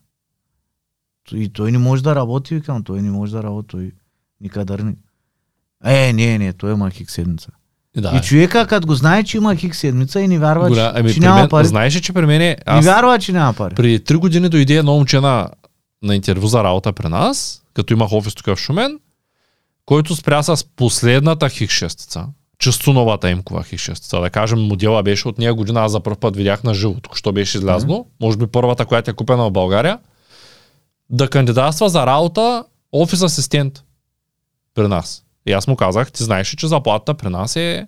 И 1.33 1.49
той 1.49 1.71
не 1.71 1.77
може 1.77 2.03
да 2.03 2.15
работи, 2.15 2.55
викам, 2.55 2.83
той 2.83 3.01
не 3.01 3.11
може 3.11 3.31
да 3.31 3.43
работи, 3.43 3.67
той 3.67 3.91
никъдърник. 4.41 4.99
Е, 5.85 6.13
не, 6.13 6.37
не, 6.37 6.53
той 6.53 6.71
има 6.71 6.89
хик 6.89 7.11
седмица. 7.11 7.49
Да, 7.97 8.13
И 8.15 8.27
човека, 8.27 8.67
като 8.67 8.87
го 8.87 8.95
знае, 8.95 9.23
че 9.23 9.37
има 9.37 9.55
хик 9.55 9.75
седмица 9.75 10.21
и 10.21 10.27
не 10.27 10.39
вярва, 10.39 10.67
Голя... 10.67 10.91
Ами, 10.95 11.13
че 11.13 11.19
няма 11.19 11.39
мен, 11.39 11.49
пари. 11.49 11.67
знаеш 11.67 11.99
че 12.01 12.13
при 12.13 12.25
мен 12.25 12.39
Не 12.39 12.57
аз 12.65 12.85
вярва, 12.85 13.19
че 13.19 13.31
няма 13.31 13.53
пари. 13.53 13.75
При 13.75 14.03
три 14.03 14.15
години 14.15 14.49
дойде 14.49 14.75
едно 14.75 14.93
момче 14.93 15.19
на, 15.19 15.49
на 16.03 16.15
интервю 16.15 16.47
за 16.47 16.63
работа 16.63 16.93
при 16.93 17.07
нас, 17.07 17.61
като 17.73 17.93
имах 17.93 18.11
офис 18.11 18.35
тук 18.35 18.45
в 18.45 18.59
Шумен, 18.59 18.99
който 19.85 20.15
спря 20.15 20.43
с 20.43 20.65
последната 20.75 21.49
хих 21.49 21.69
шестица. 21.69 22.25
Чисто 22.59 22.93
новата 22.93 23.29
имкова 23.29 23.63
хих 23.63 23.79
шестица. 23.79 24.19
Да 24.19 24.29
кажем, 24.29 24.59
модела 24.59 25.03
беше 25.03 25.27
от 25.27 25.37
нея 25.37 25.53
година, 25.53 25.81
аз 25.81 25.91
за 25.91 25.99
първ 25.99 26.15
път 26.15 26.35
видях 26.35 26.63
на 26.63 26.73
живо, 26.73 26.93
тук 26.93 27.17
що 27.17 27.31
беше 27.31 27.57
излязло. 27.57 28.05
Може 28.21 28.37
би 28.37 28.47
първата, 28.47 28.85
която 28.85 29.11
е 29.11 29.13
купена 29.13 29.43
в 29.43 29.51
България. 29.51 29.99
Да 31.09 31.29
кандидатства 31.29 31.89
за 31.89 32.05
работа 32.05 32.65
офис 32.91 33.21
асистент 33.21 33.83
при 34.73 34.87
нас. 34.87 35.23
И 35.45 35.51
аз 35.51 35.67
му 35.67 35.75
казах, 35.75 36.11
ти 36.11 36.23
знаеш 36.23 36.55
че 36.57 36.67
заплатата 36.67 37.13
при 37.13 37.29
нас 37.29 37.55
е 37.55 37.87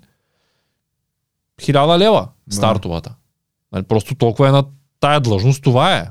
1000 1.62 1.98
лева, 1.98 2.28
Да. 2.48 2.56
стартовата. 2.56 3.16
Нали, 3.72 3.84
просто 3.84 4.16
толкова 4.16 4.50
е 4.50 4.52
на 4.52 4.66
тая 5.00 5.20
длъжност, 5.20 5.64
това 5.64 5.98
е. 5.98 6.08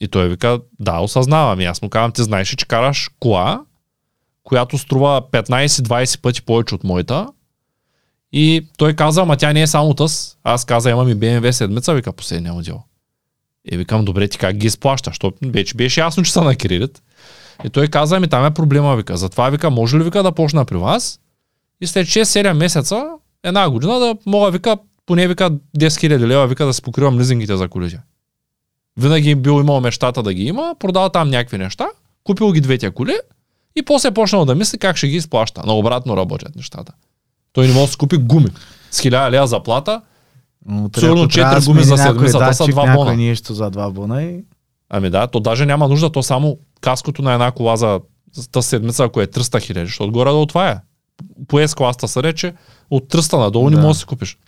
И 0.00 0.08
той 0.08 0.28
вика, 0.28 0.60
да, 0.80 0.98
осъзнавам. 0.98 1.60
И 1.60 1.64
аз 1.64 1.82
му 1.82 1.90
казвам, 1.90 2.12
ти 2.12 2.22
знаеш 2.22 2.48
че 2.48 2.66
караш 2.66 3.10
кола, 3.20 3.60
която 4.42 4.78
струва 4.78 5.22
15-20 5.32 6.20
пъти 6.20 6.42
повече 6.42 6.74
от 6.74 6.84
моята. 6.84 7.26
И 8.32 8.68
той 8.78 8.96
каза, 8.96 9.22
ама 9.22 9.36
тя 9.36 9.52
не 9.52 9.62
е 9.62 9.66
само 9.66 9.94
тъс. 9.94 10.36
Аз 10.44 10.64
каза, 10.64 10.90
имам 10.90 11.08
и 11.08 11.14
BMW 11.14 11.50
седмица, 11.50 11.94
вика 11.94 12.12
последния 12.12 12.52
модел. 12.52 12.82
И 13.72 13.76
викам, 13.76 14.04
добре, 14.04 14.28
ти 14.28 14.38
как 14.38 14.56
ги 14.56 14.66
изплащаш? 14.66 15.12
Защото 15.12 15.38
вече 15.42 15.74
беше 15.74 16.00
ясно, 16.00 16.22
че 16.22 16.32
са 16.32 16.42
на 16.42 16.56
кредит. 16.56 17.02
И 17.64 17.70
той 17.70 17.88
каза, 17.88 18.20
ми 18.20 18.28
там 18.28 18.46
е 18.46 18.54
проблема, 18.54 18.96
вика. 18.96 19.16
Затова 19.16 19.50
вика, 19.50 19.70
може 19.70 19.98
ли 19.98 20.04
вика 20.04 20.22
да 20.22 20.32
почна 20.32 20.64
при 20.64 20.76
вас? 20.76 21.20
И 21.80 21.86
след 21.86 22.06
6-7 22.06 22.52
месеца, 22.52 23.08
една 23.42 23.70
година 23.70 23.98
да 23.98 24.16
мога, 24.26 24.50
вика, 24.50 24.76
поне 25.06 25.28
вика 25.28 25.50
10 25.50 25.58
000 25.78 26.18
лева, 26.18 26.46
вика 26.46 26.66
да 26.66 26.72
си 26.72 26.82
покривам 26.82 27.18
лизингите 27.18 27.56
за 27.56 27.68
колите. 27.68 28.00
Винаги 28.96 29.34
бил 29.34 29.60
имал 29.60 29.80
мечтата 29.80 30.22
да 30.22 30.34
ги 30.34 30.44
има, 30.44 30.74
продал 30.78 31.08
там 31.08 31.30
някакви 31.30 31.58
неща, 31.58 31.86
купил 32.24 32.52
ги 32.52 32.60
двете 32.60 32.90
коли 32.90 33.14
и 33.76 33.82
после 33.82 34.08
е 34.08 34.14
почнал 34.14 34.44
да 34.44 34.54
мисли 34.54 34.78
как 34.78 34.96
ще 34.96 35.08
ги 35.08 35.16
изплаща. 35.16 35.62
На 35.66 35.74
обратно 35.74 36.16
работят 36.16 36.56
нещата. 36.56 36.92
Той 37.52 37.66
не 37.66 37.72
може 37.72 37.86
да 37.86 37.92
си 37.92 37.98
купи 37.98 38.16
гуми. 38.16 38.50
С 38.90 39.02
1000 39.02 39.30
лева 39.30 39.46
заплата, 39.46 40.02
Но 40.68 40.90
Сигурно 40.96 41.22
ако 41.22 41.28
трябва 41.28 41.54
четири 41.54 41.60
да 41.60 41.66
гуми 41.66 41.84
за 41.84 41.96
седмицата 41.98 42.54
са 42.54 42.66
два 42.66 42.94
бона. 42.94 43.16
нещо 43.16 43.54
за 43.54 43.70
два 43.70 43.90
бона 43.90 44.22
и... 44.22 44.44
Ами 44.90 45.10
да, 45.10 45.26
то 45.26 45.40
даже 45.40 45.66
няма 45.66 45.88
нужда, 45.88 46.12
то 46.12 46.22
само 46.22 46.58
каското 46.80 47.22
на 47.22 47.32
една 47.32 47.50
кола 47.50 47.76
за 47.76 48.00
тази 48.52 48.68
седмица, 48.68 49.04
ако 49.04 49.20
е 49.20 49.26
300 49.26 49.60
хиляди, 49.62 49.86
защото 49.86 50.12
горе 50.12 50.30
долу 50.30 50.46
това 50.46 50.70
е. 50.70 50.78
По 51.48 51.56
S 51.56 51.76
класта 51.76 52.08
се 52.08 52.22
рече, 52.22 52.54
от 52.90 53.04
300 53.04 53.38
надолу 53.38 53.70
не 53.70 53.76
Да. 53.76 53.82
можеш 53.82 53.96
да 53.96 54.00
си 54.00 54.06
купиш. 54.06 54.38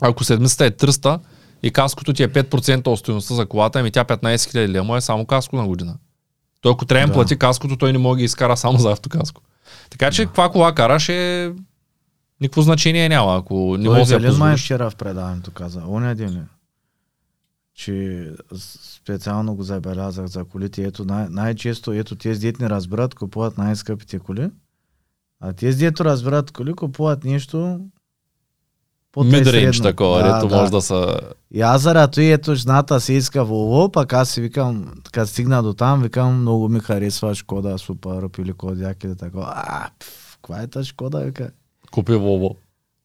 Ако 0.00 0.24
седмицата 0.24 0.64
е 0.66 0.70
300 0.70 1.18
и 1.62 1.70
каското 1.70 2.12
ти 2.12 2.22
е 2.22 2.28
5% 2.28 2.86
от 2.86 2.98
стоеността 2.98 3.34
за 3.34 3.46
колата, 3.46 3.78
ами 3.78 3.90
тя 3.90 4.04
15 4.04 4.50
хиляди 4.50 4.72
лева 4.72 4.84
му 4.84 4.96
е 4.96 5.00
само 5.00 5.26
каско 5.26 5.56
на 5.56 5.66
година. 5.66 5.94
Той 6.60 6.72
ако 6.72 6.84
трябва 6.84 7.02
да 7.02 7.08
Да. 7.08 7.14
плати 7.14 7.36
каското, 7.36 7.76
той 7.76 7.92
не 7.92 7.98
може 7.98 8.18
да 8.18 8.24
изкара 8.24 8.56
само 8.56 8.78
за 8.78 8.90
автокаско. 8.90 9.42
Така 9.90 10.10
че 10.10 10.24
каква 10.24 10.48
кола 10.48 10.72
караш 10.72 11.08
е 11.08 11.52
никакво 12.40 12.62
значение 12.62 13.08
няма, 13.08 13.36
ако 13.36 13.76
не 13.78 13.84
Той 13.84 13.98
можеш 13.98 14.20
да 14.20 14.28
позволиш. 14.28 14.64
вчера 14.64 14.90
в 14.90 14.96
предаването 14.96 15.50
каза, 15.50 15.82
оня 15.88 16.14
ден 16.14 16.30
ли? 16.30 16.42
че 17.74 18.30
специално 18.94 19.54
го 19.54 19.62
забелязах 19.62 20.26
за 20.26 20.44
колите. 20.44 20.82
Ето 20.82 21.04
най- 21.04 21.28
най-често, 21.28 21.92
ето 21.92 22.16
тези 22.16 22.40
дет 22.40 22.60
не 22.60 22.70
разбират, 22.70 23.14
купуват 23.14 23.58
най-скъпите 23.58 24.18
коли. 24.18 24.50
А 25.40 25.52
тези 25.52 25.78
дето 25.78 26.04
разбират 26.04 26.50
коли, 26.50 26.72
купуват 26.74 27.24
нещо 27.24 27.80
Мидрейндж 29.16 29.80
такова, 29.80 30.22
дето 30.22 30.54
може 30.54 30.70
да 30.70 30.82
са... 30.82 31.20
И 31.50 31.60
аз 31.60 31.82
зарато 31.82 32.20
и 32.20 32.30
ето 32.30 32.54
жената 32.54 33.00
си 33.00 33.12
иска 33.12 33.44
Volvo, 33.44 33.92
пък 33.92 34.12
аз 34.12 34.30
си 34.30 34.40
викам, 34.40 34.92
като 35.12 35.30
стигна 35.30 35.62
до 35.62 35.74
там, 35.74 36.02
викам, 36.02 36.40
много 36.40 36.68
ми 36.68 36.80
харесва 36.80 37.34
Шкода 37.34 37.78
Супер 37.78 38.28
или 38.38 38.52
Кодиак 38.52 39.04
или 39.04 39.16
такова. 39.16 39.52
А, 39.56 39.90
пф, 40.00 40.36
каква 40.36 40.62
е 40.62 40.66
тази 40.66 40.88
Шкода, 40.88 41.20
вика? 41.20 41.50
Купи 41.90 42.12
Volvo. 42.12 42.56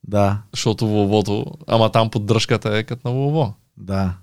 Да, 0.07 0.41
Защото 0.51 0.85
Volvo, 0.85 1.53
ама 1.67 1.91
там 1.91 2.09
поддръжката 2.09 2.77
е 2.77 2.83
като 2.83 3.09
на 3.09 3.15
Volvo. 3.15 3.53
да. 3.77 4.13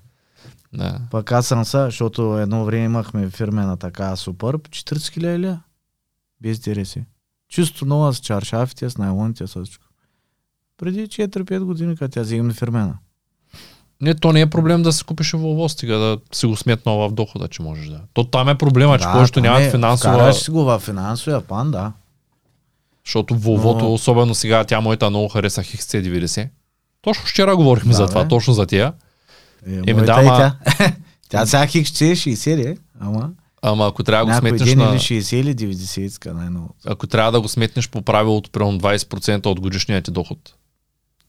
Да. 0.72 0.98
Пък 1.10 1.32
аз 1.32 1.46
съм 1.46 1.64
са, 1.64 1.84
защото 1.84 2.38
едно 2.38 2.64
време 2.64 2.84
имахме 2.84 3.30
фирмена 3.30 3.76
така 3.76 4.16
Супер, 4.16 4.58
40 4.58 5.12
хиляди 5.12 5.38
ли? 5.38 5.56
Без 6.40 6.58
дереси. 6.58 7.04
Чисто 7.48 7.86
нова 7.86 8.14
с 8.14 8.20
чаршафите, 8.20 8.90
с 8.90 8.98
найлоните, 8.98 9.46
с 9.46 9.64
всичко. 9.64 9.84
Преди 10.78 11.08
4-5 11.08 11.64
години, 11.64 11.96
като 11.96 12.12
тя 12.14 12.20
взимаме 12.22 12.52
фирмена. 12.52 12.98
Не, 14.00 14.14
то 14.14 14.32
не 14.32 14.40
е 14.40 14.50
проблем 14.50 14.82
да 14.82 14.92
си 14.92 15.04
купиш 15.04 15.32
Volvo, 15.32 15.68
стига 15.68 15.98
да 15.98 16.18
си 16.32 16.46
го 16.46 16.56
сметнал 16.56 16.98
в 16.98 17.12
дохода, 17.12 17.48
че 17.48 17.62
можеш 17.62 17.86
да. 17.86 18.00
То 18.12 18.24
там 18.24 18.48
е 18.48 18.58
проблема, 18.58 18.98
че 18.98 19.06
повечето 19.12 19.34
там 19.34 19.42
нямат 19.42 19.62
е, 19.62 19.70
финансова... 19.70 20.14
Вкараш 20.14 20.36
си 20.36 20.50
го 20.50 20.64
в 20.64 20.78
финансовия 20.78 21.40
план, 21.40 21.70
да. 21.70 21.92
Защото 23.06 23.34
Volvo, 23.36 23.80
Но- 23.80 23.92
особено 23.92 24.34
сега, 24.34 24.64
тя 24.64 24.80
моята 24.80 25.10
много 25.10 25.28
хареса 25.28 25.62
XC90. 25.62 26.48
Точно 27.02 27.24
вчера 27.24 27.56
говорихме 27.56 27.90
Да, 27.90 27.96
за 27.96 28.06
това, 28.06 28.22
бе. 28.22 28.28
точно 28.28 28.54
за 28.54 28.66
тия. 28.66 28.92
Е, 29.66 29.74
Еми 29.86 30.02
да, 30.02 30.12
ама- 30.12 30.36
тя. 30.68 30.92
тя 31.28 31.46
сега 31.46 31.66
хик 31.66 31.86
ще 31.86 32.06
е 32.06 32.12
60, 32.12 32.78
ама 33.00 33.30
Ама 33.62 33.86
ако 33.86 34.02
трябва 34.02 34.26
да 34.26 34.32
го 34.32 34.38
сметнеш 34.38 34.74
на... 34.74 34.84
или 34.84 34.98
60 35.20 35.36
или 35.36 35.54
90 35.54 36.00
иска 36.00 36.34
най-много. 36.34 36.74
Ако 36.86 37.06
трябва 37.06 37.32
да 37.32 37.40
го 37.40 37.48
сметнеш 37.48 37.88
по 37.88 38.02
правилото, 38.02 38.50
примерно 38.50 38.80
20% 38.80 39.46
от 39.46 39.60
годишния 39.60 40.02
ти 40.02 40.10
доход. 40.10 40.54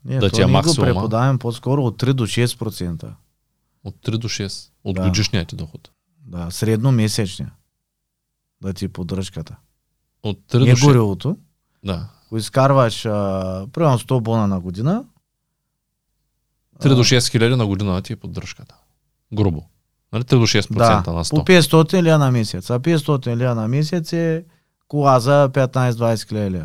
Не, 0.05 0.17
Да 0.17 0.29
ти 0.29 0.41
е 0.41 0.45
максимума. 0.45 0.87
го 0.87 0.95
преподаваме 0.95 1.39
по-скоро 1.39 1.83
от 1.83 1.97
3 1.97 2.13
до 2.13 2.23
6%. 2.25 3.09
От 3.83 3.95
3 3.97 4.17
до 4.17 4.29
6. 4.29 4.69
От 4.83 4.95
Да. 4.95 5.01
годишния 5.03 5.45
ти 5.45 5.55
доход. 5.55 5.89
Да, 6.19 6.51
средно 6.51 6.91
месечния. 6.91 7.51
Да 8.61 8.73
ти 8.73 8.85
е 8.85 8.89
поддръжката. 8.89 9.55
От 10.23 10.39
3 10.43 10.59
до 10.59 10.65
Не 10.65 10.71
6. 10.71 10.85
горилото. 10.85 11.37
Да. 11.83 12.07
Го 12.29 12.37
изкарваш, 12.37 13.05
а, 13.05 13.65
примерно 13.73 13.99
100 13.99 14.21
бона 14.21 14.47
на 14.47 14.59
година. 14.59 15.03
3 16.79 16.95
до 16.95 17.01
а, 17.01 17.03
6 17.03 17.31
хиляди 17.31 17.55
на 17.55 17.65
година 17.65 18.01
ти 18.01 18.13
е 18.13 18.15
поддръжката. 18.15 18.75
Грубо. 19.33 19.63
Нали? 20.13 20.23
3 20.23 20.29
до 20.29 20.47
6% 20.47 20.77
да, 20.77 20.95
на 20.95 21.03
по 21.03 21.23
100. 21.23 21.59
500 21.59 22.01
лева 22.03 22.17
на 22.17 22.31
месец. 22.31 22.69
А 22.69 22.79
500 22.79 23.35
лева 23.35 23.55
на 23.55 23.67
месец 23.67 24.13
е 24.13 24.43
кола 24.87 25.19
за 25.19 25.49
15-20 25.53 26.27
хиляди. 26.29 26.61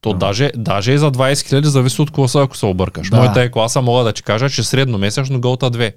То 0.00 0.12
Да. 0.12 0.18
даже, 0.18 0.50
даже 0.56 0.92
и 0.92 0.98
за 0.98 1.12
20 1.12 1.48
хиляди 1.48 1.68
зависи 1.68 2.02
от 2.02 2.10
класа, 2.10 2.40
ако 2.40 2.56
се 2.56 2.66
объркаш. 2.66 3.10
Да. 3.10 3.16
Моята 3.16 3.42
е 3.42 3.50
класа, 3.50 3.82
мога 3.82 4.04
да 4.04 4.12
ти 4.12 4.22
кажа, 4.22 4.50
че 4.50 4.62
средно 4.64 4.98
месечно 4.98 5.40
гълта 5.40 5.70
2 5.70 5.94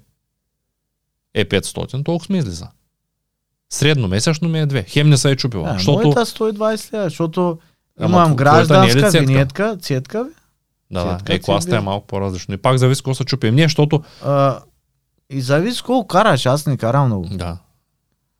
е 1.33 1.49
500, 1.49 2.05
толкова 2.05 2.33
ми 2.33 2.39
излиза. 2.39 2.67
Средно 3.73 4.07
месечно 4.07 4.49
ми 4.49 4.59
е 4.59 4.67
2. 4.67 4.89
Хем 4.89 5.09
не 5.09 5.17
се 5.17 5.31
е 5.31 5.35
чупила. 5.35 5.67
Да, 5.67 5.73
защото... 5.73 6.07
Моята 6.07 6.25
120 6.25 6.93
лева, 6.93 7.03
защото 7.03 7.57
Ама 7.99 8.17
имам 8.17 8.31
е 8.31 8.35
гражданска 8.35 9.11
цетка? 9.11 9.19
винетка, 9.19 9.77
цетка. 9.81 10.27
Да, 10.91 11.03
да. 11.03 11.09
цветка 11.09 11.33
Е, 11.33 11.39
класата 11.39 11.77
е 11.77 11.79
малко 11.79 12.07
по-различно. 12.07 12.53
И 12.53 12.57
пак 12.57 12.77
зависи 12.77 13.01
какво 13.01 13.15
се 13.15 13.23
чупим. 13.23 13.55
Ние, 13.55 13.65
защото... 13.65 14.03
А, 14.25 14.59
и 15.29 15.41
зависи 15.41 15.83
колко 15.83 16.07
караш, 16.07 16.45
аз 16.45 16.65
не 16.65 16.77
карам 16.77 17.05
много. 17.05 17.27
Да. 17.31 17.57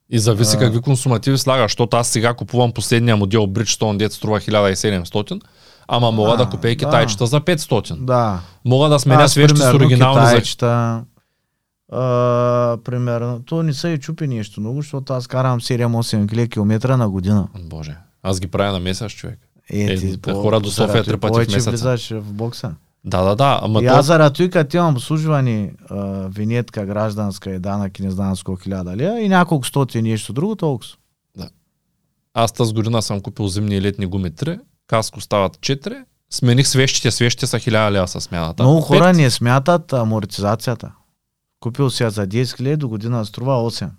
И 0.09 0.19
зависи 0.19 0.55
А. 0.55 0.59
какви 0.59 0.81
консумативи 0.81 1.38
слагаш, 1.38 1.71
защото 1.71 1.97
аз 1.97 2.07
сега 2.07 2.34
купувам 2.34 2.71
последния 2.71 3.17
модел 3.17 3.41
Bridgestone, 3.41 3.97
дет 3.97 4.13
струва 4.13 4.39
1700, 4.39 5.41
ама 5.88 6.11
мога 6.11 6.38
да 6.38 6.43
А, 6.43 6.49
купя 6.49 6.69
и 6.69 6.75
да. 6.75 6.86
китайчета 6.86 7.27
за 7.27 7.41
500. 7.41 7.95
Да. 7.95 8.39
Мога 8.65 8.89
да 8.89 8.99
сменя 8.99 9.29
свещи 9.29 9.57
с 9.57 9.73
оригинални 9.73 10.39
за... 10.39 11.03
а, 11.93 12.77
примерно, 12.83 13.41
то 13.45 13.63
не 13.63 13.73
са 13.73 13.89
и 13.89 13.99
чупи 13.99 14.27
нещо 14.27 14.61
много, 14.61 14.81
защото 14.81 15.13
аз 15.13 15.27
карам 15.27 15.59
7-8 15.61 16.49
км 16.49 16.97
на 16.97 17.09
година. 17.09 17.47
Боже, 17.59 17.97
аз 18.23 18.39
ги 18.39 18.47
правя 18.47 18.71
на 18.71 18.79
месец, 18.79 19.11
човек. 19.11 19.39
Е, 19.69 19.83
Е, 19.83 19.95
ти 19.95 20.21
те 20.21 20.31
хора 20.31 20.59
до 20.59 20.71
София 20.71 21.03
три 21.03 21.17
пъти 21.17 21.33
в 21.33 21.53
месеца. 21.53 21.69
влизаш 21.69 22.09
в 22.09 22.33
бокса. 22.33 22.71
Да, 23.05 23.23
да, 23.23 23.35
да, 23.35 23.59
ама 23.63 23.83
и 23.83 23.85
аз 23.85 24.05
заради 24.05 24.37
той, 24.37 24.49
като 24.49 24.77
имам 24.77 24.93
обслужване, 24.93 25.71
а, 25.89 26.27
винетка, 26.27 26.85
гражданска 26.85 27.51
и 27.51 27.59
данък 27.59 27.99
и 27.99 28.03
не 28.03 28.11
знам 28.11 28.35
с 28.35 28.43
колко 28.43 28.61
хиляда 28.61 28.97
лея 28.97 29.19
и 29.21 29.29
няколко 29.29 29.67
стоти 29.67 30.01
нещо 30.01 30.33
друго, 30.33 30.55
толкова. 30.55 30.91
Аз 32.33 32.51
тази 32.51 32.73
година 32.73 33.01
съм 33.01 33.21
купил 33.21 33.47
зимни 33.47 33.75
и 33.75 33.81
летни 33.81 34.05
гуми 34.05 34.31
3, 34.31 34.59
каско 34.87 35.21
стават 35.21 35.57
4, 35.57 36.03
смених 36.29 36.67
свещите, 36.67 37.11
свещите 37.11 37.47
са 37.47 37.57
1000 37.59 37.91
лева 37.91 38.07
с 38.07 38.21
смяната. 38.21 38.63
Много 38.63 38.81
хора 38.81 39.03
Пет. 39.05 39.15
не 39.15 39.29
смятат 39.29 39.93
амортизацията. 39.93 40.91
Купил 41.64 41.84
я 41.84 42.09
за 42.09 42.28
10 42.28 42.43
000, 42.43 42.78
до 42.78 42.89
година 42.89 43.26
струва 43.26 43.53
8. 43.72 43.89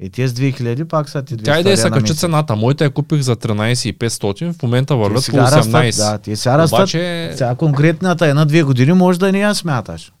И 0.00 0.10
тези 0.10 0.34
2000 0.34 0.84
пак 0.84 1.08
са 1.08 1.22
ти 1.22 1.36
200 1.36 1.44
Тя 1.44 1.60
и 1.60 1.62
да 1.62 1.68
е 1.68 1.72
лея 1.72 1.76
се 1.76 1.90
на 1.90 1.96
качи 1.96 2.14
цената. 2.14 2.56
Моите 2.56 2.84
я 2.84 2.90
купих 2.90 3.20
за 3.20 3.36
13 3.36 3.88
и 3.88 3.98
500, 3.98 4.52
в 4.52 4.62
момента 4.62 4.96
вървят 4.96 5.16
по 5.16 5.22
сега 5.22 5.42
растат, 5.42 5.64
18. 5.64 5.96
да, 5.96 6.18
те 6.18 6.36
сега 6.36 6.58
растат. 6.58 6.78
Обаче, 6.78 7.32
Сега 7.36 7.54
конкретната 7.54 8.26
една-две 8.26 8.62
години 8.62 8.92
може 8.92 9.18
да 9.18 9.32
не 9.32 9.40
я 9.40 9.54
смяташ. 9.54 10.12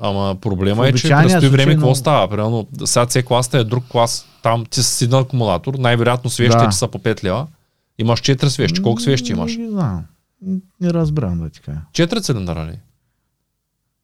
ама 0.00 0.36
проблема 0.40 0.88
е, 0.88 0.92
че 0.92 0.98
случай 1.08 1.48
време 1.48 1.72
какво 1.72 1.94
става? 1.94 2.28
Примерно, 2.28 2.66
сега 2.84 3.06
C 3.06 3.24
класата 3.24 3.58
е 3.58 3.64
друг 3.64 3.84
клас. 3.88 4.26
Там 4.42 4.64
ти 4.66 4.82
си 4.82 5.08
на 5.08 5.18
акумулатор, 5.18 5.74
най-вероятно 5.74 6.30
свещите 6.30 6.64
Да. 6.64 6.72
са 6.72 6.88
по 6.88 6.98
5 6.98 7.24
лева. 7.24 7.46
Имаш 7.98 8.20
4 8.20 8.46
свещи. 8.46 8.82
Колко 8.82 9.00
свещи 9.00 9.32
имаш? 9.32 9.56
Не 9.56 9.70
знам. 9.70 10.04
Не 10.80 10.90
разбирам 10.90 11.38
да 11.38 11.50
ти 11.50 11.60
кажа. 11.60 11.80
4 11.92 12.22
цилиндъра 12.22 12.66
ли? 12.66 12.78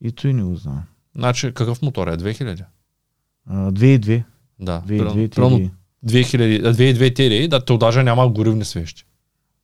И 0.03 0.11
той 0.11 0.33
не 0.33 0.43
го 0.43 0.55
знам. 0.55 0.83
Значи 1.17 1.47
какъв 1.47 1.81
мотор 1.81 2.07
е? 2.07 2.11
2000? 2.13 2.63
А, 3.47 3.71
Две 3.71 3.87
и 3.87 3.97
две. 3.97 4.23
Да. 4.59 4.81
Две 4.85 4.95
и 4.95 4.97
примерно- 4.97 5.13
две. 5.15 5.29
примерно 5.29 5.57
тири. 5.57 5.71
2000, 6.03 6.59
а, 6.59 6.73
2,2 6.73 7.11
TDI, 7.11 7.47
да, 7.47 7.59
то 7.59 7.77
даже 7.77 8.03
няма 8.03 8.27
горивни 8.29 8.65
свещи. 8.65 9.05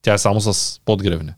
Тя 0.01 0.13
е 0.13 0.17
само 0.17 0.41
с 0.41 0.79
подгревни. 0.81 1.31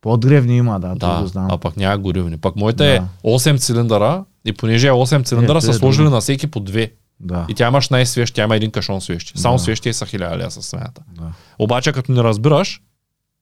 Подгревни 0.00 0.56
има, 0.56 0.80
да, 0.80 0.94
да 0.94 1.20
го 1.20 1.26
знам. 1.26 1.48
а 1.50 1.58
пък 1.58 1.76
няма 1.76 1.98
горивни. 1.98 2.38
Пък 2.38 2.56
моите 2.56 2.94
е 2.94 2.98
Да. 2.98 3.08
8 3.24 3.58
цилиндъра 3.58 4.24
и 4.44 4.52
понеже 4.52 4.86
е 4.86 4.92
8 4.92 5.22
цилиндъра 5.22 5.58
Е, 5.58 5.60
са 5.60 5.70
е 5.70 5.74
сложили 5.74 6.02
друго. 6.02 6.14
на 6.14 6.20
всеки 6.20 6.46
по 6.46 6.60
2. 6.60 6.90
Да. 7.20 7.46
И 7.48 7.54
тя 7.54 7.68
има 7.68 7.78
16 7.78 8.04
свещи, 8.04 8.34
тя 8.34 8.44
има 8.44 8.56
един 8.56 8.70
кашон 8.70 9.00
свещи. 9.00 9.32
Само 9.36 9.56
Да. 9.56 9.62
свещи 9.62 9.92
са 9.92 10.06
1000 10.06 10.36
лева 10.36 10.50
с 10.50 10.62
смената. 10.62 11.02
да. 11.10 11.32
Обаче 11.58 11.92
като 11.92 12.12
не 12.12 12.22
разбираш 12.22 12.82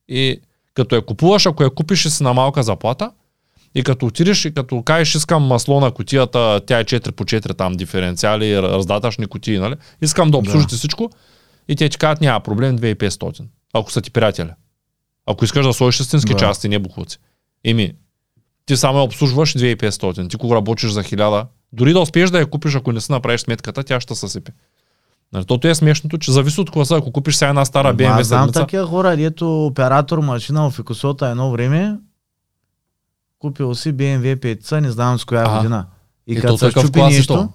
и 0.09 0.41
като 0.75 0.95
я 0.95 1.03
купуваш, 1.03 1.47
ако 1.47 1.63
я 1.63 1.71
купиш 1.71 2.05
и 2.05 2.11
си 2.11 2.23
на 2.23 2.33
малка 2.33 2.63
заплата, 2.63 3.11
и 3.75 3.83
като 3.83 4.07
отидеш 4.07 4.45
и 4.45 4.55
като 4.55 4.83
кажеш 4.83 5.15
искам 5.15 5.43
масло 5.43 5.81
на 5.81 5.91
кутията, 5.91 6.61
тя 6.67 6.79
е 6.79 6.85
4 6.85 7.11
по 7.11 7.25
4 7.25 7.57
там 7.57 7.73
диференциали, 7.73 8.63
раздатъчни 8.63 9.27
кутии, 9.27 9.59
нали? 9.59 9.75
Искам 10.03 10.31
да 10.31 10.37
обслужите 10.37 10.75
всичко 10.75 11.11
и 11.69 11.77
те 11.77 11.89
ти 11.89 11.99
кажат 11.99 12.21
няма 12.21 12.41
проблем 12.41 12.79
2500, 12.79 13.45
ако 13.73 13.93
са 13.93 14.01
ти 14.01 14.11
приятели. 14.11 14.51
Ако 15.27 15.45
искаш 15.45 15.67
да 15.67 15.73
сложиш 15.73 16.01
истински 16.01 16.33
Да. 16.33 16.39
части, 16.39 16.69
не 16.69 16.79
бухлуци. 16.79 17.19
Еми, 17.65 17.93
ти 18.67 18.77
само 18.77 19.03
обслужваш 19.03 19.55
2500, 19.55 20.31
ти 20.31 20.37
кога 20.37 20.57
работиш 20.57 20.91
за 20.91 21.03
1000, 21.03 21.47
дори 21.73 21.93
да 21.93 22.01
успееш 22.01 22.31
да 22.31 22.39
я 22.39 22.47
купиш, 22.47 22.75
ако 22.75 22.93
не 22.93 23.01
си 23.01 23.13
направиш 23.13 23.41
сметката, 23.41 23.83
тя 23.83 24.01
ще 24.01 24.15
съсипе. 24.15 24.53
Нали, 25.33 25.45
тото 25.45 25.69
е 25.69 25.75
смешното, 25.75 26.19
че 26.19 26.33
зависи 26.33 26.61
от 26.61 26.71
класа. 26.71 26.97
Ако 26.97 27.13
купиш 27.13 27.37
сега 27.37 27.49
една 27.49 27.65
стара 27.65 27.89
Ама 27.89 27.99
BMW 27.99 28.21
аз 28.21 28.27
знам 28.27 28.41
седмица, 28.41 28.61
такива 28.61 28.87
хора, 28.87 29.17
дето 29.17 29.67
оператор 29.67 30.19
машина 30.19 30.71
в 30.71 30.79
Икосота 30.79 31.29
едно 31.29 31.51
време, 31.51 31.97
купил 33.41 33.75
си 33.75 33.93
BMW 33.93 34.37
5, 34.37 34.81
не 34.81 34.91
знам 34.91 35.19
с 35.19 35.25
коя 35.25 35.45
А, 35.49 35.57
година. 35.57 35.87
И 36.27 36.33
Ето 36.33 36.41
като 36.43 36.59
се 36.59 36.71
щупи 36.71 37.03
нещо. 37.03 37.49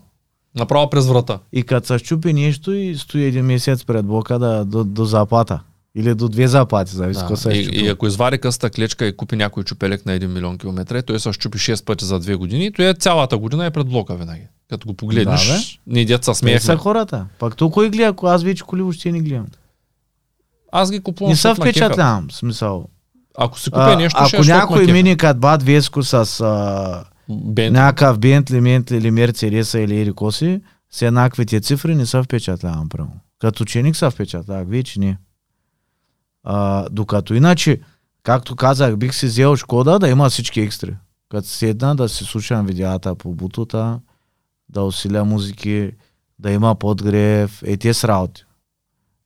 Направо 0.56 0.90
през 0.90 1.06
врата. 1.08 1.40
и 1.52 1.64
като 1.64 1.88
се 1.88 1.98
щупи 1.98 2.34
нещо 2.34 2.72
и 2.72 2.96
стои 2.98 3.24
един 3.24 3.46
месец 3.46 3.86
пред 3.86 4.06
блока 4.06 4.40
да, 4.40 4.66
до, 4.66 4.84
до 4.84 5.06
заплата. 5.06 5.60
Или 5.98 6.14
до 6.16 6.30
две 6.30 6.48
заплати, 6.48 6.96
зависи 6.96 7.20
какво 7.20 7.36
се 7.36 7.52
е 7.52 7.56
и, 7.56 7.86
и, 7.86 7.88
ако 7.88 8.08
извади 8.08 8.38
къста 8.38 8.70
клечка 8.70 9.06
и 9.06 9.18
купи 9.18 9.36
някой 9.36 9.64
чупелек 9.64 10.06
на 10.06 10.12
1 10.12 10.26
милион 10.26 10.58
километра, 10.58 11.02
той 11.02 11.20
се 11.20 11.34
щупи 11.34 11.58
6 11.58 11.86
пъти 11.86 12.06
за 12.06 12.22
2 12.22 12.36
години, 12.36 12.74
той 12.74 12.86
е 12.86 12.94
цялата 12.94 13.38
година 13.38 13.66
е 13.66 13.72
пред 13.72 13.88
блока 13.88 14.16
винаги. 14.16 14.48
Като 14.70 14.88
го 14.88 14.94
погледнеш, 14.94 15.48
Да, 15.48 15.94
ние 15.94 16.06
деца 16.06 16.20
Те 16.22 16.26
са 16.26 16.36
смеехме. 16.36 16.76
хората. 16.76 17.26
Пак 17.40 17.56
то 17.56 17.70
кой 17.70 17.90
гледа, 17.90 18.10
ако 18.10 18.28
аз 18.28 18.44
вече 18.44 18.64
коли 18.64 18.82
въобще 18.82 19.12
не 19.12 19.22
гледам. 19.22 19.48
Аз 20.72 20.92
ги 20.92 21.00
купувам. 21.00 21.32
Не 21.32 21.36
се 21.36 21.54
впечатлявам, 21.54 22.32
смисъл. 22.32 22.88
Ако 23.38 23.60
си 23.60 23.72
купя 23.72 23.96
нещо, 23.96 24.20
а, 24.22 24.28
ще 24.28 24.38
е, 24.38 24.40
ако 24.40 24.48
някой 24.48 24.86
мини 24.86 25.18
като 25.18 25.40
бат 25.40 25.64
Веско 25.64 26.04
с 26.04 26.14
а, 26.42 27.04
Бен, 27.30 27.74
някакъв 27.74 28.20
Бентли, 28.20 28.62
Ментли 28.62 28.98
или 28.98 29.12
Мерцедеса 29.12 29.80
или 29.80 30.02
Ери 30.02 30.14
Коси, 30.14 30.62
с 30.92 31.02
еднаквите 31.02 31.62
цифри 31.62 31.96
не 31.96 32.06
се 32.06 32.24
впечатлявам 32.24 32.90
прямо. 32.90 33.12
Като 33.40 33.64
ученик 33.64 33.96
се 33.96 34.10
впечатлявах, 34.10 34.68
вече 34.68 35.00
не. 35.00 35.18
А, 36.44 36.88
докато 36.92 37.34
иначе, 37.34 37.80
както 38.24 38.56
казах, 38.56 38.98
бих 38.98 39.16
си 39.16 39.26
взел 39.26 39.56
Шкода 39.56 40.00
да 40.00 40.10
има 40.10 40.30
всички 40.30 40.62
екстри. 40.62 40.96
Като 41.30 41.48
седна 41.48 41.96
да 41.96 42.10
си 42.10 42.24
слушам 42.24 42.66
видеята 42.66 43.16
по 43.16 43.34
бутута, 43.34 44.00
да 44.70 44.82
усиля 44.82 45.26
музики, 45.26 45.92
да 46.40 46.52
има 46.52 46.76
подгрев, 46.76 47.64
е 47.66 47.78
те 47.78 47.94
с 47.94 48.04
работи. 48.04 48.44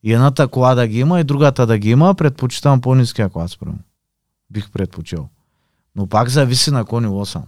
И 0.03 0.13
едната 0.13 0.47
кола 0.47 0.75
да 0.75 0.87
ги 0.87 0.99
има 0.99 1.19
и 1.19 1.23
другата 1.23 1.65
да 1.65 1.77
ги 1.77 1.89
има, 1.89 2.15
предпочитам 2.15 2.81
по-низкия 2.81 3.29
клас, 3.29 3.57
прямо. 3.57 3.77
Бих 4.51 4.71
предпочел. 4.71 5.27
Но 5.95 6.07
пак 6.07 6.29
зависи 6.29 6.71
на 6.71 6.85
кой 6.85 7.01
ниво 7.01 7.25
съм. 7.25 7.43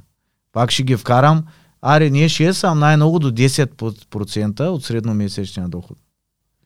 Пак 0.51 0.71
ще 0.71 0.83
ги 0.83 0.95
вкарам. 0.95 1.43
Аре, 1.81 2.09
ние 2.09 2.29
6 2.29 2.51
съм 2.51 2.79
най-много 2.79 3.19
до 3.19 3.31
10% 3.31 4.67
от 4.67 4.83
средномесечния 4.83 5.67
доход. 5.67 5.97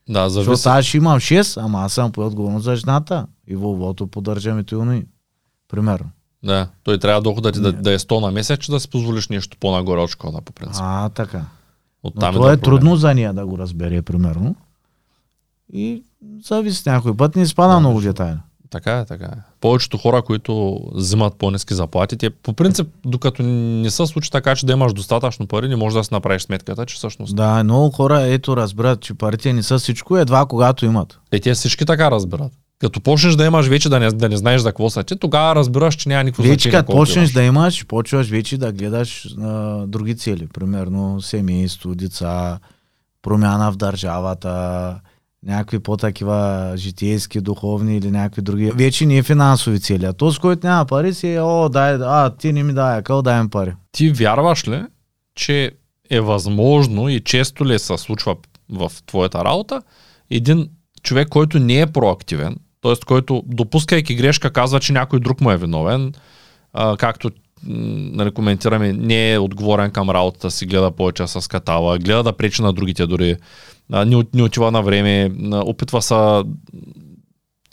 да, 0.10 0.30
Защото 0.30 0.56
зависи. 0.56 0.80
аз 0.80 0.86
ще 0.86 0.98
имам 0.98 1.20
6, 1.20 1.64
ама 1.64 1.80
аз 1.80 1.94
съм 1.94 2.12
по-отговорно 2.12 2.60
за 2.60 2.76
жената. 2.76 3.28
И 3.48 3.56
Волвото 3.56 4.08
поддържаме 4.08 4.64
и 4.72 5.06
Примерно. 5.68 6.10
Да, 6.44 6.68
той 6.84 7.00
трябва 7.00 7.22
доходът 7.22 7.54
ти 7.54 7.62
да, 7.62 7.74
да 7.74 7.94
е 7.94 8.00
100 8.00 8.22
на 8.22 8.32
месец, 8.32 8.60
че 8.60 8.72
да 8.72 8.80
си 8.80 8.90
позволиш 8.90 9.28
нещо 9.28 9.58
по-нагоре 9.60 10.00
от 10.00 10.10
шкода, 10.10 10.42
по 10.42 10.54
принцип. 10.54 10.82
А, 10.86 11.10
така. 11.10 11.46
От 12.04 12.16
Но 12.16 12.22
там 12.22 12.34
това 12.34 12.48
да 12.48 12.54
е 12.54 12.58
трудно 12.58 12.96
за 12.96 13.14
нея 13.14 13.34
да 13.34 13.46
го 13.46 13.58
разбере, 13.58 14.02
примерно. 14.02 14.56
И 15.74 16.04
зависи 16.44 16.90
някой 16.90 17.18
път 17.18 17.36
не 17.36 17.42
изпада 17.42 17.74
Да, 17.74 17.80
много 17.80 18.02
нещо. 18.02 18.40
Така 18.76 18.97
е, 18.97 19.05
така 19.05 19.26
е. 19.26 19.38
Повечето 19.61 19.97
хора, 19.97 20.21
които 20.21 20.80
взимат 20.93 21.34
по-низки 21.38 21.73
заплати, 21.73 22.17
те 22.17 22.30
по 22.30 22.53
принцип, 22.53 22.88
докато 23.05 23.43
не 23.43 23.89
се 23.89 24.05
случи 24.05 24.32
така, 24.32 24.55
че 24.55 24.65
да 24.65 24.73
имаш 24.73 24.93
достатъчно 24.93 25.47
пари, 25.47 25.67
не 25.67 25.76
можеш 25.76 25.97
да 25.97 26.03
си 26.03 26.09
направиш 26.11 26.41
сметката, 26.41 26.86
че 26.86 26.95
всъщност. 26.95 27.36
Да, 27.36 27.63
много 27.63 27.91
хора 27.91 28.21
ето 28.21 28.57
разбират, 28.57 29.01
че 29.01 29.13
парите 29.13 29.53
не 29.53 29.63
са 29.63 29.80
всичко, 29.80 30.17
едва 30.17 30.45
когато 30.45 30.86
имат. 30.86 31.19
Е, 31.32 31.39
те 31.39 31.53
всички 31.53 31.86
така 31.86 32.11
разбират. 32.11 32.51
Като 32.80 33.01
почнеш 33.01 33.36
да 33.36 33.45
имаш 33.45 33.67
вече 33.67 33.89
да 33.89 33.99
не, 33.99 34.09
да 34.09 34.30
не 34.30 34.38
знаеш 34.38 34.61
за 34.61 34.69
какво 34.69 34.89
са 34.89 35.03
ти, 35.03 35.15
тогава 35.15 35.55
разбираш, 35.55 35.95
че 35.95 36.09
няма 36.09 36.23
никакво 36.23 36.43
Вече 36.43 36.53
значение. 36.53 36.71
като 36.71 36.86
колко 36.86 37.01
почнеш 37.01 37.32
да 37.32 37.43
имаш, 37.43 37.86
почваш 37.86 38.30
вече 38.30 38.57
да 38.57 38.71
гледаш 38.71 39.28
а, 39.41 39.78
други 39.88 40.17
цели. 40.17 40.47
Примерно 40.53 41.21
семейство, 41.21 41.95
деца, 41.95 42.59
промяна 43.21 43.71
в 43.71 43.76
държавата, 43.76 44.95
някакви 45.46 45.80
по-такива 45.80 46.74
житейски, 46.76 47.41
духовни 47.41 47.98
или 47.98 48.12
някакви 48.12 48.41
други. 48.41 48.72
Вече 48.76 49.06
не 49.06 49.18
е 49.18 49.24
финансови 49.24 49.80
цели. 49.80 50.06
А 50.06 50.14
този, 50.14 50.39
който 50.39 50.68
няма 50.68 50.86
пари, 50.86 51.14
си 51.14 51.34
е, 51.34 51.41
о, 51.41 51.70
дай, 51.70 51.98
а, 52.02 52.30
ти 52.30 52.54
не 52.54 52.64
ми 52.64 52.74
дай, 52.74 53.04
къл 53.04 53.22
дай 53.22 53.43
ми 53.43 53.50
пари. 53.50 53.74
Ти 53.91 54.12
вярваш 54.12 54.68
ли, 54.68 54.84
че 55.36 55.72
е 56.10 56.20
възможно 56.20 57.10
и 57.10 57.20
често 57.20 57.66
ли 57.66 57.80
се 57.80 57.98
случва 57.98 58.36
в 58.72 58.91
твоята 59.06 59.46
работа, 59.46 59.82
един 60.32 60.70
човек, 61.04 61.30
който 61.30 61.60
не 61.60 61.80
е 61.80 61.88
проактивен, 61.88 62.58
т.е. 62.82 62.93
който 63.06 63.43
допускайки 63.46 64.16
грешка 64.16 64.50
казва, 64.50 64.80
че 64.80 64.93
някой 64.93 65.20
друг 65.20 65.41
му 65.41 65.52
е 65.52 65.58
виновен, 65.58 66.14
а, 66.74 66.98
както 66.98 67.32
нали, 67.64 68.32
коментираме, 68.32 68.93
не 68.93 69.34
е 69.34 69.39
отговорен 69.39 69.91
към 69.91 70.10
работата 70.10 70.52
си, 70.52 70.66
гледа 70.66 70.91
повече 70.91 71.28
с 71.28 71.50
катала, 71.50 71.98
гледа 72.00 72.24
да 72.24 72.34
пречи 72.34 72.62
на 72.62 72.74
другите 72.74 73.08
дори, 73.08 73.36
не, 73.90 74.24
не 74.34 74.44
отива 74.44 74.72
на 74.72 74.82
време, 74.82 75.32
опитва 75.52 76.02
се 76.02 76.44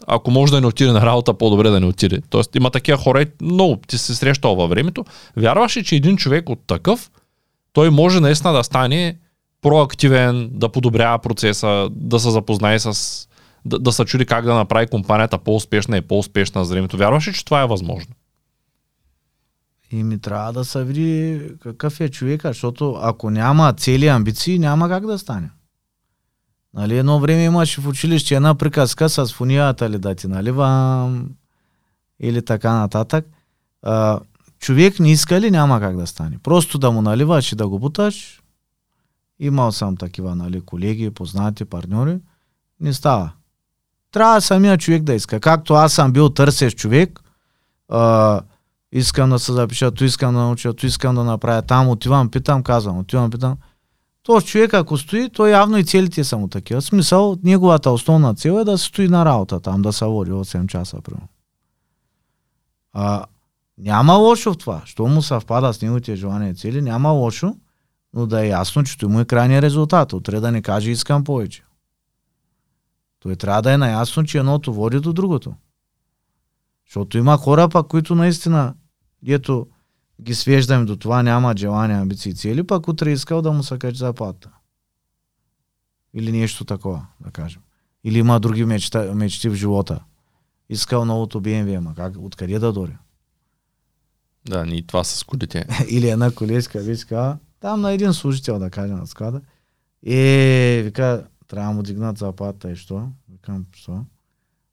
ако 0.06 0.30
може 0.30 0.52
да 0.52 0.60
не 0.60 0.66
отиде 0.66 0.92
на 0.92 1.06
работа, 1.06 1.34
по-добре 1.34 1.70
да 1.70 1.80
не 1.80 1.86
отиде. 1.86 2.22
Тоест 2.30 2.56
има 2.56 2.70
такива 2.70 2.98
хора, 2.98 3.26
много 3.42 3.76
ти 3.76 3.98
се 3.98 4.14
срещал 4.14 4.54
във 4.54 4.70
времето. 4.70 5.04
Вярваш 5.36 5.76
ли, 5.76 5.84
че 5.84 5.96
един 5.96 6.16
човек 6.16 6.48
от 6.48 6.60
такъв, 6.66 7.10
той 7.72 7.90
може 7.90 8.20
наистина 8.20 8.52
да 8.52 8.64
стане 8.64 9.18
проактивен, 9.62 10.50
да 10.52 10.68
подобрява 10.68 11.18
процеса, 11.18 11.88
да 11.90 12.20
се 12.20 12.30
запознае 12.30 12.78
с... 12.78 13.28
Да, 13.64 13.78
да 13.78 13.92
се 13.92 14.04
чуди 14.04 14.26
как 14.26 14.44
да 14.44 14.54
направи 14.54 14.86
компанията 14.86 15.38
по-успешна 15.38 15.96
и 15.96 16.00
по-успешна 16.00 16.64
с 16.64 16.70
времето. 16.70 16.96
Вярваш 16.96 17.28
ли, 17.28 17.32
че 17.32 17.44
това 17.44 17.62
е 17.62 17.66
възможно? 17.66 18.14
И 19.90 20.02
ми 20.02 20.20
трябва 20.20 20.52
да 20.52 20.64
се 20.64 20.84
види 20.84 21.40
какъв 21.62 22.00
е 22.00 22.08
човека, 22.08 22.48
защото 22.48 22.98
ако 23.02 23.30
няма 23.30 23.72
цели 23.72 24.06
амбиции, 24.06 24.58
няма 24.58 24.88
как 24.88 25.06
да 25.06 25.18
стане. 25.18 25.50
Нали, 26.74 26.98
едно 26.98 27.20
време 27.20 27.44
имаше 27.44 27.80
в 27.80 27.88
училище 27.88 28.34
една 28.34 28.54
приказка 28.54 29.08
с 29.08 29.26
фунията 29.26 29.90
ли 29.90 29.98
да 29.98 30.14
ти 30.14 30.28
наливам 30.28 31.30
или 32.20 32.44
така 32.44 32.72
нататък. 32.72 33.26
А, 33.82 34.20
човек 34.58 35.00
не 35.00 35.12
иска 35.12 35.40
ли 35.40 35.50
няма 35.50 35.80
как 35.80 35.96
да 35.96 36.06
стане. 36.06 36.38
Просто 36.42 36.78
да 36.78 36.90
му 36.90 37.02
наливаш 37.02 37.52
и 37.52 37.56
да 37.56 37.68
го 37.68 37.78
буташ. 37.78 38.42
Имал 39.38 39.72
съм 39.72 39.96
такива 39.96 40.34
нали, 40.34 40.60
колеги, 40.60 41.10
познати, 41.10 41.64
партньори. 41.64 42.18
Не 42.80 42.92
става. 42.92 43.32
Трябва 44.12 44.40
самия 44.40 44.78
човек 44.78 45.02
да 45.02 45.14
иска. 45.14 45.40
Както 45.40 45.74
аз 45.74 45.92
съм 45.92 46.12
бил 46.12 46.28
търсещ 46.28 46.78
човек, 46.78 47.20
а, 47.88 48.40
искам 48.92 49.30
да 49.30 49.38
се 49.38 49.52
запиша, 49.52 49.90
то 49.90 50.04
искам 50.04 50.34
да 50.34 50.40
науча, 50.40 50.74
то 50.74 50.86
искам 50.86 51.14
да 51.14 51.24
направя. 51.24 51.62
Там 51.62 51.88
отивам, 51.88 52.30
питам, 52.30 52.62
казвам, 52.62 52.98
отивам, 52.98 53.30
питам. 53.30 53.56
То 54.22 54.40
човек, 54.40 54.74
ако 54.74 54.98
стои, 54.98 55.30
то 55.30 55.46
явно 55.46 55.78
и 55.78 55.84
целите 55.84 56.24
са 56.24 56.36
му 56.38 56.48
такива. 56.48 56.80
В 56.80 56.84
смисъл, 56.84 57.36
неговата 57.42 57.90
основна 57.90 58.34
цел 58.34 58.52
е 58.52 58.64
да 58.64 58.78
се 58.78 58.84
стои 58.84 59.08
на 59.08 59.24
работа 59.24 59.60
там, 59.60 59.82
да 59.82 59.92
се 59.92 60.04
води 60.04 60.30
8 60.30 60.66
часа, 60.66 61.00
примерно. 61.00 61.28
А, 62.92 63.24
няма 63.78 64.14
лошо 64.14 64.52
в 64.52 64.56
това. 64.56 64.82
Що 64.84 65.06
му 65.06 65.22
съвпада 65.22 65.74
с 65.74 65.82
неговите 65.82 66.16
желания 66.16 66.50
и 66.50 66.54
цели, 66.54 66.82
няма 66.82 67.10
лошо, 67.10 67.56
но 68.14 68.26
да 68.26 68.44
е 68.44 68.48
ясно, 68.48 68.84
че 68.84 68.98
той 68.98 69.08
му 69.08 69.20
е 69.20 69.24
крайният 69.24 69.64
резултат. 69.64 70.12
Утре 70.12 70.40
да 70.40 70.52
не 70.52 70.62
каже 70.62 70.90
искам 70.90 71.24
повече. 71.24 71.64
Той 73.20 73.36
трябва 73.36 73.62
да 73.62 73.72
е 73.72 73.78
наясно, 73.78 74.24
че 74.24 74.38
едното 74.38 74.74
води 74.74 75.00
до 75.00 75.12
другото. 75.12 75.54
Защото 76.86 77.18
има 77.18 77.36
хора 77.36 77.68
пък, 77.68 77.88
които 77.88 78.14
наистина, 78.14 78.74
ето 79.26 79.66
ги 80.20 80.34
свеждаме 80.34 80.84
до 80.84 80.96
това, 80.96 81.22
няма 81.22 81.54
желания, 81.56 82.00
амбиции 82.00 82.34
цели, 82.34 82.66
пък 82.66 82.88
утре 82.88 83.12
искал 83.12 83.42
да 83.42 83.52
му 83.52 83.62
се 83.62 83.78
качи 83.78 83.98
заплата. 83.98 84.50
Или 86.14 86.32
нещо 86.32 86.64
такова, 86.64 87.06
да 87.20 87.30
кажем. 87.30 87.62
Или 88.04 88.18
има 88.18 88.40
други 88.40 88.64
мечта, 88.64 89.14
мечти 89.14 89.48
в 89.48 89.54
живота. 89.54 90.04
Искал 90.68 91.04
новото 91.04 91.42
BMW, 91.42 91.78
ма 91.78 91.94
как, 91.94 92.14
откъде 92.18 92.58
да 92.58 92.72
дори? 92.72 92.96
Да, 94.48 94.66
ни 94.66 94.86
това 94.86 95.04
с 95.04 95.24
колите. 95.24 95.66
Или 95.88 96.08
една 96.08 96.30
колечка, 96.30 96.80
вика, 96.80 97.38
там 97.60 97.80
на 97.80 97.92
един 97.92 98.12
служител, 98.12 98.58
да 98.58 98.70
кажем, 98.70 98.96
на 98.96 99.06
склада. 99.06 99.40
Е, 100.06 100.82
вика, 100.84 101.26
трябва 101.48 101.70
да 101.70 101.76
му 101.76 101.82
дигнат 101.82 102.18
заплата 102.18 102.70
и 102.72 102.76
що? 102.76 103.08
Викам, 103.28 103.66
що? 103.72 104.04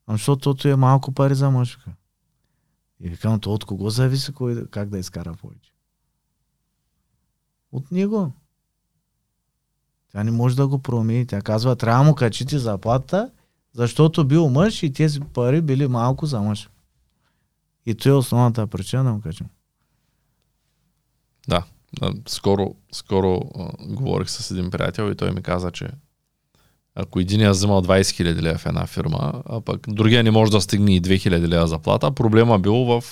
Ами, 0.07 0.17
защото 0.17 0.67
е 0.67 0.75
малко 0.75 1.11
пари 1.11 1.35
за 1.35 1.49
мъжка. 1.49 1.91
И 2.99 3.09
викам, 3.09 3.39
то 3.39 3.53
от 3.53 3.65
кого 3.65 3.89
зависи 3.89 4.33
кой, 4.33 4.65
как 4.65 4.89
да 4.89 4.97
изкара 4.97 5.33
повече? 5.33 5.71
От 7.71 7.91
него. 7.91 8.31
Тя 10.11 10.23
не 10.23 10.31
може 10.31 10.55
да 10.55 10.67
го 10.67 10.79
промени. 10.79 11.27
Тя 11.27 11.41
казва, 11.41 11.75
трябва 11.75 12.03
му 12.03 12.15
качите 12.15 12.59
заплата, 12.59 13.31
защото 13.73 14.27
бил 14.27 14.49
мъж 14.49 14.83
и 14.83 14.93
тези 14.93 15.19
пари 15.19 15.61
били 15.61 15.87
малко 15.87 16.25
за 16.25 16.41
мъж. 16.41 16.69
И 17.85 17.95
това 17.95 18.11
е 18.11 18.17
основната 18.17 18.67
причина 18.67 19.03
да 19.03 19.13
му 19.13 19.21
качим. 19.21 19.47
Да. 21.47 21.63
Скоро, 22.27 22.75
скоро 22.91 23.41
а, 23.55 23.71
говорих 23.85 24.29
с 24.29 24.51
един 24.51 24.71
приятел 24.71 25.11
и 25.11 25.15
той 25.15 25.31
ми 25.31 25.41
каза, 25.41 25.71
че 25.71 25.91
ако 27.01 27.19
един 27.19 27.41
е 27.41 27.49
вземал 27.49 27.81
20 27.81 28.01
000 28.01 28.41
лева 28.41 28.57
в 28.57 28.65
една 28.65 28.85
фирма, 28.85 29.33
а 29.49 29.61
пък 29.61 29.85
другия 29.87 30.23
не 30.23 30.31
може 30.31 30.51
да 30.51 30.61
стигне 30.61 30.95
и 30.95 31.01
2000 31.01 31.47
лева 31.47 31.67
заплата, 31.67 32.11
проблема 32.11 32.59
бил 32.59 32.73
в 32.75 33.03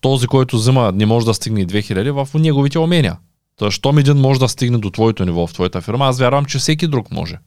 този, 0.00 0.26
който 0.26 0.56
взема, 0.56 0.92
не 0.94 1.06
може 1.06 1.26
да 1.26 1.34
стигне 1.34 1.60
и 1.60 1.66
2000 1.66 2.24
в 2.24 2.34
неговите 2.34 2.78
умения. 2.78 3.18
Тоест, 3.56 3.76
щом 3.76 3.98
един 3.98 4.16
може 4.16 4.40
да 4.40 4.48
стигне 4.48 4.78
до 4.78 4.90
твоето 4.90 5.24
ниво 5.24 5.46
в 5.46 5.52
твоята 5.52 5.80
фирма, 5.80 6.06
аз 6.06 6.18
вярвам, 6.18 6.44
че 6.44 6.58
всеки 6.58 6.86
друг 6.86 7.10
може. 7.10 7.38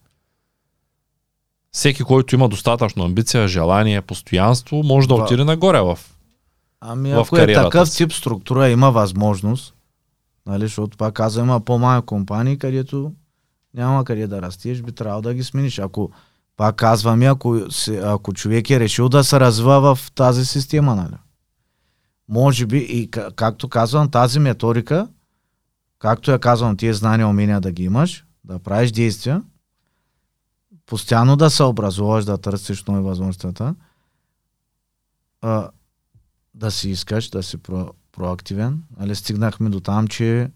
Всеки, 1.72 2.04
който 2.04 2.36
има 2.36 2.50
достатъчно 2.50 3.04
амбиция, 3.04 3.48
желание, 3.48 4.02
постоянство, 4.02 4.84
може 4.84 5.08
да 5.08 5.14
отиде 5.14 5.44
нагоре 5.44 5.82
в 5.82 6.00
Ами 6.82 7.10
в 7.10 7.20
ако 7.20 7.38
е 7.38 7.54
такъв 7.54 7.92
тип 7.92 8.14
структура, 8.14 8.70
има 8.70 8.92
възможност, 8.92 9.74
нали, 10.46 10.62
защото 10.62 10.98
пак 10.98 11.14
казвам, 11.14 11.46
има 11.46 11.60
по-малки 11.60 12.06
компании, 12.06 12.58
където 12.58 13.12
няма 13.74 14.06
къде 14.06 14.28
да 14.28 14.42
растеш, 14.42 14.82
би 14.82 14.92
трябвало 14.92 15.22
да 15.22 15.34
ги 15.34 15.44
смениш. 15.44 15.80
Ако, 15.80 16.12
пак 16.58 16.76
казвам, 16.76 17.22
ако, 17.22 17.60
ако 18.04 18.34
човек 18.34 18.70
е 18.70 18.80
решил 18.80 19.10
да 19.10 19.24
се 19.24 19.40
развива 19.40 19.96
в 19.96 20.12
тази 20.12 20.46
система, 20.46 20.96
нали? 20.96 21.16
Може 22.30 22.66
би, 22.66 22.78
и 22.78 23.12
ка- 23.12 23.32
както 23.36 23.70
казвам, 23.70 24.10
тази 24.10 24.40
методика, 24.40 25.08
както 26.00 26.32
я 26.32 26.40
казвам, 26.40 26.78
тия 26.78 26.94
знания, 26.94 27.28
умения 27.28 27.62
да 27.62 27.72
ги 27.72 27.84
имаш, 27.84 28.26
да 28.44 28.60
правиш 28.60 28.92
действия, 28.92 29.44
постоянно 30.86 31.36
да 31.36 31.50
се 31.50 31.64
образуваш, 31.64 32.26
да 32.26 32.38
търсиш 32.38 32.84
нови 32.84 33.02
възможността, 33.02 33.76
да 36.54 36.72
си 36.72 36.90
искаш, 36.90 37.30
да 37.30 37.44
си 37.44 37.58
про, 37.58 37.90
проактивен. 38.12 38.84
Али 39.00 39.16
стигнахме 39.16 39.70
до 39.70 39.80
там, 39.80 40.08
че 40.08 40.52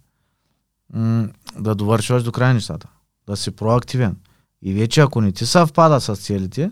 м- 0.94 1.28
да 1.60 1.76
довършваш 1.76 2.24
до 2.24 2.32
край 2.32 2.54
нещата. 2.54 2.88
Да 3.28 3.38
си 3.38 3.52
проактивен. 3.52 4.18
И 4.62 4.74
вече 4.74 5.02
ако 5.02 5.22
не 5.22 5.32
ти 5.32 5.46
съвпада 5.46 6.02
с 6.02 6.16
целите, 6.16 6.72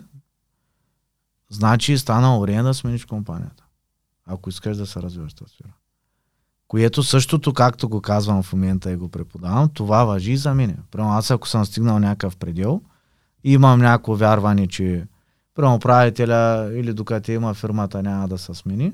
значи 1.50 1.98
станало 1.98 2.40
време 2.40 2.62
да 2.62 2.74
смениш 2.74 3.04
компанията. 3.04 3.64
Ако 4.26 4.48
искаш 4.48 4.76
да 4.76 4.86
се 4.86 5.02
развиваш 5.02 5.34
тази 5.34 5.54
сфера. 5.54 5.72
Което 6.68 7.02
същото, 7.02 7.52
както 7.52 7.88
го 7.88 8.00
казвам 8.02 8.42
в 8.42 8.52
момента 8.52 8.92
и 8.92 8.96
го 8.96 9.08
преподавам, 9.08 9.68
това 9.68 10.04
въжи 10.04 10.32
и 10.32 10.36
за 10.36 10.54
мен. 10.54 10.78
Прямо 10.90 11.12
аз 11.12 11.30
ако 11.30 11.48
съм 11.48 11.66
стигнал 11.66 11.98
някакъв 11.98 12.36
предел, 12.36 12.82
имам 13.44 13.80
някакво 13.80 14.14
вярване, 14.14 14.66
че 14.68 15.06
прямо 15.54 15.74
управителя 15.74 16.70
или 16.74 16.92
докато 16.92 17.32
има 17.32 17.54
фирмата 17.54 18.02
няма 18.02 18.28
да 18.28 18.38
се 18.38 18.54
смени, 18.54 18.92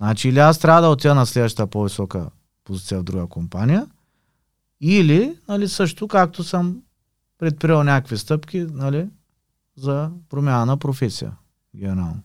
значи 0.00 0.28
или 0.28 0.38
аз 0.38 0.58
трябва 0.58 0.82
да 0.82 0.88
отида 0.88 1.14
на 1.14 1.26
следващата 1.26 1.66
по-висока 1.66 2.30
позиция 2.64 3.00
в 3.00 3.02
друга 3.02 3.26
компания, 3.26 3.86
или 4.80 5.38
нали, 5.48 5.68
също 5.68 6.08
както 6.08 6.44
съм 6.44 6.82
предприел 7.38 7.82
някакви 7.82 8.18
стъпки 8.18 8.66
нали, 8.70 9.08
за 9.76 10.10
промяна 10.28 10.66
на 10.66 10.76
професия. 10.76 11.36
Генерално. 11.76 12.22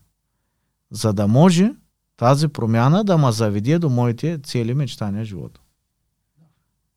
За 0.91 1.13
да 1.13 1.27
може 1.27 1.71
тази 2.17 2.47
промяна 2.47 3.03
да 3.03 3.17
ме 3.17 3.31
заведе 3.31 3.79
до 3.79 3.89
моите 3.89 4.39
цели 4.43 4.73
мечтания 4.73 5.25
живота. 5.25 5.61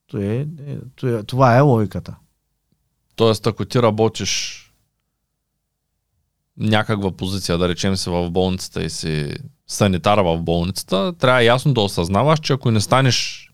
Това 0.07 0.25
е, 0.25 0.47
е, 0.67 0.79
това 0.97 1.19
е, 1.19 1.23
това 1.23 1.57
е 1.57 1.61
логиката. 1.61 2.17
Тоест, 3.17 3.47
ако 3.47 3.65
ти 3.65 3.83
работиш 3.83 4.61
някаква 6.57 7.13
позиция, 7.13 7.59
да 7.59 7.69
речем 7.69 7.97
си 7.97 8.11
в 8.11 8.31
болницата 8.31 8.85
и 8.85 8.91
си 8.91 9.37
санитар 9.67 10.19
в 10.19 10.43
болницата, 10.43 11.13
трябва 11.19 11.43
ясно 11.43 11.75
да 11.75 11.81
осъзнаваш, 11.81 12.41
че 12.41 12.53
ако 12.53 12.71
не 12.71 12.81
станеш 12.81 13.51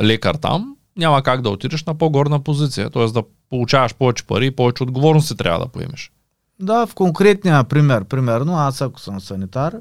лекар 0.00 0.34
там, 0.34 0.76
няма 0.96 1.22
как 1.22 1.42
да 1.42 1.50
отидеш 1.50 1.84
на 1.84 1.98
по-горна 1.98 2.40
позиция. 2.40 2.90
Тоест 2.90 3.14
да 3.14 3.22
получаваш 3.50 3.94
повече 3.94 4.26
пари 4.26 4.46
и 4.46 4.56
повече 4.56 4.82
отговорности 4.82 5.36
трябва 5.36 5.64
да 5.64 5.72
поемеш. 5.72 6.12
Да, 6.60 6.86
в 6.86 6.94
конкретния 6.94 7.64
пример, 7.64 8.04
примерно, 8.04 8.56
аз 8.56 8.80
ако 8.80 9.00
съм 9.00 9.20
санитар, 9.20 9.76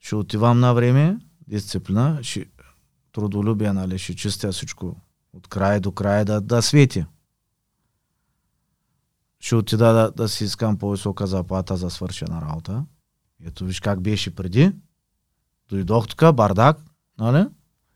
ще 0.00 0.16
отивам 0.16 0.60
на 0.60 0.74
време, 0.74 1.18
дисциплина, 1.48 2.18
ще, 2.22 2.46
трудолюбие, 3.12 3.72
нали, 3.72 3.98
ще 3.98 4.16
чистя 4.16 4.52
всичко 4.52 4.96
от 5.32 5.48
край 5.48 5.80
до 5.80 5.92
край 5.92 6.24
да, 6.24 6.40
да 6.40 6.62
свети. 6.62 7.04
Ще 9.40 9.56
отида 9.56 9.92
да, 9.92 10.10
да 10.10 10.28
си 10.28 10.44
искам 10.44 10.78
по-висока 10.78 11.26
заплата 11.26 11.76
за 11.76 11.90
свършена 11.90 12.40
работа. 12.40 12.84
Ето 13.44 13.64
виж 13.64 13.80
как 13.80 14.00
беше 14.00 14.34
преди. 14.34 14.72
Дойдох 15.68 16.08
тук, 16.08 16.34
бардак, 16.34 16.78
нали? 17.18 17.46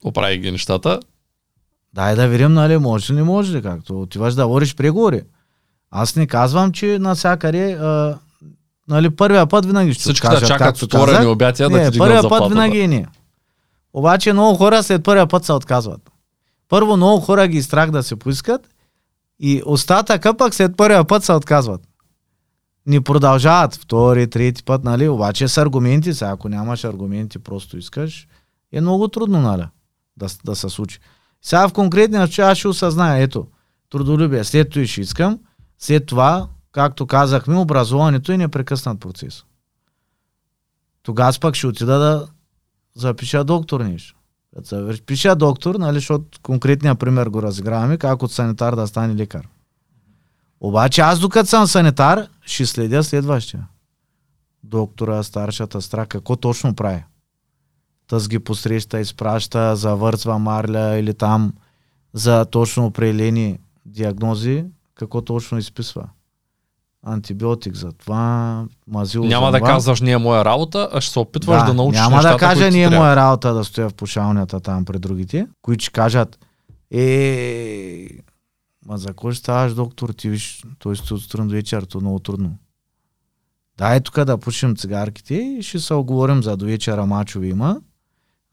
Оправи 0.04 0.38
ги 0.38 0.50
нещата. 0.50 1.00
Дай 1.94 2.16
да 2.16 2.28
видим, 2.28 2.52
нали, 2.52 2.78
може 2.78 3.12
ли, 3.12 3.16
не 3.16 3.22
може 3.22 3.56
ли, 3.56 3.62
както 3.62 4.00
отиваш 4.00 4.34
да 4.34 4.46
водиш 4.46 4.74
преговори. 4.74 5.22
Аз 5.90 6.16
не 6.16 6.26
казвам, 6.26 6.72
че 6.72 6.98
навсякъде, 6.98 7.72
а, 7.72 8.18
нали, 8.88 9.10
първия 9.10 9.46
път 9.46 9.66
винаги 9.66 9.94
ще 9.94 10.00
Всички 10.00 10.26
да 10.26 10.32
откажат, 10.32 10.48
чакат 10.48 10.82
отворени 10.82 11.26
обятия 11.26 11.70
да 11.70 11.90
ти 11.90 11.98
първия 11.98 12.28
път 12.28 12.48
винаги 12.48 12.80
е 12.80 12.88
не. 12.88 13.06
Обаче 13.92 14.32
много 14.32 14.56
хора 14.56 14.82
след 14.82 15.04
първия 15.04 15.26
път 15.26 15.44
се 15.44 15.52
отказват. 15.52 16.10
Първо 16.68 16.96
много 16.96 17.20
хора 17.20 17.48
ги 17.48 17.62
страх 17.62 17.90
да 17.90 18.02
се 18.02 18.16
поискат 18.16 18.68
и 19.40 19.62
остатъка 19.66 20.34
пък 20.36 20.54
след 20.54 20.76
първия 20.76 21.04
път 21.04 21.24
се 21.24 21.32
отказват. 21.32 21.80
Не 22.86 23.00
продължават 23.00 23.74
втори, 23.74 24.30
трети 24.30 24.64
път, 24.64 24.84
нали? 24.84 25.08
Обаче 25.08 25.48
с 25.48 25.58
аргументи, 25.58 26.14
сега 26.14 26.30
ако 26.30 26.48
нямаш 26.48 26.84
аргументи, 26.84 27.38
просто 27.38 27.78
искаш, 27.78 28.28
е 28.72 28.80
много 28.80 29.08
трудно, 29.08 29.40
нали? 29.40 29.64
Да, 30.16 30.26
да 30.44 30.56
се 30.56 30.68
случи. 30.68 30.98
Сега 31.44 31.68
в 31.68 31.72
конкретния 31.72 32.26
случай 32.26 32.44
аз 32.44 32.58
ще 32.58 32.68
осъзная, 32.68 33.22
ето, 33.22 33.46
трудолюбие, 33.90 34.44
след 34.44 34.70
това 34.70 34.86
ще 34.86 35.00
искам, 35.00 35.38
след 35.78 36.06
това, 36.06 36.48
както 36.72 37.06
казахме, 37.06 37.56
образуването 37.56 38.32
е 38.32 38.36
непрекъснат 38.36 39.00
процес. 39.00 39.44
Тогава 41.02 41.32
пък 41.40 41.54
ще 41.54 41.66
отида 41.66 41.98
да 41.98 42.28
запиша 42.94 43.44
доктор 43.44 43.80
нещо. 43.80 44.16
Пиша 45.06 45.36
доктор, 45.36 45.74
нали, 45.74 45.94
защото 45.94 46.40
конкретния 46.42 46.94
пример 46.94 47.26
го 47.26 47.42
разиграваме, 47.42 47.98
как 47.98 48.22
от 48.22 48.32
санитар 48.32 48.74
да 48.74 48.86
стане 48.86 49.14
лекар. 49.14 49.48
Обаче 50.60 51.00
аз 51.00 51.18
докато 51.18 51.48
съм 51.48 51.66
санитар, 51.66 52.26
ще 52.42 52.66
следя 52.66 53.04
следващия. 53.04 53.66
Доктора, 54.62 55.22
старшата 55.22 55.82
стра, 55.82 56.06
какво 56.06 56.36
точно 56.36 56.74
прави. 56.74 57.04
Тъс 58.14 58.28
ги 58.28 58.38
посреща, 58.38 59.00
изпраща, 59.00 59.76
завързва 59.76 60.38
марля 60.38 60.98
или 60.98 61.14
там 61.14 61.52
за 62.12 62.44
точно 62.44 62.86
определени 62.86 63.58
диагнози, 63.86 64.64
какво 64.94 65.20
точно 65.20 65.58
изписва. 65.58 66.08
Антибиотик 67.06 67.74
за 67.74 67.92
това, 67.92 68.64
мазил 68.86 69.24
Няма 69.24 69.46
за 69.46 69.52
да 69.52 69.60
казваш, 69.60 70.00
ние 70.00 70.12
е 70.12 70.18
моя 70.18 70.44
работа, 70.44 70.88
а 70.92 71.00
ще 71.00 71.12
се 71.12 71.18
опитваш 71.18 71.62
да, 71.66 71.74
научиш 71.74 72.00
Няма 72.00 72.16
нещата, 72.16 72.34
да 72.34 72.38
кажа, 72.38 72.70
ние 72.70 72.88
трябва. 72.88 73.04
моя 73.04 73.16
работа 73.16 73.54
да 73.54 73.64
стоя 73.64 73.88
в 73.88 73.94
пушалнята 73.94 74.60
там 74.60 74.84
пред 74.84 75.00
другите, 75.00 75.46
които 75.62 75.84
ще 75.84 75.92
кажат, 75.92 76.38
е, 76.90 78.08
ма 78.86 78.98
за 78.98 79.14
кой 79.14 79.34
ставаш 79.34 79.74
доктор, 79.74 80.08
ти 80.08 80.28
виж, 80.28 80.62
той 80.78 80.96
сте 80.96 81.14
от 81.14 81.20
сутрин 81.20 81.48
до 81.48 81.54
вечер, 81.54 81.82
то 81.82 81.98
е 81.98 82.00
много 82.00 82.18
трудно. 82.18 82.58
Дай 83.78 84.00
тук 84.00 84.24
да 84.24 84.38
пушим 84.38 84.76
цигарките 84.76 85.34
и 85.34 85.62
ще 85.62 85.78
се 85.78 85.94
оговорим 85.94 86.42
за 86.42 86.56
до 86.56 86.64
вечера 86.64 87.06
мачове 87.06 87.46
има. 87.46 87.80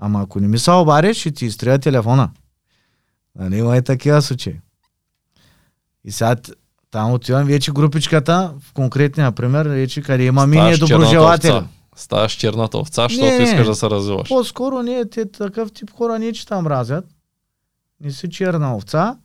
Ама 0.04 0.22
ако 0.22 0.40
не 0.40 0.48
ми 0.48 0.60
се 0.60 0.72
обадиш, 0.72 1.18
ще 1.18 1.32
ти 1.32 1.46
изтрия 1.46 1.80
телефона. 1.80 2.30
Нали 3.36 3.58
има 3.58 3.78
и 3.78 3.82
такива 3.82 4.22
случаи. 4.22 4.60
И 6.04 6.12
сега 6.12 6.36
там 6.92 7.14
отивам 7.14 7.46
вече 7.46 7.72
групичката, 7.72 8.54
в 8.60 8.74
конкретния 8.74 9.32
пример, 9.32 9.66
вече 9.66 10.02
къде 10.02 10.24
има 10.24 10.48
мини 10.48 10.78
доброжелатели. 10.78 11.64
Ставаш 11.96 12.34
черната 12.34 12.78
овца, 12.78 13.08
защото 13.10 13.26
Не. 13.26 13.44
искаш 13.44 13.68
да 13.68 13.76
се 13.76 13.90
развиваш. 13.90 14.28
По-скоро 14.30 14.82
ние 14.82 15.10
те, 15.10 15.32
такъв 15.32 15.72
тип 15.72 15.92
хора 15.92 16.20
не 16.20 16.34
че 16.34 16.48
там 16.48 16.64
мразят. 16.64 17.06
Не 18.04 18.12
си 18.12 18.30
черна 18.30 18.76
овца, 18.76 19.18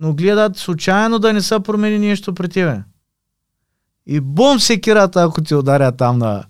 но 0.00 0.14
гледат 0.14 0.56
случайно 0.56 1.18
да 1.18 1.32
не 1.32 1.42
са 1.42 1.60
промени 1.60 1.98
нещо 1.98 2.34
при 2.34 2.48
тебе. 2.48 2.82
И 4.06 4.20
бум 4.20 4.60
се 4.60 4.80
кирата, 4.80 5.22
ако 5.22 5.42
ти 5.42 5.54
ударят 5.54 5.96
там 5.96 6.18
на 6.18 6.44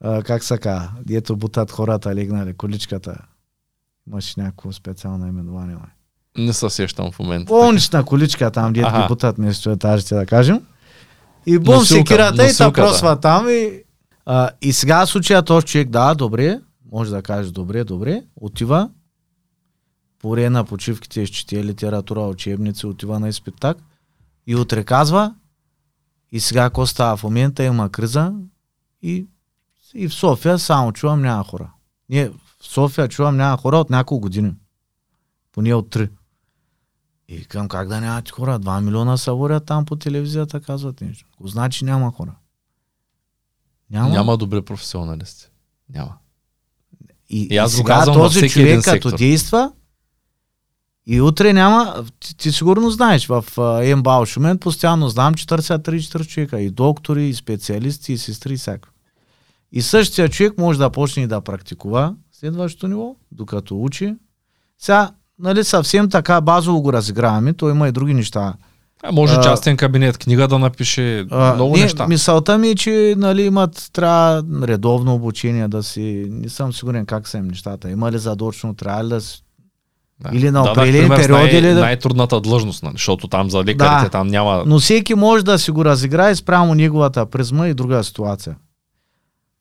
а, 0.00 0.22
как 0.22 0.44
са 0.44 0.58
ка, 0.58 0.90
дето 1.06 1.36
бутат 1.36 1.70
хората, 1.70 2.14
легнали, 2.14 2.54
количката. 2.54 3.16
Имаш 4.08 4.36
някакво 4.36 4.72
специално 4.72 5.26
именование. 5.26 5.74
май. 5.74 5.90
Не 6.46 6.52
се 6.52 6.70
сещам 6.70 7.12
в 7.12 7.18
момента. 7.18 7.48
Болнична 7.48 8.04
количка 8.04 8.50
там, 8.50 8.72
дето 8.72 8.92
ги 8.92 9.08
бутат 9.08 9.36
вместо 9.36 9.70
етажите, 9.70 10.14
да 10.14 10.26
кажем. 10.26 10.62
И 11.46 11.58
бум 11.58 11.74
се 11.74 11.78
Носилка, 11.78 12.14
кирата 12.14 12.46
и 12.46 12.56
та 12.58 12.72
просва 12.72 13.20
там 13.20 13.48
и, 13.48 13.82
а, 14.26 14.50
и 14.62 14.72
сега 14.72 15.06
случая 15.06 15.42
този 15.42 15.66
човек, 15.66 15.88
да, 15.88 16.14
добре, 16.14 16.60
може 16.92 17.10
да 17.10 17.22
кажеш 17.22 17.52
добре, 17.52 17.84
добре, 17.84 18.22
отива, 18.36 18.90
по 20.18 20.30
време 20.30 20.50
на 20.50 20.64
почивките 20.64 21.20
изчете 21.20 21.64
литература, 21.64 22.20
учебници, 22.20 22.86
отива 22.86 23.20
на 23.20 23.28
изпит 23.28 23.54
так 23.60 23.76
и 24.46 24.56
утре 24.56 24.84
казва 24.84 25.34
и 26.32 26.40
сега 26.40 26.62
какво 26.62 26.86
става 26.86 27.16
в 27.16 27.22
момента, 27.22 27.64
има 27.64 27.88
криза 27.88 28.32
и, 29.02 29.26
и 29.94 30.08
в 30.08 30.14
София 30.14 30.58
само 30.58 30.92
чувам 30.92 31.22
няма 31.22 31.44
хора. 31.44 31.70
Ние 32.08 32.28
в 32.28 32.36
София 32.60 33.08
чувам 33.08 33.36
няма 33.36 33.56
хора 33.56 33.78
от 33.78 33.90
няколко 33.90 34.20
години. 34.20 34.54
Поне 35.52 35.74
от 35.74 35.90
три. 35.90 36.08
И 37.28 37.44
към 37.44 37.68
как 37.68 37.88
да 37.88 38.00
нямате 38.00 38.32
хора? 38.32 38.58
Два 38.58 38.80
милиона 38.80 39.16
са 39.16 39.32
говорят 39.32 39.66
там 39.66 39.84
по 39.84 39.96
телевизията, 39.96 40.60
казват 40.60 41.00
нещо. 41.00 41.28
Го 41.40 41.48
значи 41.48 41.84
няма 41.84 42.12
хора. 42.12 42.34
Няма. 43.90 44.08
Няма 44.08 44.36
добри 44.36 44.62
професионалисти. 44.62 45.46
Няма. 45.88 46.14
И, 47.28 47.48
И 47.50 47.56
аз 47.56 47.76
го 47.76 47.84
казвам 47.84 48.16
този 48.16 48.48
човек 48.48 48.84
като 48.84 48.90
сектор. 48.90 49.16
действа 49.16 49.72
и 51.06 51.20
утре 51.20 51.52
няма, 51.52 52.04
ти, 52.20 52.36
ти 52.36 52.52
сигурно 52.52 52.90
знаеш, 52.90 53.26
в 53.26 53.44
uh, 53.56 53.94
МБАО 53.94 54.26
Шумен 54.26 54.58
постоянно 54.58 55.08
знам, 55.08 55.34
че 55.34 55.46
търсят 55.46 55.86
3-4 55.86 56.26
човека, 56.26 56.60
и 56.60 56.70
доктори, 56.70 57.28
и 57.28 57.34
специалисти, 57.34 58.12
и 58.12 58.18
сестри, 58.18 58.52
и 58.52 58.56
всяко. 58.56 58.88
И 59.72 59.82
същия 59.82 60.28
човек 60.28 60.52
може 60.58 60.78
да 60.78 60.90
почне 60.90 61.22
и 61.22 61.26
да 61.26 61.40
практикува 61.40 62.14
следващото 62.32 62.88
ниво, 62.88 63.14
докато 63.32 63.82
учи. 63.82 64.14
Сега, 64.78 65.10
нали, 65.38 65.64
съвсем 65.64 66.10
така 66.10 66.40
базово 66.40 66.82
го 66.82 66.92
разиграваме, 66.92 67.52
то 67.52 67.70
има 67.70 67.88
и 67.88 67.92
други 67.92 68.14
неща. 68.14 68.54
А, 69.02 69.12
може 69.12 69.34
А, 69.34 69.40
частен 69.40 69.76
кабинет, 69.76 70.18
книга 70.18 70.48
да 70.48 70.58
напише, 70.58 71.26
А, 71.30 71.54
много 71.54 71.76
не, 71.76 71.82
неща. 71.82 72.06
Мисълта 72.06 72.58
ми 72.58 72.68
е, 72.68 72.74
че 72.74 73.14
нали, 73.18 73.42
имат, 73.42 73.90
трябва 73.92 74.44
редовно 74.62 75.14
обучение 75.14 75.68
да 75.68 75.82
си... 75.82 76.26
Не 76.30 76.48
съм 76.48 76.72
сигурен 76.72 77.06
как 77.06 77.28
са 77.28 77.38
им 77.38 77.46
нещата. 77.48 77.90
Има 77.90 78.12
ли 78.12 78.18
задочно, 78.18 78.74
трябва 78.74 79.04
ли 79.04 79.08
да 79.08 79.20
си... 79.20 79.42
Да. 80.20 80.30
или 80.32 80.50
на 80.50 80.52
Дадах 80.62 80.72
определени 80.72 81.08
пример 81.08 81.22
с 81.22 81.26
периоди 81.26 81.60
най- 81.62 81.74
да- 81.74 81.80
Най-трудната 81.80 82.40
длъжност, 82.40 82.82
нали? 82.82 82.92
защото 82.92 83.28
там 83.28 83.50
за 83.50 83.58
лекарите 83.64 84.04
Да. 84.04 84.08
там 84.08 84.26
няма... 84.26 84.62
Но 84.66 84.78
всеки 84.78 85.14
може 85.14 85.44
да 85.44 85.58
си 85.58 85.70
го 85.70 85.84
разиграе 85.84 86.34
спрямо 86.36 86.74
неговата 86.74 87.26
призма 87.26 87.68
и 87.68 87.74
друга 87.74 88.04
ситуация. 88.04 88.56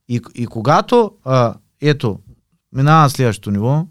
И, 0.10 0.22
и 0.36 0.48
когато, 0.48 1.12
а, 1.26 1.56
ето, 1.82 2.20
минава 2.74 3.02
на 3.02 3.10
следващото 3.10 3.52
ниво, 3.52 3.88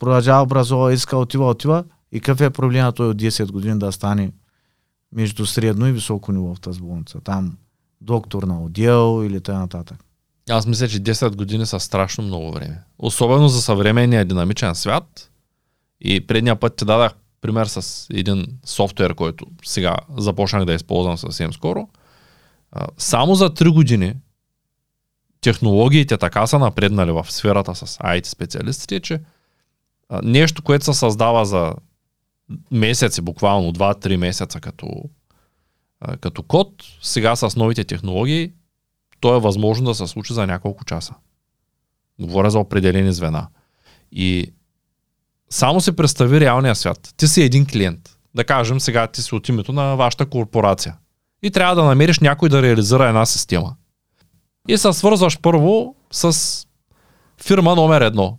продължава 0.00 0.42
образова, 0.42 0.92
иска, 0.92 1.16
отива, 1.16 1.48
отива, 1.48 1.84
и 2.12 2.20
какъв 2.20 2.40
е 2.40 2.50
проблема 2.50 2.92
той 2.92 3.08
от 3.08 3.16
10 3.22 3.52
години 3.52 3.78
да 3.78 3.92
стане 3.92 4.32
между 5.12 5.46
средно 5.46 5.86
и 5.86 5.92
високо 5.92 6.32
ниво 6.32 6.54
в 6.54 6.60
тази 6.60 6.80
болница. 6.80 7.20
Там 7.20 7.56
доктор 8.00 8.42
на 8.42 8.62
отдел 8.62 9.24
или 9.24 9.40
т.н. 9.40 9.84
Аз 10.50 10.66
мисля, 10.66 10.88
че 10.88 11.00
10 11.00 11.36
години 11.36 11.66
са 11.66 11.80
страшно 11.80 12.24
много 12.24 12.52
време. 12.52 12.82
Особено 12.98 13.48
за 13.48 13.62
съвременния 13.62 14.24
динамичен 14.24 14.74
свят. 14.74 15.30
И 16.00 16.26
предния 16.26 16.60
път 16.60 16.76
ти 16.76 16.84
дадах 16.84 17.12
пример 17.40 17.66
с 17.66 18.06
един 18.10 18.46
софтуер, 18.64 19.14
който 19.14 19.46
сега 19.64 19.96
започнах 20.16 20.64
да 20.64 20.72
използвам 20.72 21.18
съвсем 21.18 21.52
скоро. 21.52 21.88
Само 22.98 23.34
за 23.34 23.50
3 23.50 23.74
години 23.74 24.14
технологиите 25.42 26.16
така 26.16 26.46
са 26.46 26.58
напреднали 26.58 27.10
в 27.10 27.26
сферата 27.28 27.74
с 27.74 27.98
IT 27.98 28.26
специалистите, 28.26 29.00
че 29.00 29.20
нещо, 30.22 30.62
което 30.62 30.84
се 30.84 30.94
създава 30.94 31.44
за 31.44 31.72
месеци, 32.70 33.20
буквално 33.20 33.72
2-3 33.72 34.16
месеца 34.16 34.60
като, 34.60 34.86
като 36.20 36.42
код, 36.42 36.68
сега 37.02 37.36
с 37.36 37.56
новите 37.56 37.84
технологии 37.84 38.52
то 39.20 39.36
е 39.36 39.40
възможно 39.40 39.86
да 39.86 39.94
се 39.94 40.06
случи 40.06 40.34
за 40.34 40.46
няколко 40.46 40.84
часа. 40.84 41.14
Говоря 42.20 42.50
за 42.50 42.58
определени 42.58 43.12
звена. 43.12 43.48
И 44.12 44.52
само 45.50 45.80
се 45.80 45.96
представи 45.96 46.40
реалния 46.40 46.74
свят. 46.76 47.14
Ти 47.16 47.28
си 47.28 47.42
един 47.42 47.66
клиент. 47.66 48.18
Да 48.34 48.44
кажем 48.44 48.80
сега 48.80 49.06
ти 49.06 49.22
си 49.22 49.34
от 49.34 49.48
името 49.48 49.72
на 49.72 49.96
вашата 49.96 50.26
корпорация. 50.26 50.96
И 51.42 51.50
трябва 51.50 51.74
да 51.74 51.84
намериш 51.84 52.20
някой 52.20 52.48
да 52.48 52.62
реализира 52.62 53.08
една 53.08 53.26
система. 53.26 53.76
И 54.68 54.78
се 54.78 54.92
свързваш 54.92 55.38
първо 55.42 55.94
с 56.12 56.66
фирма 57.42 57.74
номер 57.74 58.00
едно. 58.00 58.38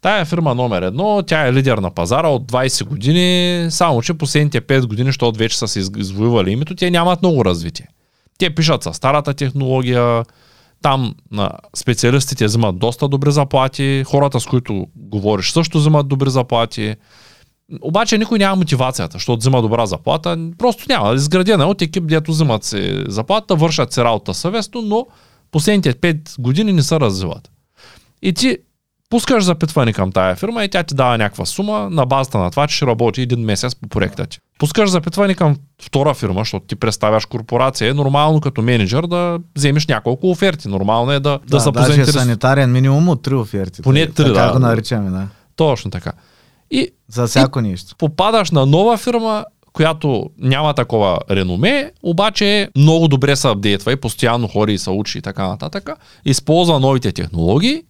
Тая 0.00 0.24
фирма 0.24 0.54
номер 0.54 0.82
едно, 0.82 1.22
тя 1.26 1.46
е 1.46 1.52
лидер 1.52 1.78
на 1.78 1.90
пазара 1.90 2.28
от 2.28 2.52
20 2.52 2.84
години, 2.84 3.66
само 3.70 4.02
че 4.02 4.14
последните 4.14 4.60
5 4.60 4.86
години, 4.86 5.08
защото 5.08 5.38
вече 5.38 5.58
са 5.58 5.68
се 5.68 5.80
из- 5.80 5.90
извоювали 5.96 6.50
името, 6.50 6.74
те 6.74 6.90
нямат 6.90 7.22
много 7.22 7.44
развитие. 7.44 7.88
Те 8.38 8.54
пишат 8.54 8.82
със 8.82 8.96
старата 8.96 9.34
технология, 9.34 10.24
там 10.82 11.14
на 11.30 11.50
специалистите 11.76 12.44
взимат 12.44 12.78
доста 12.78 13.08
добри 13.08 13.32
заплати, 13.32 14.04
хората 14.06 14.40
с 14.40 14.46
които 14.46 14.86
говориш 14.96 15.52
също 15.52 15.78
взимат 15.78 16.08
добри 16.08 16.30
заплати. 16.30 16.94
Обаче 17.82 18.18
никой 18.18 18.38
няма 18.38 18.56
мотивацията, 18.56 19.12
защото 19.12 19.38
взима 19.38 19.62
добра 19.62 19.86
заплата. 19.86 20.48
Просто 20.58 20.84
няма. 20.88 21.14
Изградена 21.14 21.62
е 21.64 21.66
от 21.66 21.82
екип, 21.82 22.06
дето 22.06 22.30
взимат 22.30 22.64
се 22.64 23.04
заплата, 23.08 23.56
вършат 23.56 23.92
се 23.92 24.04
работа 24.04 24.34
съвестно, 24.34 24.82
но 24.82 25.06
последните 25.50 25.94
5 25.94 26.40
години 26.40 26.72
не 26.72 26.82
се 26.82 27.00
развиват. 27.00 27.50
И 28.22 28.32
ти 28.32 28.58
пускаш 29.10 29.44
запитване 29.44 29.92
към 29.92 30.12
тая 30.12 30.36
фирма 30.36 30.64
и 30.64 30.68
тя 30.68 30.82
ти 30.82 30.94
дава 30.94 31.18
някаква 31.18 31.46
сума 31.46 31.88
на 31.90 32.06
базата 32.06 32.38
на 32.38 32.50
това, 32.50 32.66
че 32.66 32.76
ще 32.76 32.86
работи 32.86 33.22
един 33.22 33.40
месец 33.40 33.74
по 33.74 33.88
проекта 33.88 34.26
ти. 34.26 34.38
Пускаш 34.58 34.90
запитване 34.90 35.34
към 35.34 35.56
втора 35.82 36.14
фирма, 36.14 36.40
защото 36.40 36.66
ти 36.66 36.76
представяш 36.76 37.26
корпорация, 37.26 37.90
е 37.90 37.94
нормално 37.94 38.40
като 38.40 38.62
менеджер 38.62 39.02
да 39.02 39.38
вземеш 39.56 39.86
няколко 39.86 40.30
оферти. 40.30 40.68
Нормално 40.68 41.12
е 41.12 41.20
да, 41.20 41.38
да, 41.46 41.56
да 41.56 41.60
се 41.60 41.70
даже 41.70 42.00
е 42.00 42.06
санитарен 42.06 42.72
минимум 42.72 43.08
от 43.08 43.22
три 43.22 43.34
оферти. 43.34 43.82
Поне 43.82 44.06
три, 44.06 44.32
да. 44.32 44.52
го 44.52 44.58
наричаме, 44.58 45.10
да. 45.10 45.28
Точно 45.56 45.90
така. 45.90 46.12
И 46.70 46.88
За 47.08 47.26
всяко 47.26 47.60
нещо. 47.60 47.94
попадаш 47.98 48.50
на 48.50 48.66
нова 48.66 48.96
фирма, 48.96 49.44
която 49.72 50.30
няма 50.38 50.74
такова 50.74 51.18
реноме, 51.30 51.92
обаче 52.02 52.68
много 52.76 53.08
добре 53.08 53.36
се 53.36 53.48
апдейтва 53.48 53.92
и 53.92 53.96
постоянно 53.96 54.48
хори 54.48 54.72
и 54.72 54.78
се 54.78 54.90
учи 54.90 55.18
и 55.18 55.22
така 55.22 55.48
нататък. 55.48 55.90
Използва 56.24 56.80
новите 56.80 57.12
технологии 57.12 57.82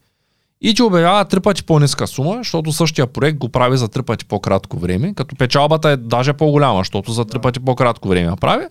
и 0.61 0.75
ти 0.75 0.83
обявява 0.83 1.25
три 1.25 1.41
пъти 1.41 1.65
по-ниска 1.65 2.07
сума, 2.07 2.37
защото 2.39 2.73
същия 2.73 3.07
проект 3.07 3.39
го 3.39 3.49
прави 3.49 3.77
за 3.77 3.89
три 3.89 4.03
пъти 4.03 4.25
по-кратко 4.25 4.79
време, 4.79 5.15
като 5.15 5.37
печалбата 5.37 5.91
е 5.91 5.97
даже 5.97 6.33
по-голяма, 6.33 6.81
защото 6.81 7.13
за 7.13 7.25
три 7.25 7.39
пъти 7.39 7.61
по-кратко 7.61 8.09
време 8.09 8.27
я 8.27 8.37
прави. 8.37 8.65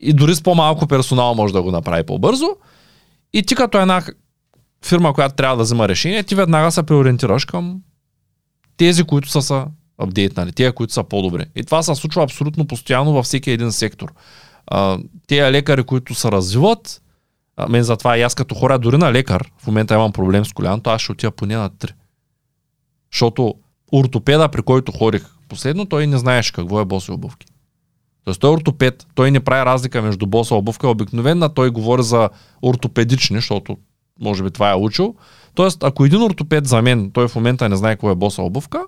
И 0.00 0.12
дори 0.12 0.34
с 0.34 0.42
по-малко 0.42 0.86
персонал 0.86 1.34
може 1.34 1.52
да 1.52 1.62
го 1.62 1.70
направи 1.70 2.02
по-бързо. 2.06 2.46
И 3.32 3.42
ти 3.42 3.54
като 3.54 3.78
една 3.78 4.02
фирма, 4.84 5.14
която 5.14 5.34
трябва 5.34 5.56
да 5.56 5.62
взема 5.62 5.88
решение, 5.88 6.22
ти 6.22 6.34
веднага 6.34 6.70
се 6.70 6.82
преориентираш 6.82 7.44
към 7.44 7.80
тези, 8.76 9.04
които 9.04 9.28
са 9.28 9.42
са 9.42 9.66
апдейтнали, 9.98 10.52
тези, 10.52 10.72
които 10.72 10.92
са 10.92 11.04
по-добри. 11.04 11.44
И 11.56 11.64
това 11.64 11.82
се 11.82 11.94
случва 11.94 12.22
абсолютно 12.22 12.66
постоянно 12.66 13.12
във 13.12 13.24
всеки 13.24 13.50
един 13.50 13.72
сектор. 13.72 14.12
А, 14.66 14.98
лекари, 15.32 15.82
които 15.82 16.14
се 16.14 16.32
развиват, 16.32 17.02
а, 17.56 17.68
мен 17.68 17.82
затова 17.82 18.18
и 18.18 18.22
аз 18.22 18.34
като 18.34 18.54
хора, 18.54 18.78
дори 18.78 18.98
на 18.98 19.12
лекар, 19.12 19.50
в 19.58 19.66
момента 19.66 19.94
имам 19.94 20.12
проблем 20.12 20.44
с 20.44 20.52
коляното, 20.52 20.90
аз 20.90 21.00
ще 21.02 21.12
отида 21.12 21.30
поне 21.30 21.56
на 21.56 21.70
3. 21.70 21.92
Защото 23.12 23.54
ортопеда, 23.92 24.48
при 24.48 24.62
който 24.62 24.92
ходих 24.92 25.26
последно, 25.48 25.86
той 25.86 26.06
не 26.06 26.18
знаеше 26.18 26.52
какво 26.52 26.80
е 26.80 26.84
боси 26.84 27.10
обувки. 27.10 27.46
Тоест 28.24 28.40
той 28.40 28.50
е 28.50 28.54
ортопед, 28.54 29.06
той 29.14 29.30
не 29.30 29.40
прави 29.40 29.64
разлика 29.66 30.02
между 30.02 30.26
боса 30.26 30.54
обувка 30.54 30.88
обикновена, 30.88 31.54
той 31.54 31.70
говори 31.70 32.02
за 32.02 32.28
ортопедични, 32.62 33.36
защото 33.36 33.76
може 34.20 34.42
би 34.42 34.50
това 34.50 34.70
е 34.70 34.74
учил. 34.74 35.14
Тоест, 35.54 35.84
ако 35.84 36.04
един 36.04 36.22
ортопед 36.22 36.66
за 36.66 36.82
мен, 36.82 37.10
той 37.10 37.28
в 37.28 37.34
момента 37.34 37.68
не 37.68 37.76
знае 37.76 37.94
какво 37.94 38.10
е 38.10 38.14
боса 38.14 38.42
обувка, 38.42 38.82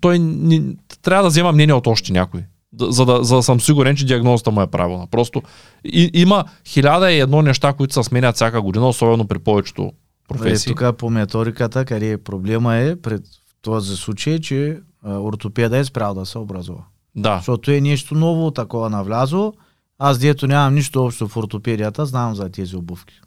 той 0.00 0.18
не, 0.18 0.62
трябва 1.02 1.22
да 1.22 1.28
взема 1.28 1.52
мнение 1.52 1.74
от 1.74 1.86
още 1.86 2.12
някой. 2.12 2.44
За 2.80 3.04
да, 3.04 3.24
за 3.24 3.36
да 3.36 3.42
съм 3.42 3.60
сигурен, 3.60 3.96
че 3.96 4.06
диагнозата 4.06 4.50
му 4.50 4.62
е 4.62 4.66
правилна. 4.66 5.06
Просто 5.06 5.42
и, 5.84 6.10
има 6.14 6.44
хиляда 6.66 7.12
и 7.12 7.20
едно 7.20 7.42
неща, 7.42 7.72
които 7.72 7.94
се 7.94 8.02
сменят 8.02 8.34
всяка 8.34 8.62
година, 8.62 8.88
особено 8.88 9.26
при 9.26 9.38
повечето 9.38 9.92
професии. 10.28 10.72
Е, 10.72 10.74
тук 10.74 10.96
по 10.96 11.10
методиката, 11.10 11.84
къде 11.84 12.18
проблема 12.18 12.76
е 12.76 12.96
пред 12.96 13.22
този 13.62 13.96
случай, 13.96 14.38
че 14.38 14.78
ортопеда 15.06 15.78
е 15.78 15.84
спрял 15.84 16.14
да 16.14 16.26
се 16.26 16.38
образува. 16.38 16.84
Да. 17.16 17.36
Защото 17.36 17.70
е 17.70 17.80
нещо 17.80 18.14
ново, 18.14 18.50
такова 18.50 18.90
навлязло. 18.90 19.52
Аз 19.98 20.18
дето 20.18 20.46
нямам 20.46 20.74
нищо 20.74 21.04
общо 21.04 21.28
в 21.28 21.36
ортопедията, 21.36 22.06
знам 22.06 22.34
за 22.34 22.48
тези 22.48 22.76
обувки. 22.76 23.20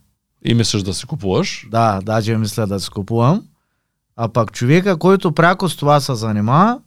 И 0.46 0.54
мислиш 0.54 0.84
да 0.84 0.94
си 0.94 1.06
купуваш? 1.06 1.68
Да, 1.72 2.00
даже 2.04 2.38
мисля 2.38 2.68
да 2.68 2.80
си 2.80 2.90
купувам. 2.90 3.44
А 4.22 4.30
пак 4.30 4.52
човека, 4.52 4.98
който 4.98 5.32
пряко 5.32 5.70
с 5.70 5.76
това 5.76 6.00
се 6.00 6.16
занимава, 6.16 6.82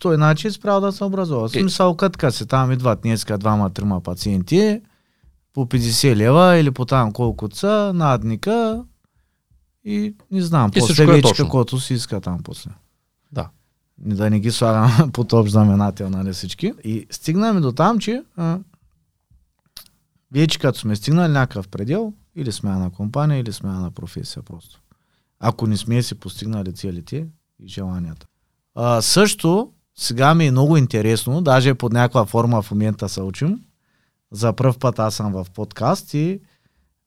той 0.00 0.14
иначе 0.14 0.48
е 0.48 0.50
спрял 0.50 0.80
да 0.80 0.92
се 0.92 1.04
образува. 1.04 1.46
Е. 1.46 1.48
смисъл, 1.48 1.96
кътка 1.96 2.32
се 2.32 2.46
там 2.46 2.72
идват 2.72 3.00
днеска 3.00 3.38
двама-трима 3.38 4.00
пациенти 4.00 4.80
по 5.54 5.66
50 5.66 6.16
лева 6.16 6.56
или 6.56 6.70
по 6.70 6.84
там 6.84 7.12
колко 7.12 7.48
са, 7.52 7.92
надника 7.94 8.84
и 9.84 10.14
не 10.30 10.42
знам, 10.42 10.70
и 10.74 10.80
после 10.80 11.02
е 11.02 11.06
вече 11.06 11.34
каквото 11.36 11.80
си 11.80 11.94
иска 11.94 12.20
там 12.20 12.40
после. 12.44 12.70
Да. 13.32 13.48
Да 13.98 14.30
не 14.30 14.40
ги 14.40 14.50
слагам 14.50 15.10
под 15.12 15.32
общ 15.32 15.52
знаменател, 15.52 16.10
нали 16.10 16.32
всички. 16.32 16.72
И 16.84 17.06
стигнаме 17.10 17.60
до 17.60 17.72
там, 17.72 17.98
че 17.98 18.22
а, 18.36 18.58
вече 20.32 20.58
като 20.58 20.78
сме 20.78 20.96
стигнали 20.96 21.32
някакъв 21.32 21.68
предел, 21.68 22.12
или 22.36 22.52
смяна 22.52 22.78
на 22.78 22.90
компания, 22.90 23.40
или 23.40 23.52
смяна 23.52 23.80
на 23.80 23.90
професия 23.90 24.42
просто. 24.42 24.80
Ако 25.40 25.66
не 25.66 25.76
сме 25.76 26.02
си 26.02 26.14
постигнали 26.14 26.74
целите 26.74 27.26
и 27.60 27.68
желанията. 27.68 28.26
А, 28.74 29.02
също, 29.02 29.72
сега 29.94 30.34
ми 30.34 30.46
е 30.46 30.50
много 30.50 30.76
интересно, 30.76 31.42
даже 31.42 31.74
под 31.74 31.92
някаква 31.92 32.24
форма 32.24 32.62
в 32.62 32.70
момента 32.70 33.08
се 33.08 33.22
учим. 33.22 33.60
За 34.32 34.52
първ 34.52 34.78
път 34.78 34.98
аз 34.98 35.14
съм 35.14 35.32
в 35.32 35.46
подкаст 35.54 36.14
и 36.14 36.40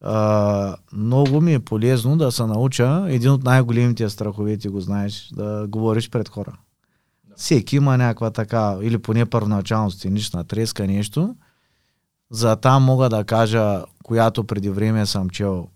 а, 0.01 0.75
много 0.93 1.41
ми 1.41 1.53
е 1.53 1.59
полезно 1.59 2.17
да 2.17 2.31
се 2.31 2.45
науча. 2.45 3.05
Един 3.07 3.31
от 3.31 3.43
най-големите 3.43 4.09
страхове, 4.09 4.57
ти 4.57 4.67
го 4.67 4.81
знаеш, 4.81 5.29
да 5.33 5.67
говориш 5.67 6.09
пред 6.09 6.29
хора. 6.29 6.57
Да. 7.23 7.35
Всеки 7.35 7.75
има 7.75 7.97
някаква 7.97 8.31
така, 8.31 8.77
или 8.81 8.97
поне 8.97 9.25
първоначално 9.25 9.91
сценична 9.91 10.43
треска, 10.43 10.87
нещо. 10.87 11.35
За 12.31 12.55
там 12.55 12.83
мога 12.83 13.09
да 13.09 13.23
кажа, 13.23 13.83
която 14.03 14.43
преди 14.43 14.69
време 14.69 15.05
съм 15.05 15.29
чел 15.29 15.67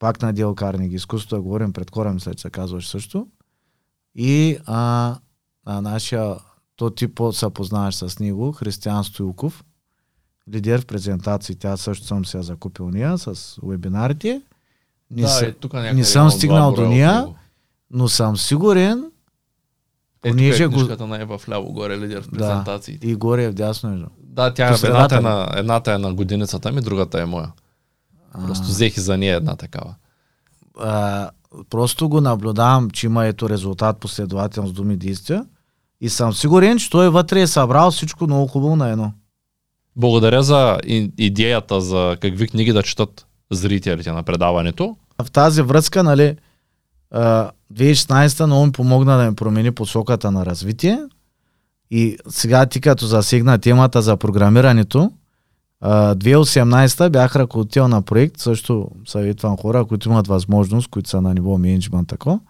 пак 0.00 0.22
на 0.22 0.32
Дел 0.32 0.54
Карнеги, 0.54 0.96
изкуството 0.96 1.36
да 1.36 1.42
говорим 1.42 1.72
пред 1.72 1.90
мисля, 1.96 2.34
че 2.34 2.42
се 2.42 2.50
казваш 2.50 2.88
също. 2.88 3.26
И 4.14 4.58
а, 4.66 5.16
а 5.66 5.80
нашия, 5.80 6.36
то 6.76 6.90
ти 6.90 7.08
се 7.32 7.50
познаваш 7.50 7.94
с 7.94 8.18
него, 8.18 8.52
Християн 8.52 9.04
Стоилков, 9.04 9.64
лидер 10.52 10.80
в 10.80 10.86
презентации. 10.86 11.54
Тя 11.54 11.76
също 11.76 12.06
съм 12.06 12.24
се 12.24 12.42
закупил 12.42 12.90
ния 12.90 13.18
с 13.18 13.58
вебинарите. 13.62 14.42
Не, 15.10 15.22
да, 15.22 15.28
с... 15.28 15.54
тук 15.60 15.72
не 15.72 16.04
съм 16.04 16.30
стигнал 16.30 16.72
до 16.72 16.88
ния, 16.88 17.26
но 17.90 18.08
съм 18.08 18.36
сигурен, 18.36 19.10
е, 20.24 20.30
понеже 20.30 20.66
го... 20.66 21.06
на 21.06 21.22
Ева 21.22 21.38
в 21.38 21.48
ляво 21.48 21.72
горе, 21.72 21.98
лидер 21.98 22.22
в 22.22 22.30
презентации. 22.30 22.98
Да, 22.98 23.08
и 23.08 23.14
горе 23.14 23.50
в 23.50 23.52
дясно. 23.52 24.10
Да, 24.18 24.54
тя 24.54 24.68
е 24.68 24.74
едната, 24.84 25.16
е 25.16 25.20
на, 25.20 25.52
едната 25.56 25.92
е 25.92 25.98
на 25.98 26.14
годиницата 26.14 26.72
ми, 26.72 26.80
другата 26.80 27.22
е 27.22 27.26
моя. 27.26 27.52
Просто 28.46 28.66
взех 28.66 28.96
и 28.96 29.00
за 29.00 29.18
нея 29.18 29.36
една 29.36 29.56
такава. 29.56 29.94
А, 30.78 31.30
просто 31.70 32.08
го 32.08 32.20
наблюдавам, 32.20 32.90
че 32.90 33.06
има 33.06 33.26
ето 33.26 33.48
резултат 33.48 33.98
последователно 34.00 34.68
с 34.68 34.72
думи 34.72 34.96
действия 34.96 35.44
и 36.00 36.08
съм 36.08 36.32
сигурен, 36.34 36.78
че 36.78 36.90
той 36.90 37.10
вътре 37.10 37.40
е 37.40 37.46
събрал 37.46 37.90
всичко 37.90 38.26
много 38.26 38.46
хубаво 38.46 38.76
на 38.76 38.88
едно. 38.88 39.12
Благодаря 39.96 40.42
за 40.42 40.78
идеята 41.18 41.80
за 41.80 42.16
какви 42.20 42.48
книги 42.48 42.72
да 42.72 42.82
четат 42.82 43.26
зрителите 43.50 44.12
на 44.12 44.22
предаването. 44.22 44.96
В 45.22 45.30
тази 45.30 45.62
връзка, 45.62 46.02
нали, 46.02 46.36
2016 47.14 48.46
много 48.46 48.66
ми 48.66 48.72
помогна 48.72 49.16
да 49.16 49.30
ми 49.30 49.36
промени 49.36 49.70
посоката 49.70 50.30
на 50.30 50.46
развитие. 50.46 50.98
И 51.90 52.16
сега 52.28 52.66
ти 52.66 52.80
като 52.80 53.06
засегна 53.06 53.58
темата 53.58 54.02
за 54.02 54.16
програмирането, 54.16 55.12
2018 55.84 57.08
бях 57.08 57.36
ръководител 57.36 57.88
на 57.88 58.02
проект, 58.02 58.38
също 58.38 58.90
съветвам 59.06 59.56
хора, 59.56 59.84
които 59.84 60.08
имат 60.08 60.26
възможност, 60.26 60.88
които 60.88 61.08
са 61.08 61.20
на 61.20 61.34
ниво 61.34 61.58
менеджмент 61.58 62.08
тако, 62.08 62.40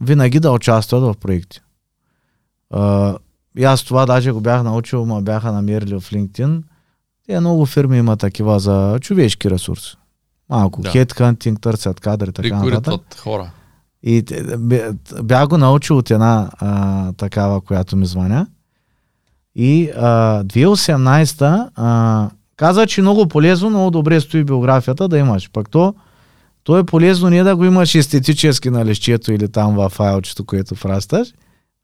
винаги 0.00 0.40
да 0.40 0.50
участват 0.50 1.02
в 1.02 1.14
проекти. 1.20 1.60
И 3.58 3.64
аз 3.64 3.84
това 3.84 4.06
даже 4.06 4.32
го 4.32 4.40
бях 4.40 4.62
научил, 4.62 5.06
ма 5.06 5.22
бяха 5.22 5.52
намерили 5.52 5.94
в 5.94 6.00
LinkedIn. 6.00 6.62
Те 7.26 7.40
много 7.40 7.66
фирми 7.66 7.98
има 7.98 8.16
такива 8.16 8.60
за 8.60 8.98
човешки 9.00 9.50
ресурси. 9.50 9.96
Малко 10.50 10.82
да. 10.82 10.90
хедхантинг, 10.90 11.60
търсят 11.60 12.00
кадри, 12.00 12.32
така 12.32 12.62
нататък. 12.62 13.18
хора. 13.18 13.50
И 14.02 14.24
бях 15.22 15.48
го 15.48 15.58
научил 15.58 15.96
от 15.98 16.10
една 16.10 16.50
а, 16.58 17.12
такава, 17.12 17.60
която 17.60 17.96
ми 17.96 18.06
звъня. 18.06 18.46
И 19.54 19.90
а, 19.96 20.42
2018 20.44 21.70
а, 21.76 22.30
каза, 22.60 22.86
че 22.86 23.00
много 23.00 23.28
полезно, 23.28 23.70
много 23.70 23.90
добре 23.90 24.20
стои 24.20 24.44
биографията 24.44 25.08
да 25.08 25.18
имаш. 25.18 25.50
Пък 25.52 25.70
то, 25.70 25.94
то 26.64 26.78
е 26.78 26.84
полезно 26.84 27.30
не 27.30 27.42
да 27.42 27.56
го 27.56 27.64
имаш 27.64 27.94
естетически 27.94 28.70
на 28.70 28.84
лещето 28.84 29.32
или 29.32 29.52
там 29.52 29.76
във 29.76 29.92
файлчето, 29.92 30.44
което 30.44 30.74
фрасташ, 30.74 31.32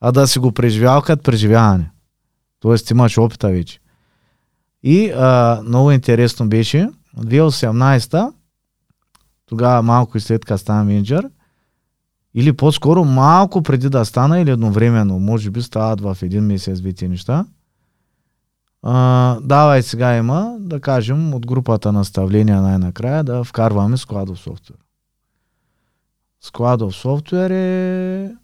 а 0.01 0.13
да 0.13 0.27
си 0.27 0.39
го 0.39 0.53
преживял 0.53 1.03
като 1.03 1.23
преживяване. 1.23 1.91
Тоест 2.61 2.91
имаш 2.91 3.19
опита 3.19 3.49
вече. 3.49 3.79
И 4.83 5.11
а, 5.11 5.61
много 5.65 5.91
интересно 5.91 6.49
беше, 6.49 6.89
2018 7.19 8.33
тогава 9.47 9.83
малко 9.83 10.19
и 10.19 10.21
след 10.21 10.45
като 10.45 10.59
стана 10.59 10.85
менеджер, 10.85 11.29
или 12.35 12.53
по-скоро 12.53 13.05
малко 13.05 13.63
преди 13.63 13.89
да 13.89 14.05
стана 14.05 14.41
или 14.41 14.51
едновременно, 14.51 15.19
може 15.19 15.51
би 15.51 15.63
стават 15.63 16.01
в 16.01 16.19
един 16.23 16.45
месец 16.45 16.81
двете 16.81 17.09
неща, 17.09 17.45
давай 19.43 19.83
сега 19.83 20.17
има, 20.17 20.57
да 20.61 20.81
кажем, 20.81 21.35
от 21.35 21.47
групата 21.47 21.93
наставления 21.93 22.63
най-накрая 22.63 23.25
да 23.25 23.45
вкарваме 23.45 23.97
складов 23.97 24.39
софтуер. 24.39 24.79
Складов 26.41 26.97
софтуер 26.97 27.51
е 27.51 28.35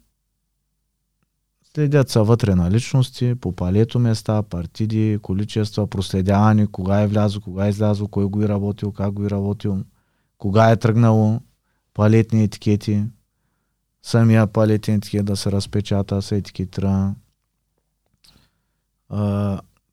следят 1.75 2.09
са 2.09 2.23
вътре 2.23 2.55
на 2.55 2.71
личности, 2.71 3.35
по 3.35 3.51
палето 3.51 3.99
места, 3.99 4.43
партиди, 4.43 5.19
количества, 5.21 5.87
проследяване, 5.87 6.67
кога 6.67 7.01
е 7.01 7.07
влязло, 7.07 7.41
кога 7.41 7.65
е 7.65 7.69
излязло, 7.69 8.07
кой 8.07 8.25
го 8.25 8.43
е 8.43 8.47
работил, 8.47 8.91
как 8.91 9.13
го 9.13 9.25
е 9.25 9.29
работил, 9.29 9.83
кога 10.37 10.71
е 10.71 10.77
тръгнало, 10.77 11.41
палетни 11.93 12.43
етикети, 12.43 13.03
самия 14.01 14.47
палетен 14.47 14.95
етикет 14.95 15.25
да 15.25 15.37
се 15.37 15.51
разпечата, 15.51 16.21
се 16.21 16.35
етикетира. 16.35 17.15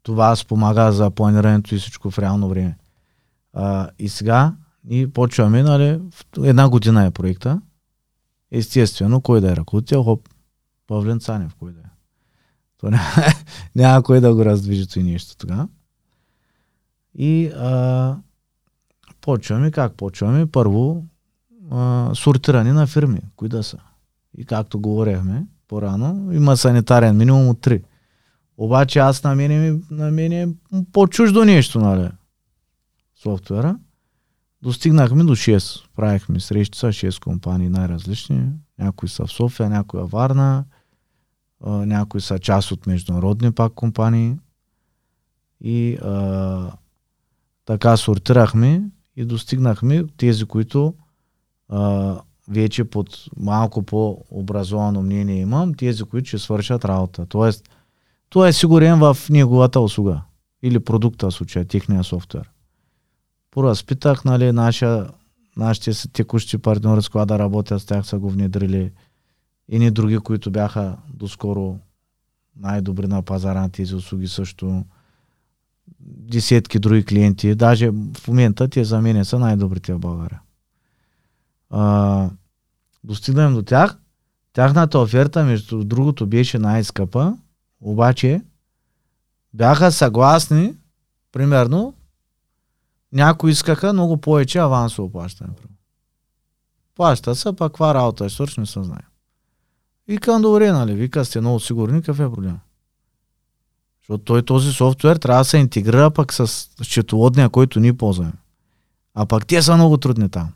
Това 0.03 0.37
спомага 0.37 0.93
за 0.93 1.11
планирането 1.11 1.75
и 1.75 1.79
всичко 1.79 2.11
в 2.11 2.19
реално 2.19 2.49
време. 2.49 2.77
А, 3.53 3.89
и 3.99 4.09
сега 4.09 4.55
и 4.89 5.07
почваме, 5.07 5.63
нали, 5.63 6.01
една 6.43 6.69
година 6.69 7.05
е 7.05 7.11
проекта. 7.11 7.61
Естествено, 8.51 9.21
кой 9.21 9.41
да 9.41 9.53
е 9.53 9.57
ръководител, 9.57 10.03
хоп, 10.03 10.29
Павлен 10.87 11.21
Цанев, 11.21 11.55
кой 11.59 11.73
да 11.73 11.81
е. 11.81 11.91
То 12.79 12.91
няма, 12.91 13.05
няма 13.77 14.03
кой 14.03 14.21
да 14.21 14.35
го 14.35 14.45
раздвижи 14.45 14.87
и 14.97 15.03
нещо 15.03 15.37
тогава. 15.37 15.69
И 17.15 17.47
а, 17.47 18.17
почваме, 19.21 19.71
как 19.71 19.95
почваме? 19.95 20.47
Първо, 20.47 21.05
а, 21.71 22.11
сортиране 22.15 22.73
на 22.73 22.87
фирми, 22.87 23.21
кои 23.37 23.49
да 23.49 23.63
са. 23.63 23.79
И 24.39 24.45
както 24.45 24.81
говорихме 24.81 25.47
по-рано, 25.69 26.33
има 26.33 26.57
санитарен 26.57 27.17
минимум 27.17 27.49
от 27.49 27.61
три. 27.61 27.83
Обаче 28.63 28.99
аз 28.99 29.25
на 29.25 29.35
мен, 29.35 29.83
на 29.91 30.11
мен 30.11 30.33
е 30.33 30.49
по-чуждо 30.93 31.45
нещо, 31.45 31.81
нали? 31.81 32.09
Софтуера. 33.23 33.79
Достигнахме 34.63 35.25
до 35.25 35.37
6. 35.37 35.85
Правихме 35.97 36.41
срещи 36.41 36.79
с 36.79 36.83
6 36.83 37.23
компании 37.25 37.69
най-различни. 37.69 38.49
Някои 38.79 39.09
са 39.09 39.27
в 39.27 39.33
София, 39.33 39.71
някои 39.71 40.01
в 40.01 40.07
Варна, 40.07 40.65
някои 41.67 42.21
са 42.21 42.39
част 42.39 42.71
от 42.71 42.87
международни 42.87 43.53
пак 43.53 43.73
компании. 43.73 44.37
И 45.61 45.99
а, 46.03 46.73
така 47.65 47.97
сортирахме 47.97 48.83
и 49.17 49.25
достигнахме 49.25 50.05
тези, 50.17 50.45
които 50.45 50.95
а, 51.69 52.17
вече 52.49 52.85
под 52.85 53.25
малко 53.37 53.83
по-образовано 53.83 55.03
мнение 55.03 55.41
имам, 55.41 55.75
тези, 55.75 56.03
които 56.03 56.29
ще 56.29 56.39
свършат 56.39 56.85
работа. 56.85 57.27
Тоест, 57.27 57.69
той 58.31 58.49
е 58.49 58.53
сигурен 58.53 58.99
в 58.99 59.17
неговата 59.31 59.81
услуга 59.81 60.23
или 60.63 60.81
продукта 60.81 61.31
в 61.31 61.35
случая, 61.35 61.65
техния 61.65 62.05
софтуер. 62.05 62.51
Поразпитах, 63.51 64.25
нали, 64.25 64.53
наша, 64.53 65.09
нашите 65.57 66.09
текущи 66.13 66.59
партньори, 66.59 67.03
с 67.03 67.09
кога 67.09 67.27
да 67.27 67.39
работят 67.39 67.83
с 67.83 67.85
тях, 67.85 68.07
са 68.07 68.19
го 68.19 68.31
внедрили. 68.31 68.93
И 69.69 69.79
ни 69.79 69.91
други, 69.91 70.19
които 70.19 70.51
бяха 70.51 70.97
доскоро 71.15 71.79
най-добри 72.57 73.07
на 73.07 73.23
пазара 73.23 73.61
на 73.61 73.71
тези 73.71 73.95
услуги 73.95 74.29
също. 74.29 74.85
Десетки 76.01 76.79
други 76.79 77.05
клиенти. 77.05 77.55
Даже 77.55 77.91
в 77.91 78.29
момента 78.29 78.69
те 78.69 78.85
за 78.85 79.01
мен 79.01 79.25
са 79.25 79.39
най-добрите 79.39 79.95
в 79.95 79.99
България. 79.99 80.41
А, 81.71 82.31
достигнем 83.05 83.55
до 83.55 83.63
тях. 83.63 83.99
Тяхната 84.53 84.99
оферта, 84.99 85.45
между 85.45 85.85
другото, 85.85 86.27
беше 86.27 86.59
най-скъпа, 86.59 87.37
обаче 87.81 88.43
бяха 89.55 89.93
съгласни, 89.93 90.75
примерно, 91.33 91.95
някои 93.13 93.51
искаха 93.51 93.93
много 93.93 94.17
повече 94.17 94.59
авансово 94.59 95.13
плащане. 95.13 95.51
Плаща 96.97 97.35
се, 97.35 97.45
пак 97.45 97.73
каква 97.73 97.95
работа 97.95 98.25
е 98.25 98.31
свърш, 98.31 98.57
не 98.57 98.67
съм 98.67 98.85
знае. 98.85 99.03
Викам, 100.09 100.43
добре, 100.43 100.73
нали, 100.73 100.95
вика, 100.95 101.25
сте 101.25 101.41
много 101.41 101.61
сигурни, 101.61 102.01
какъв 102.01 102.21
е 102.21 102.31
проблем? 102.31 102.59
Защото 104.01 104.25
той 104.25 104.43
този 104.43 104.73
софтуер 104.73 105.17
трябва 105.17 105.41
да 105.41 105.45
се 105.45 105.59
интегрира 105.59 106.11
пък 106.11 106.33
с 106.33 106.47
счетоводния, 106.83 107.49
който 107.49 107.81
ние 107.81 107.97
ползваме. 107.97 108.33
А 109.15 109.27
пък 109.27 109.47
те 109.47 109.63
са 109.63 109.77
много 109.77 109.97
трудни 109.97 110.29
там. 110.29 110.53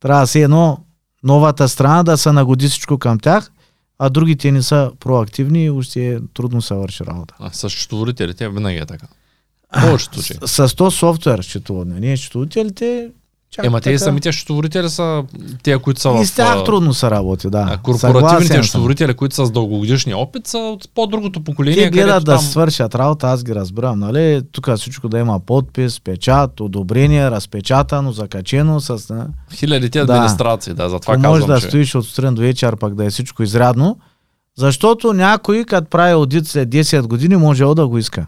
Трябва 0.00 0.20
да 0.20 0.26
се 0.26 0.42
едно 0.42 0.78
новата 1.22 1.68
страна 1.68 2.02
да 2.02 2.18
се 2.18 2.32
нагоди 2.32 2.68
всичко 2.68 2.98
към 2.98 3.18
тях, 3.18 3.52
а 4.04 4.10
другите 4.10 4.52
не 4.52 4.62
са 4.62 4.92
проактивни 5.00 5.64
и 5.64 5.70
още 5.70 6.20
трудно 6.34 6.62
се 6.62 6.74
върши 6.74 7.04
работа. 7.04 7.34
А 7.38 7.50
с 7.52 7.70
счетоводителите 7.70 8.48
винаги 8.48 8.78
е 8.78 8.86
така. 8.86 9.06
Повечето 9.80 10.22
случаи. 10.22 10.48
С, 10.48 10.68
с 10.68 10.74
то 10.74 10.90
софтуер 10.90 11.42
счетоводния. 11.42 12.00
Ние 12.00 12.16
счетоводителите 12.16 13.10
чак 13.52 13.64
Ема 13.64 13.80
те 13.80 13.90
и 13.90 13.92
така- 13.92 14.04
самите 14.04 14.32
счетоводители 14.32 14.88
са 14.90 15.24
тия, 15.62 15.78
които 15.78 16.00
са 16.00 16.08
И 16.10 16.12
в... 16.14 16.26
с 16.26 16.34
тях 16.34 16.64
трудно 16.64 16.94
се 16.94 17.10
работи, 17.10 17.50
да. 17.50 17.68
а, 17.70 17.78
корпоративните 17.78 18.62
счетоводители, 18.62 19.14
които 19.14 19.34
са 19.34 19.46
с 19.46 19.50
дългогодишния 19.50 20.18
опит, 20.18 20.46
са 20.46 20.58
от 20.58 20.88
по-другото 20.94 21.44
поколение, 21.44 21.84
Те 21.84 21.90
гледат 21.90 22.24
да 22.24 22.32
там... 22.32 22.40
свършат 22.40 22.94
работа, 22.94 23.26
аз 23.26 23.44
ги 23.44 23.54
разбирам, 23.54 23.98
нали? 23.98 24.42
Тук 24.52 24.76
всичко 24.76 25.08
да 25.08 25.18
има 25.18 25.40
подпис, 25.40 26.00
печат, 26.00 26.60
одобрение, 26.60 27.30
разпечатано, 27.30 28.12
закачено 28.12 28.80
с... 28.80 29.14
не? 29.14 29.24
Хилядите 29.54 29.98
Да. 29.98 30.12
администрации, 30.12 30.74
да, 30.74 30.88
затова 30.88 31.14
Това 31.14 31.28
може 31.28 31.40
казвам, 31.40 31.56
да 31.56 31.60
че... 31.60 31.68
стоиш 31.68 31.94
от 31.94 32.06
сутрин 32.06 32.34
до 32.34 32.40
вечер, 32.42 32.76
пък 32.76 32.94
да 32.94 33.04
е 33.04 33.10
всичко 33.10 33.42
изрядно, 33.42 33.96
защото 34.58 35.12
някой, 35.12 35.64
като 35.64 35.88
прави 35.88 36.12
аудит 36.12 36.46
след 36.46 36.68
10 36.68 37.02
години, 37.02 37.36
може 37.36 37.64
да 37.66 37.88
го 37.88 37.98
иска. 37.98 38.26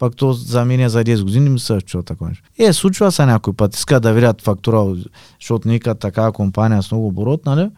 Пък 0.00 0.16
то 0.16 0.32
за 0.32 0.44
за 0.44 0.64
10 1.04 1.22
години 1.22 1.50
ми 1.50 1.58
се 1.58 1.80
чува 1.80 2.02
такова 2.02 2.28
нещо. 2.28 2.48
Е, 2.58 2.72
случва 2.72 3.12
се 3.12 3.26
някой 3.26 3.52
път, 3.52 3.76
иска 3.76 4.00
да 4.00 4.12
видят 4.12 4.42
фактура, 4.42 4.96
защото 5.40 5.68
ние 5.68 5.78
като 5.78 5.98
такава 5.98 6.32
компания 6.32 6.82
с 6.82 6.90
много 6.90 7.06
оборот, 7.06 7.46
нали, 7.46 7.70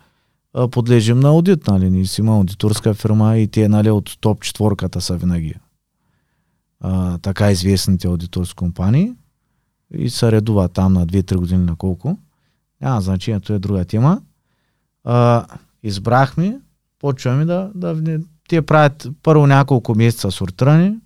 подлежим 0.71 1.21
на 1.21 1.29
аудит, 1.29 1.67
нали, 1.67 1.91
ние 1.91 2.07
си 2.07 2.21
има 2.21 2.37
аудиторска 2.37 2.95
фирма 2.95 3.39
и 3.39 3.49
те, 3.49 3.69
нали, 3.69 3.91
от 3.91 4.17
топ 4.21 4.43
четворката 4.43 5.01
са 5.01 5.17
винаги 5.17 5.55
а, 6.83 7.19
така 7.19 7.51
известните 7.51 8.09
аудиторски 8.09 8.55
компании 8.55 9.13
и 9.95 10.11
се 10.11 10.33
редуват 10.33 10.73
там 10.73 10.93
на 10.93 11.07
2-3 11.07 11.37
години 11.37 11.65
на 11.65 11.77
колко. 11.77 12.19
Няма 12.81 13.01
значение, 13.01 13.41
то 13.41 13.53
е 13.53 13.59
друга 13.59 13.85
тема. 13.85 14.23
А, 15.05 15.47
избрахме, 15.83 16.61
почваме 17.01 17.45
да, 17.45 17.71
да 17.75 18.21
те 18.49 18.63
правят 18.63 19.09
първо 19.23 19.47
няколко 19.47 19.95
месеца 19.95 20.31
сортиране, 20.31 20.97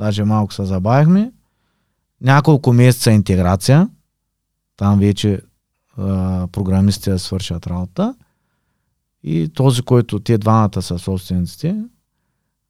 даже 0.00 0.24
малко 0.24 0.54
се 0.54 0.64
забавихме, 0.64 1.32
няколко 2.20 2.72
месеца 2.72 3.10
интеграция, 3.12 3.88
там 4.76 4.98
вече 4.98 5.40
а, 5.96 6.46
програмистите 6.52 7.18
свършат 7.18 7.66
работа 7.66 8.14
и 9.22 9.48
този, 9.48 9.82
който 9.82 10.20
те 10.20 10.38
двамата 10.38 10.82
са 10.82 10.98
собствениците, 10.98 11.84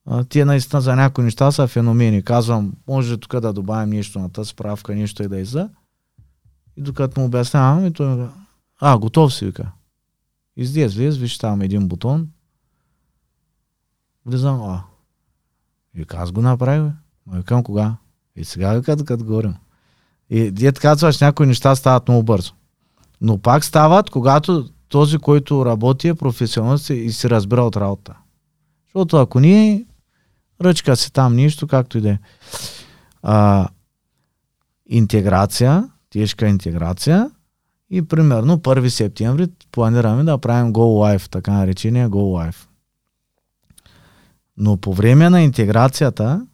а, 0.07 0.24
те 0.24 0.45
наистина 0.45 0.81
за 0.81 0.97
някои 0.97 1.24
неща 1.24 1.53
са 1.53 1.66
феномени. 1.66 2.22
Казвам, 2.22 2.72
може 2.89 3.16
тук 3.16 3.41
да 3.41 3.53
добавим 3.53 3.91
нещо 3.91 4.18
на 4.18 4.31
тази 4.31 4.49
справка, 4.49 4.95
нещо 4.95 5.22
и 5.22 5.28
да 5.28 5.39
иза. 5.39 5.68
И 6.76 6.83
докато 6.83 7.20
му 7.20 7.26
обяснявам, 7.26 7.87
и 7.87 7.93
той 7.93 8.07
ми 8.07 8.16
казва, 8.16 8.33
а, 8.81 8.99
готов 8.99 9.35
си, 9.35 9.47
вика. 9.47 9.72
Излез, 10.57 10.95
влез, 10.95 11.16
виж 11.16 11.39
там 11.39 11.62
един 11.62 11.89
бутон. 11.89 12.28
Влизам, 14.26 14.62
а. 14.62 14.85
Вика, 15.95 16.16
аз 16.16 16.33
го 16.33 16.43
направих, 16.43 16.83
бе. 16.83 16.91
Ма 17.31 17.37
викам 17.39 17.62
кога? 17.62 17.97
И 18.37 18.45
сега 18.45 18.72
вика, 18.72 19.05
като 19.05 19.24
говорим. 19.24 19.55
И 20.31 20.51
дед 20.51 20.78
казваш, 20.78 21.20
някои 21.20 21.47
неща 21.47 21.76
стават 21.76 22.09
много 22.09 22.22
бързо. 22.22 22.53
Но 23.20 23.39
пак 23.39 23.64
стават, 23.64 24.11
когато 24.11 24.68
този, 24.89 25.18
който 25.18 25.66
работи 25.66 26.09
е 26.09 26.14
професионалист 26.14 26.91
и 26.91 27.12
си 27.12 27.31
разбира 27.31 27.62
от 27.62 27.76
работа. 27.76 28.14
Защото 28.85 29.16
ако 29.16 29.41
ние 29.41 29.87
ръчка 30.61 30.97
си 30.97 31.12
там 31.12 31.37
нищо, 31.37 31.66
както 31.66 31.99
и 31.99 32.01
да 32.01 32.11
е. 32.11 32.18
Интеграция, 34.89 35.89
тежка 36.11 36.49
интеграция 36.49 37.31
и 37.91 38.03
примерно 38.03 38.59
1 38.59 38.89
септември 38.89 39.49
планираме 39.72 40.24
да 40.24 40.39
правим 40.39 40.72
Go 40.72 41.16
Live, 41.16 41.31
така 41.31 41.53
наречения 41.53 42.11
Go 42.11 42.14
Live. 42.14 42.66
Но 44.57 44.76
по 44.76 44.95
време 44.95 45.31
на 45.31 45.43
интеграцията 45.43 46.47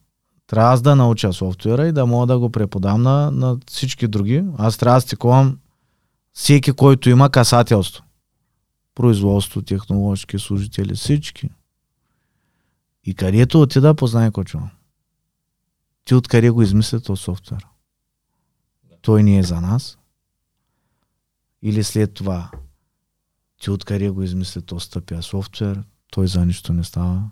трябва 0.47 0.73
аз 0.73 0.83
да 0.83 0.97
науча 0.97 1.33
софтуера 1.33 1.87
и 1.87 1.93
да 1.93 2.07
мога 2.07 2.27
да 2.27 2.39
го 2.39 2.51
преподам 2.51 3.03
на, 3.03 3.31
на 3.31 3.59
всички 3.67 4.09
други. 4.09 4.45
Аз 4.59 4.79
трябва 4.79 4.97
да 4.97 5.01
стиковам 5.01 5.59
всеки, 6.33 6.73
който 6.73 7.11
има 7.11 7.31
касателство. 7.31 8.05
Производство, 8.95 9.63
технологически 9.63 10.39
служители, 10.39 10.95
всички. 10.95 11.49
И 13.05 13.15
където 13.15 13.61
отида, 13.61 13.95
познай 13.95 14.31
кочо. 14.31 14.61
Ти 16.05 16.15
откъде 16.15 16.51
го 16.51 16.63
измисли 16.63 17.03
този 17.03 17.23
софтуер? 17.23 17.67
Той 19.03 19.23
не 19.23 19.39
е 19.39 19.43
за 19.43 19.61
нас. 19.61 19.99
Или 21.63 21.85
след 21.85 22.14
това, 22.14 22.51
ти 23.61 23.71
откъде 23.71 24.11
го 24.11 24.23
измисли 24.23 24.63
този 24.63 24.91
тъпия 24.91 25.23
софтуер, 25.23 25.83
той 26.11 26.29
за 26.29 26.47
нищо 26.47 26.73
не 26.73 26.85
става. 26.85 27.31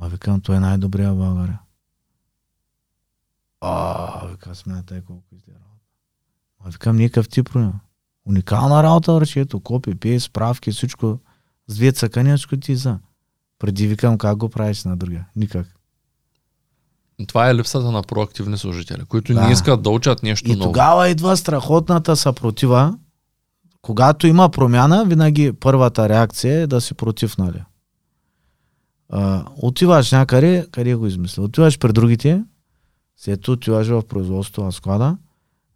А 0.00 0.08
викам, 0.08 0.40
той 0.40 0.56
е 0.56 0.60
най-добрия 0.60 1.12
в 1.12 1.16
България. 1.16 1.58
А, 3.60 4.26
вика, 4.26 4.54
смятай 4.54 5.00
колко 5.00 5.24
изде 5.32 5.52
работа. 5.52 5.82
А 6.60 6.70
викам, 6.70 6.96
никакъв 6.96 7.28
тип 7.28 7.46
проблем. 7.46 7.72
Уникална 8.26 8.82
работа 8.82 9.12
върши, 9.12 9.40
ето, 9.40 9.60
копи, 9.60 9.94
пей, 9.94 10.20
справки, 10.20 10.72
всичко. 10.72 11.18
С 11.66 11.76
две 11.76 11.92
цъкания, 11.92 12.36
всичко 12.36 12.56
ти 12.56 12.76
за. 12.76 12.98
Преди 13.58 13.86
викам 13.86 14.18
как 14.18 14.36
го 14.36 14.48
правиш 14.48 14.84
на 14.84 14.96
другия. 14.96 15.26
Никак. 15.36 15.66
Това 17.26 17.50
е 17.50 17.54
липсата 17.54 17.90
на 17.90 18.02
проактивни 18.02 18.58
служители, 18.58 19.04
които 19.04 19.34
Да. 19.34 19.46
не 19.46 19.52
искат 19.52 19.82
да 19.82 19.90
учат 19.90 20.22
нещо 20.22 20.48
И 20.50 20.52
ново. 20.52 20.64
тогава 20.64 21.08
идва 21.08 21.36
страхотната 21.36 22.16
съпротива. 22.16 22.98
Когато 23.82 24.26
има 24.26 24.48
промяна, 24.48 25.04
винаги 25.04 25.52
първата 25.52 26.08
реакция 26.08 26.54
е 26.54 26.66
да 26.66 26.80
си 26.80 26.94
против, 26.94 27.38
нали? 27.38 27.62
Отиваш 29.56 30.12
някъде, 30.12 30.66
къде 30.70 30.94
го 30.94 31.06
измисля? 31.06 31.42
Отиваш 31.42 31.78
при 31.78 31.92
другите, 31.92 32.44
след 33.16 33.40
това 33.40 33.54
отиваш 33.54 33.88
в 33.88 34.02
производството 34.08 34.64
на 34.64 34.72
склада, 34.72 35.16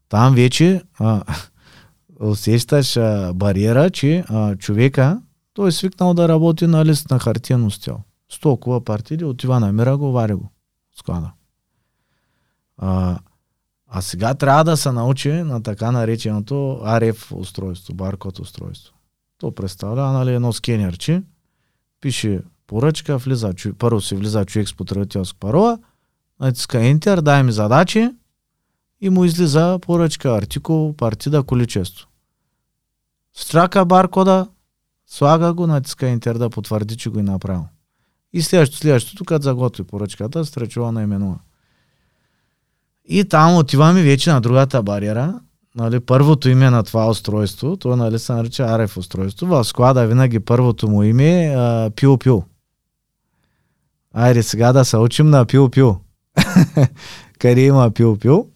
там 0.08 0.34
вече 0.34 0.82
а, 0.98 1.22
усещаш 2.20 2.96
а, 2.96 3.32
бариера, 3.34 3.90
че 3.90 4.24
а, 4.28 4.56
човека, 4.56 5.22
той 5.54 5.68
е 5.68 5.72
свикнал 5.72 6.14
да 6.14 6.28
работи 6.28 6.66
на 6.66 6.84
лист 6.84 7.10
на 7.10 7.18
хартиено 7.18 7.70
стел. 7.70 7.98
С 8.32 8.40
толкова 8.40 8.84
партиди, 8.84 9.24
отива, 9.24 9.60
намира 9.60 9.96
го, 9.96 10.12
вари 10.12 10.34
го 10.34 10.50
склада. 10.98 11.32
А, 12.78 13.18
а 13.88 14.02
сега 14.02 14.34
трябва 14.34 14.64
да 14.64 14.76
се 14.76 14.92
научи 14.92 15.32
на 15.32 15.62
така 15.62 15.90
нареченото 15.90 16.54
RF 16.84 17.36
устройство, 17.36 17.94
баркод 17.94 18.38
устройство. 18.38 18.94
То 19.38 19.54
представлява 19.54 20.12
нали, 20.12 20.34
едно 20.34 20.52
скенерче, 20.52 21.22
пише 22.00 22.40
поръчка, 22.72 23.18
влиза, 23.18 23.54
първо 23.78 24.00
си 24.00 24.16
влиза 24.16 24.44
човек 24.44 24.68
с 24.68 24.74
потребителска 24.74 25.38
парола, 25.38 25.78
натиска 26.40 26.78
Enter, 26.78 27.20
дай 27.20 27.42
ми 27.42 27.52
задачи 27.52 28.10
и 29.00 29.10
му 29.10 29.24
излиза 29.24 29.78
поръчка, 29.82 30.36
артикул, 30.36 30.94
партида, 30.96 31.42
количество. 31.42 32.08
Страка 33.34 33.84
баркода, 33.84 34.48
слага 35.06 35.54
го, 35.54 35.66
натиска 35.66 36.06
интер 36.06 36.38
да 36.38 36.50
потвърди, 36.50 36.96
че 36.96 37.10
го 37.10 37.18
е 37.18 37.22
направил. 37.22 37.64
И 38.32 38.42
следващото, 38.42 38.78
следващото, 38.78 39.24
като 39.24 39.42
заготви 39.42 39.84
поръчката, 39.84 40.44
стречува 40.44 40.92
наименува. 40.92 41.38
И 43.04 43.24
там 43.24 43.56
отиваме 43.56 44.02
вече 44.02 44.32
на 44.32 44.40
другата 44.40 44.82
бариера. 44.82 45.40
Нали, 45.74 46.00
първото 46.00 46.48
име 46.48 46.70
на 46.70 46.82
това 46.82 47.08
устройство, 47.10 47.76
то 47.76 47.96
нали, 47.96 48.18
се 48.18 48.32
нарича 48.32 48.62
RF 48.62 48.96
устройство. 48.96 49.46
В 49.46 49.64
склада 49.64 50.06
винаги 50.06 50.40
първото 50.40 50.88
му 50.88 51.02
име 51.02 51.44
е 51.44 51.56
Пил-Пил. 51.90 52.44
Айде 54.14 54.42
сега 54.42 54.72
да 54.72 54.84
се 54.84 54.96
учим 54.96 55.30
на 55.30 55.46
Пил-Пил. 55.46 55.96
Къде 57.38 57.60
има 57.60 57.90
Пил-Пил. 57.90 58.46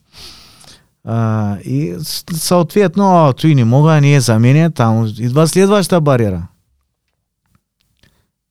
И 1.65 1.95
съответно, 2.33 3.33
той 3.33 3.55
не 3.55 3.65
мога, 3.65 4.01
не 4.01 4.13
е 4.13 4.21
заменя, 4.21 4.71
там 4.71 5.13
идва 5.17 5.47
следващата 5.47 6.01
бариера. 6.01 6.47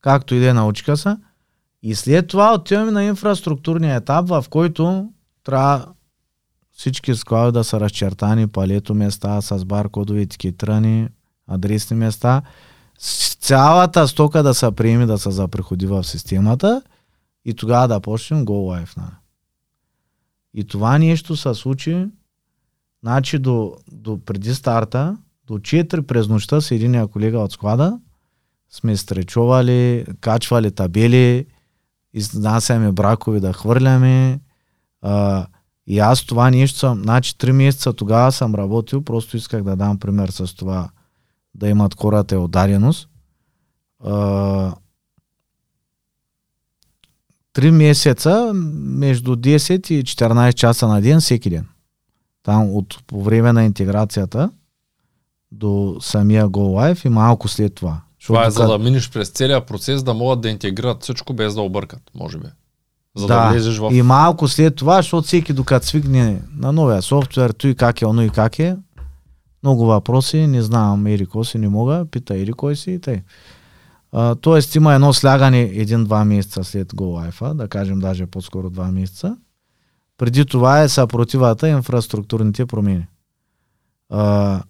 Както 0.01 0.35
и 0.35 0.41
да 0.41 0.49
е, 0.49 0.53
научка 0.53 0.97
се. 0.97 1.17
И 1.83 1.95
след 1.95 2.29
това 2.29 2.55
отиваме 2.55 2.91
на 2.91 3.05
инфраструктурния 3.05 3.97
етап, 3.97 4.29
в 4.29 4.45
който 4.51 5.09
трябва 5.45 5.87
всички 6.73 7.15
склади 7.15 7.53
да 7.53 7.65
са 7.65 7.81
разчертани, 7.81 8.47
палето 8.47 8.95
места 8.95 9.41
с 9.41 9.65
баркодови 9.65 10.23
етикетрани, 10.23 11.09
адресни 11.49 11.97
места. 11.97 12.43
Цялата 13.41 14.09
стока 14.09 14.43
да 14.43 14.55
се 14.55 14.71
приеме 14.71 15.07
да 15.07 15.19
се 15.19 15.31
заприходи 15.31 15.87
в 15.87 16.05
системата 16.05 16.83
и 17.47 17.55
тогава 17.55 17.89
да 17.89 18.01
почнем 18.01 18.45
Go 18.45 18.51
Live. 18.85 18.97
Нали? 18.97 19.17
И 20.55 20.65
това 20.65 20.99
нещо 20.99 21.37
се 21.37 21.55
случи 21.55 22.07
Значи 23.07 23.39
до, 23.39 23.77
до 23.93 24.25
преди 24.25 24.55
старта, 24.55 25.17
до 25.47 25.55
4 25.55 26.03
през 26.03 26.29
нощта 26.29 26.61
с 26.61 26.71
единия 26.71 27.07
колега 27.07 27.39
от 27.39 27.53
склада, 27.53 28.01
сме 28.71 28.97
стречували, 28.97 30.07
качвали 30.21 30.71
табели, 30.71 31.47
изнасяме 32.13 32.93
бракови 32.93 33.41
да 33.41 33.53
хвърляме. 33.53 34.41
А, 35.03 35.47
и 35.87 35.99
аз 35.99 36.25
това 36.25 36.51
нещо 36.51 36.79
съм, 36.79 37.03
значи 37.03 37.33
3 37.33 37.53
месеца 37.53 37.93
тогава 37.93 38.33
съм 38.33 38.55
работил, 38.55 39.03
просто 39.03 39.37
исках 39.37 39.63
да 39.63 39.77
дам 39.77 39.99
пример 39.99 40.29
с 40.29 40.55
това, 40.55 40.91
да 41.55 41.69
имат 41.69 41.95
хората 41.95 42.41
отдаденост. 42.41 43.09
А, 44.05 44.75
3 47.57 47.71
месеца 47.71 48.51
между 48.55 49.37
10 49.37 49.91
и 49.91 50.05
14 50.05 50.53
часа 50.53 50.89
на 50.89 51.01
ден 51.01 51.21
всеки 51.21 51.51
ден. 51.51 51.67
Там 52.43 52.71
от 52.71 52.99
по 53.07 53.23
време 53.23 53.53
на 53.53 53.65
интеграцията 53.65 54.51
до 55.53 55.97
самия 56.01 56.49
Go 56.49 56.93
Live 56.93 57.07
и 57.07 57.09
малко 57.09 57.49
след 57.49 57.75
това. 57.75 58.01
Това 58.27 58.47
е 58.47 58.51
за 58.51 58.67
да 58.67 58.79
минеш 58.79 59.11
през 59.11 59.29
целия 59.29 59.67
процес, 59.67 60.03
да 60.03 60.15
могат 60.15 60.41
да 60.41 60.49
интегрират 60.49 61.03
всичко 61.03 61.35
без 61.35 61.55
да 61.55 61.63
объркат, 61.63 62.03
може 62.15 62.39
би. 62.39 62.47
За 63.17 63.27
да, 63.27 63.45
да 63.45 63.51
влезеш 63.51 63.79
в... 63.79 63.91
И 63.93 64.03
малко 64.03 64.49
след 64.49 64.77
това, 64.77 64.97
защото 64.97 65.27
всеки 65.27 65.53
докато 65.53 65.87
свикне 65.87 66.43
на 66.57 66.73
новия 66.73 67.03
софтуер, 67.03 67.51
той 67.51 67.75
как 67.75 68.03
е, 68.03 68.07
оно 68.07 68.23
и 68.23 68.31
как 68.31 68.59
е, 68.59 68.77
много 69.63 69.87
въпроси, 69.87 70.47
не 70.47 70.63
знам, 70.63 71.07
Ери 71.07 71.27
кой 71.27 71.45
си 71.45 71.59
не 71.59 71.69
мога, 71.69 72.07
пита 72.11 72.39
Ери 72.39 72.53
кой 72.53 72.77
си 72.77 72.91
и 72.91 72.99
тъй. 72.99 73.23
Uh, 74.17 74.41
тоест 74.41 74.75
има 74.75 74.95
едно 74.95 75.13
слягане 75.13 75.61
един-два 75.63 76.25
месеца 76.25 76.65
след 76.65 76.93
Go 76.93 77.31
Life, 77.31 77.55
да 77.55 77.69
кажем 77.69 77.99
даже 77.99 78.27
по-скоро 78.27 78.71
два 78.71 78.91
месеца. 78.91 79.37
Преди 80.19 80.47
това 80.47 80.83
е 80.83 80.89
съпротивата 80.89 81.69
инфраструктурните 81.69 82.67
промени. 82.67 83.07
А... 84.11 84.63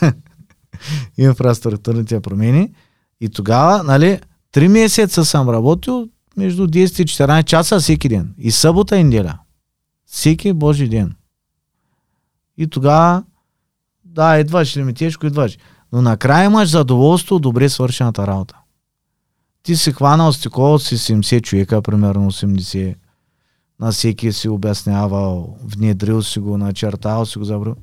инфраструктурните 1.18 2.20
промени. 2.20 2.74
И 3.20 3.28
тогава, 3.28 3.82
нали, 3.82 4.20
три 4.52 4.68
месеца 4.68 5.24
съм 5.24 5.48
работил 5.48 6.08
между 6.36 6.66
10 6.66 7.02
и 7.02 7.06
14 7.06 7.44
часа 7.44 7.80
всеки 7.80 8.08
ден. 8.08 8.34
И 8.38 8.50
събота 8.50 8.96
и 8.96 9.04
неделя. 9.04 9.38
Всеки 10.06 10.52
Божи 10.52 10.88
ден. 10.88 11.14
И 12.56 12.66
тогава, 12.66 13.24
да, 14.14 14.38
идваш 14.38 14.76
ли 14.76 14.82
ми 14.82 14.94
тежко, 14.94 15.26
идваш. 15.26 15.58
Но 15.92 16.02
накрая 16.02 16.44
имаш 16.44 16.68
задоволство 16.68 17.36
от 17.36 17.42
добре 17.42 17.68
свършената 17.68 18.26
работа 18.26 18.54
ти 19.64 19.76
си 19.76 19.92
хванал 19.92 20.32
стекло 20.32 20.78
си 20.78 20.96
70 20.98 21.42
човека, 21.42 21.82
примерно 21.82 22.32
80. 22.32 22.94
На 23.80 23.92
всеки 23.92 24.32
си 24.32 24.48
обяснявал, 24.48 25.56
внедрил 25.64 26.22
си 26.22 26.38
го, 26.38 26.58
начертал 26.58 27.26
си 27.26 27.38
го, 27.38 27.44
забрал. 27.44 27.74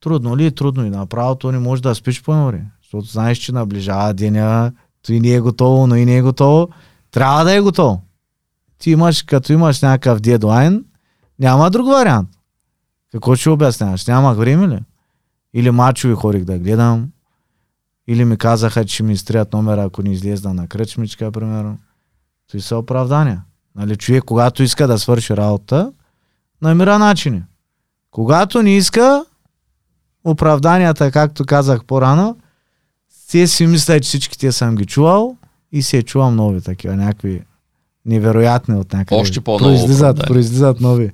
Трудно 0.00 0.36
ли? 0.36 0.54
Трудно 0.54 0.86
и 0.86 0.90
направо 0.90 1.34
то 1.34 1.52
не 1.52 1.58
може 1.58 1.82
да 1.82 1.94
спиш 1.94 2.22
по 2.22 2.32
море. 2.32 2.62
Защото 2.82 3.06
знаеш, 3.06 3.38
че 3.38 3.52
наближава 3.52 4.14
деня, 4.14 4.72
той 5.06 5.20
не 5.20 5.34
е 5.34 5.40
готово, 5.40 5.86
но 5.86 5.96
и 5.96 6.04
не 6.04 6.16
е 6.16 6.22
готово. 6.22 6.68
Трябва 7.10 7.44
да 7.44 7.52
е 7.54 7.60
готово. 7.60 8.02
Ти 8.78 8.90
имаш, 8.90 9.22
като 9.22 9.52
имаш 9.52 9.80
някакъв 9.82 10.20
дедлайн, 10.20 10.84
няма 11.38 11.70
друг 11.70 11.86
вариант. 11.86 12.28
Какво 13.12 13.36
ще 13.36 13.50
обясняваш? 13.50 14.06
Нямах 14.06 14.36
време 14.36 14.68
ли? 14.68 14.78
Или 15.54 15.70
мачови 15.70 16.14
хорих 16.14 16.44
да 16.44 16.58
гледам, 16.58 17.10
или 18.08 18.24
ми 18.24 18.36
казаха, 18.36 18.84
че 18.84 19.02
ми 19.02 19.12
изтрият 19.12 19.52
номера, 19.52 19.84
ако 19.84 20.02
не 20.02 20.12
излезна 20.12 20.54
на 20.54 20.66
кръчмичка, 20.66 21.32
примерно. 21.32 21.78
Това 22.48 22.62
са 22.62 22.76
оправдания. 22.76 23.42
Нали, 23.76 23.96
човек, 23.96 24.24
когато 24.24 24.62
иска 24.62 24.86
да 24.86 24.98
свърши 24.98 25.36
работа, 25.36 25.92
намира 26.62 26.98
начини. 26.98 27.42
Когато 28.10 28.62
не 28.62 28.76
иска, 28.76 29.24
оправданията, 30.24 31.10
както 31.10 31.44
казах 31.44 31.84
по-рано, 31.84 32.36
те 33.30 33.46
си 33.46 33.66
мисля, 33.66 34.00
че 34.00 34.08
всички 34.08 34.38
те 34.38 34.52
съм 34.52 34.74
ги 34.74 34.86
чувал 34.86 35.36
и 35.72 35.82
си 35.82 35.96
е 35.96 36.02
чувам 36.02 36.36
нови 36.36 36.60
такива, 36.60 36.96
някакви 36.96 37.42
невероятни 38.06 38.74
от 38.74 38.92
някъде. 38.92 39.20
Още 39.20 39.40
по-ново. 39.40 39.64
Произлизат, 39.64 40.26
произлизат 40.26 40.80
нови. 40.80 41.10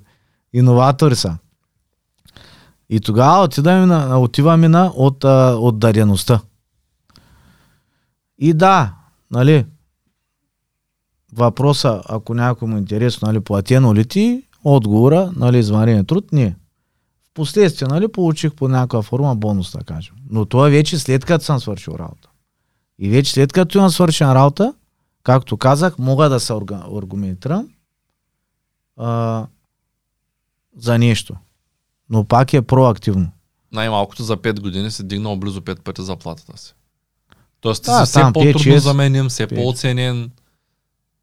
Иноватори 0.52 1.16
са. 1.16 1.38
И 2.90 3.00
тогава 3.00 3.44
отиваме 3.44 3.86
на, 3.86 4.20
отиваме 4.20 4.68
на 4.68 4.86
от, 4.86 5.24
от 5.24 5.78
дареността. 5.78 6.40
И 8.38 8.54
да, 8.54 8.94
нали, 9.30 9.66
въпроса, 11.32 12.02
ако 12.08 12.34
някой 12.34 12.68
му 12.68 12.76
е 12.76 12.78
интересно, 12.78 13.26
нали, 13.26 13.40
платено 13.40 13.94
ли 13.94 14.04
ти, 14.04 14.42
отговора, 14.64 15.32
нали, 15.36 15.58
извънреден 15.58 16.06
труд, 16.06 16.32
не. 16.32 16.56
Впоследствие, 17.30 17.88
нали, 17.88 18.08
получих 18.08 18.54
по 18.54 18.68
някаква 18.68 19.02
форма 19.02 19.36
бонус, 19.36 19.72
да 19.72 19.84
кажем. 19.84 20.14
Но 20.30 20.44
това 20.44 20.68
вече 20.68 20.98
след 20.98 21.24
като 21.24 21.44
съм 21.44 21.60
свършил 21.60 21.92
работа. 21.92 22.28
И 22.98 23.08
вече 23.08 23.32
след 23.32 23.52
като 23.52 23.78
имам 23.78 23.90
свършена 23.90 24.34
работа, 24.34 24.74
както 25.22 25.56
казах, 25.56 25.98
мога 25.98 26.28
да 26.28 26.40
се 26.40 26.52
аргументирам 26.52 27.68
а, 28.96 29.46
за 30.76 30.98
нещо. 30.98 31.36
Но 32.10 32.24
пак 32.24 32.52
е 32.52 32.62
проактивно. 32.62 33.30
Най-малкото 33.72 34.22
за 34.22 34.36
5 34.36 34.60
години 34.60 34.90
се 34.90 35.02
дигнал 35.02 35.36
близо 35.36 35.60
5 35.60 35.80
пъти 35.80 36.02
заплатата 36.02 36.58
си. 36.58 36.74
Тоест 37.60 37.84
ти 37.84 37.90
да, 37.90 38.06
си 38.06 38.10
все 38.10 38.22
по-трудно 38.34 38.78
заменен, 38.78 39.28
все 39.28 39.46
по-оценен, 39.46 40.30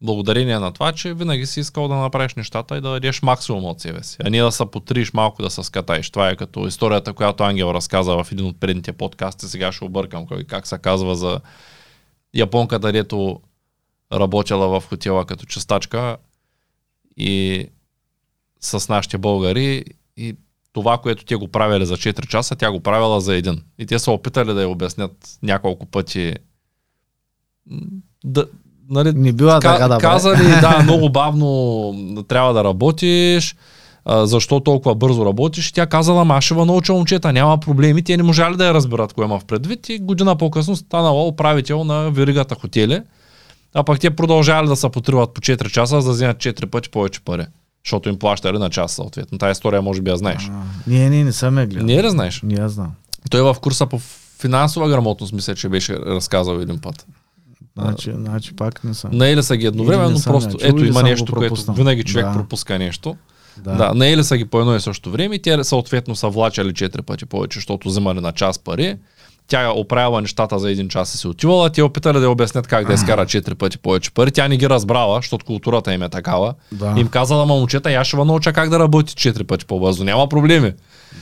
благодарение 0.02 0.58
на 0.58 0.72
това, 0.72 0.92
че 0.92 1.14
винаги 1.14 1.46
си 1.46 1.60
искал 1.60 1.88
да 1.88 1.94
направиш 1.94 2.34
нещата 2.34 2.76
и 2.76 2.80
да 2.80 2.90
дадеш 2.90 3.22
максимум 3.22 3.64
от 3.64 3.80
себе 3.80 4.02
си, 4.02 4.16
а 4.24 4.30
не 4.30 4.40
да 4.40 4.52
се 4.52 4.64
потриш 4.66 5.12
малко 5.12 5.42
да 5.42 5.50
се 5.50 5.62
скатаеш. 5.62 6.10
Това 6.10 6.30
е 6.30 6.36
като 6.36 6.66
историята, 6.66 7.12
която 7.12 7.44
Ангел 7.44 7.74
разказа 7.74 8.24
в 8.24 8.32
един 8.32 8.46
от 8.46 8.60
предните 8.60 8.92
подкасти, 8.92 9.46
сега 9.46 9.72
ще 9.72 9.84
объркам 9.84 10.26
кой, 10.26 10.44
как 10.44 10.66
се 10.66 10.78
казва 10.78 11.16
за 11.16 11.40
японката, 12.34 12.92
дето 12.92 13.40
работила 14.12 14.80
в 14.80 14.86
хотела 14.88 15.24
като 15.24 15.46
частачка 15.46 16.16
и 17.16 17.66
с 18.60 18.88
нашите 18.88 19.18
българи 19.18 19.84
и 20.16 20.36
това, 20.74 20.98
което 20.98 21.24
те 21.24 21.36
го 21.36 21.48
правили 21.48 21.86
за 21.86 21.96
4 21.96 22.26
часа, 22.26 22.56
тя 22.56 22.70
го 22.70 22.80
правила 22.80 23.20
за 23.20 23.34
един. 23.34 23.62
И 23.78 23.86
те 23.86 23.98
са 23.98 24.12
опитали 24.12 24.54
да 24.54 24.62
я 24.62 24.68
обяснят 24.68 25.12
няколко 25.42 25.86
пъти. 25.86 26.34
Да, 28.24 28.46
нали, 28.90 29.12
Не 29.12 29.32
била 29.32 29.60
ка, 29.60 29.72
така 29.72 29.88
да 29.88 29.98
Казали, 29.98 30.60
да, 30.60 30.78
много 30.82 31.10
бавно 31.10 32.24
трябва 32.28 32.52
да 32.52 32.64
работиш, 32.64 33.56
а, 34.04 34.26
защо 34.26 34.60
толкова 34.60 34.94
бързо 34.94 35.26
работиш. 35.26 35.72
Тя 35.72 35.86
казала, 35.86 36.24
ма 36.24 36.40
ще 36.40 36.54
науча 36.54 36.92
момчета, 36.92 37.32
няма 37.32 37.58
проблеми. 37.58 38.02
Те 38.02 38.16
не 38.16 38.22
можали 38.22 38.56
да 38.56 38.66
я 38.66 38.74
разберат 38.74 39.12
кое 39.12 39.24
има 39.24 39.38
в 39.38 39.44
предвид 39.44 39.88
и 39.88 39.98
година 39.98 40.36
по-късно 40.36 40.76
станала 40.76 41.26
управител 41.26 41.84
на 41.84 42.10
веригата 42.10 42.54
хотели. 42.54 43.02
А 43.74 43.84
пък 43.84 44.00
те 44.00 44.10
продължавали 44.10 44.68
да 44.68 44.76
се 44.76 44.88
потриват 44.88 45.34
по 45.34 45.40
4 45.40 45.70
часа, 45.70 46.00
за 46.00 46.08
да 46.08 46.14
вземат 46.14 46.36
4 46.36 46.66
пъти 46.66 46.90
повече 46.90 47.20
пари 47.20 47.46
защото 47.84 48.08
им 48.08 48.18
плащали 48.18 48.58
на 48.58 48.70
час 48.70 48.92
съответно. 48.92 49.38
Тая 49.38 49.52
история 49.52 49.82
може 49.82 50.02
би 50.02 50.10
я 50.10 50.16
знаеш. 50.16 50.50
А, 50.52 50.62
не, 50.86 51.10
не, 51.10 51.24
не 51.24 51.32
съм 51.32 51.58
я 51.58 51.66
гледал. 51.66 51.86
Не 51.86 51.94
я 51.94 52.10
знаеш? 52.10 52.40
Не 52.42 52.54
я 52.54 52.68
знам. 52.68 52.92
Той 53.30 53.40
е 53.40 53.42
в 53.42 53.56
курса 53.60 53.86
по 53.86 54.00
финансова 54.38 54.88
грамотност, 54.88 55.32
мисля, 55.32 55.54
че 55.54 55.68
беше 55.68 55.96
разказал 55.96 56.54
един 56.54 56.78
път. 56.78 57.06
Значи, 57.78 58.12
значи 58.14 58.56
пак 58.56 58.84
не 58.84 58.94
съм. 58.94 59.10
Наели 59.12 59.42
са 59.42 59.56
ги 59.56 59.66
едновременно, 59.66 60.08
Или 60.10 60.16
не 60.18 60.22
просто 60.24 60.50
чул, 60.50 60.58
ето 60.62 60.78
или 60.78 60.88
има 60.88 61.02
нещо, 61.02 61.32
което 61.32 61.72
винаги 61.72 62.04
човек 62.04 62.26
Да. 62.26 62.32
пропуска 62.32 62.78
нещо. 62.78 63.16
Да. 63.56 63.72
Да, 63.74 63.94
наели 63.94 64.24
са 64.24 64.36
ги 64.36 64.44
по 64.44 64.60
едно 64.60 64.74
и 64.76 64.80
също 64.80 65.10
време 65.10 65.34
и 65.34 65.42
те 65.42 65.64
съответно 65.64 66.16
са 66.16 66.28
влачали 66.28 66.74
четири 66.74 67.02
пъти 67.02 67.26
повече, 67.26 67.56
защото 67.58 67.88
вземали 67.88 68.20
на 68.20 68.32
час 68.32 68.58
пари. 68.58 68.96
Тя 69.46 69.62
е 69.62 69.68
оправила 69.68 70.20
нещата 70.20 70.58
за 70.58 70.70
един 70.70 70.88
час 70.88 71.14
и 71.14 71.18
се 71.18 71.28
отивала, 71.28 71.70
те 71.70 71.82
опитали 71.82 72.18
да 72.18 72.24
я 72.24 72.30
обяснят 72.30 72.66
как 72.66 72.86
да 72.86 72.92
изкара 72.92 73.26
четири 73.26 73.54
пъти 73.54 73.78
повече 73.78 74.10
пари. 74.10 74.30
Тя 74.30 74.48
не 74.48 74.56
ги 74.56 74.68
разбрала, 74.68 75.18
защото 75.18 75.44
културата 75.44 75.94
им 75.94 76.02
е 76.02 76.08
такава. 76.08 76.54
Да. 76.72 76.94
Им 76.96 77.08
казала, 77.08 77.46
момчета, 77.46 77.90
я 77.90 78.04
ще 78.04 78.16
ви 78.16 78.24
науча 78.24 78.52
как 78.52 78.70
да 78.70 78.78
работи 78.78 79.14
четири 79.14 79.44
пъти 79.44 79.64
по-бързо, 79.64 80.04
няма 80.04 80.28
проблеми. 80.28 80.72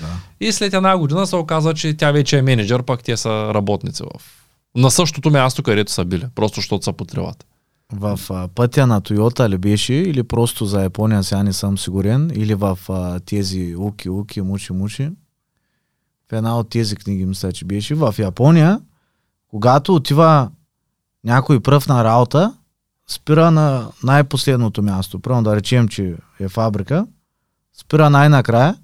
Да. 0.00 0.06
И 0.40 0.52
след 0.52 0.74
една 0.74 0.98
година 0.98 1.26
се 1.26 1.36
оказа, 1.36 1.74
че 1.74 1.96
тя 1.96 2.12
вече 2.12 2.38
е 2.38 2.42
менеджер, 2.42 2.82
пък 2.82 3.02
те 3.02 3.16
са 3.16 3.54
работници 3.54 4.02
в... 4.02 4.20
На 4.76 4.90
същото 4.90 5.30
място, 5.30 5.62
където 5.62 5.92
са 5.92 6.04
били, 6.04 6.24
просто 6.34 6.60
защото 6.60 6.84
са 6.84 6.92
потребат. 6.92 7.46
В 7.92 8.20
а, 8.30 8.48
пътя 8.54 8.86
на 8.86 9.00
Тойота 9.00 9.50
ли 9.50 9.58
беше 9.58 9.94
или 9.94 10.22
просто 10.22 10.66
за 10.66 10.82
Япония, 10.82 11.24
сега 11.24 11.42
не 11.42 11.52
съм 11.52 11.78
сигурен, 11.78 12.30
или 12.34 12.54
в 12.54 12.78
а, 12.88 13.20
тези 13.20 13.74
Уки, 13.78 14.10
Уки, 14.10 14.40
Мучи, 14.40 14.72
Мучи. 14.72 15.10
Една 16.32 16.58
от 16.58 16.70
тези 16.70 16.96
книги 16.96 17.26
мисля, 17.26 17.52
че 17.52 17.64
беше. 17.64 17.94
В 17.94 18.14
Япония, 18.18 18.80
когато 19.48 19.94
отива 19.94 20.50
някой 21.24 21.60
пръв 21.60 21.88
на 21.88 22.04
работа, 22.04 22.54
спира 23.10 23.50
на 23.50 23.88
най-последното 24.02 24.82
място. 24.82 25.20
Първо 25.20 25.42
да 25.42 25.56
речем, 25.56 25.88
че 25.88 26.14
е 26.40 26.48
фабрика, 26.48 27.06
спира 27.80 28.10
най-накрая, 28.10 28.76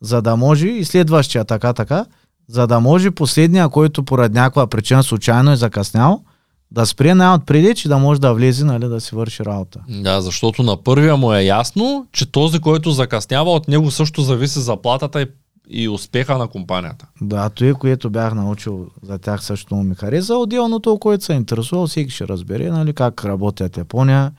за 0.00 0.22
да 0.22 0.36
може 0.36 0.68
и 0.68 0.84
следващия 0.84 1.44
така 1.44 1.72
така, 1.72 2.06
за 2.48 2.66
да 2.66 2.80
може 2.80 3.10
последния, 3.10 3.68
който 3.68 4.04
поради 4.04 4.34
някаква 4.34 4.66
причина 4.66 5.02
случайно 5.02 5.50
е 5.50 5.56
закъснял, 5.56 6.22
да 6.70 6.86
спре 6.86 7.14
най-отпреди, 7.14 7.74
че 7.74 7.88
да 7.88 7.98
може 7.98 8.20
да 8.20 8.34
влезе, 8.34 8.64
нали, 8.64 8.88
да 8.88 9.00
си 9.00 9.14
върши 9.14 9.44
работа. 9.44 9.80
Да, 9.88 10.20
защото 10.20 10.62
на 10.62 10.76
първия 10.76 11.16
му 11.16 11.32
е 11.32 11.42
ясно, 11.42 12.06
че 12.12 12.32
този, 12.32 12.60
който 12.60 12.90
закъснява, 12.90 13.50
от 13.50 13.68
него 13.68 13.90
също 13.90 14.22
зависи 14.22 14.60
заплатата 14.60 15.22
и, 15.22 15.26
и 15.68 15.88
успеха 15.88 16.38
на 16.38 16.48
компанията. 16.48 17.06
Да, 17.20 17.50
той, 17.50 17.74
което 17.74 18.10
бях 18.10 18.34
научил 18.34 18.90
за 19.02 19.18
тях 19.18 19.44
също 19.44 19.76
ми 19.76 19.94
хареса. 19.94 20.36
Отделно 20.36 20.80
то, 20.80 20.98
което 20.98 21.24
се 21.24 21.32
интересува, 21.32 21.86
всеки 21.86 22.10
ще 22.10 22.28
разбере, 22.28 22.70
нали, 22.70 22.92
как 22.92 23.24
работят 23.24 23.76
Япония, 23.76 24.32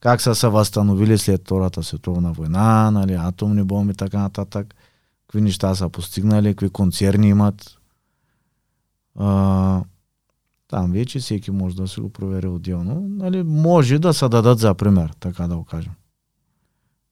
как 0.00 0.20
са 0.20 0.34
се 0.34 0.48
възстановили 0.48 1.18
след 1.18 1.40
Втората 1.40 1.82
световна 1.82 2.32
война, 2.32 2.90
нали, 2.90 3.12
атомни 3.12 3.62
бомби 3.62 3.90
и 3.90 3.96
така 3.96 4.18
нататък, 4.18 4.74
какви 5.26 5.40
неща 5.40 5.74
са 5.74 5.88
постигнали, 5.88 6.48
какви 6.48 6.70
концерни 6.70 7.28
имат. 7.28 7.78
А, 9.18 9.82
там 10.68 10.92
вече 10.92 11.18
всеки 11.18 11.50
може 11.50 11.76
да 11.76 11.88
си 11.88 12.00
го 12.00 12.08
провери 12.08 12.46
отделно. 12.46 13.00
Нали, 13.08 13.42
може 13.42 13.98
да 13.98 14.14
се 14.14 14.28
дадат 14.28 14.58
за 14.58 14.74
пример, 14.74 15.12
така 15.20 15.46
да 15.46 15.56
го 15.56 15.64
кажем. 15.64 15.92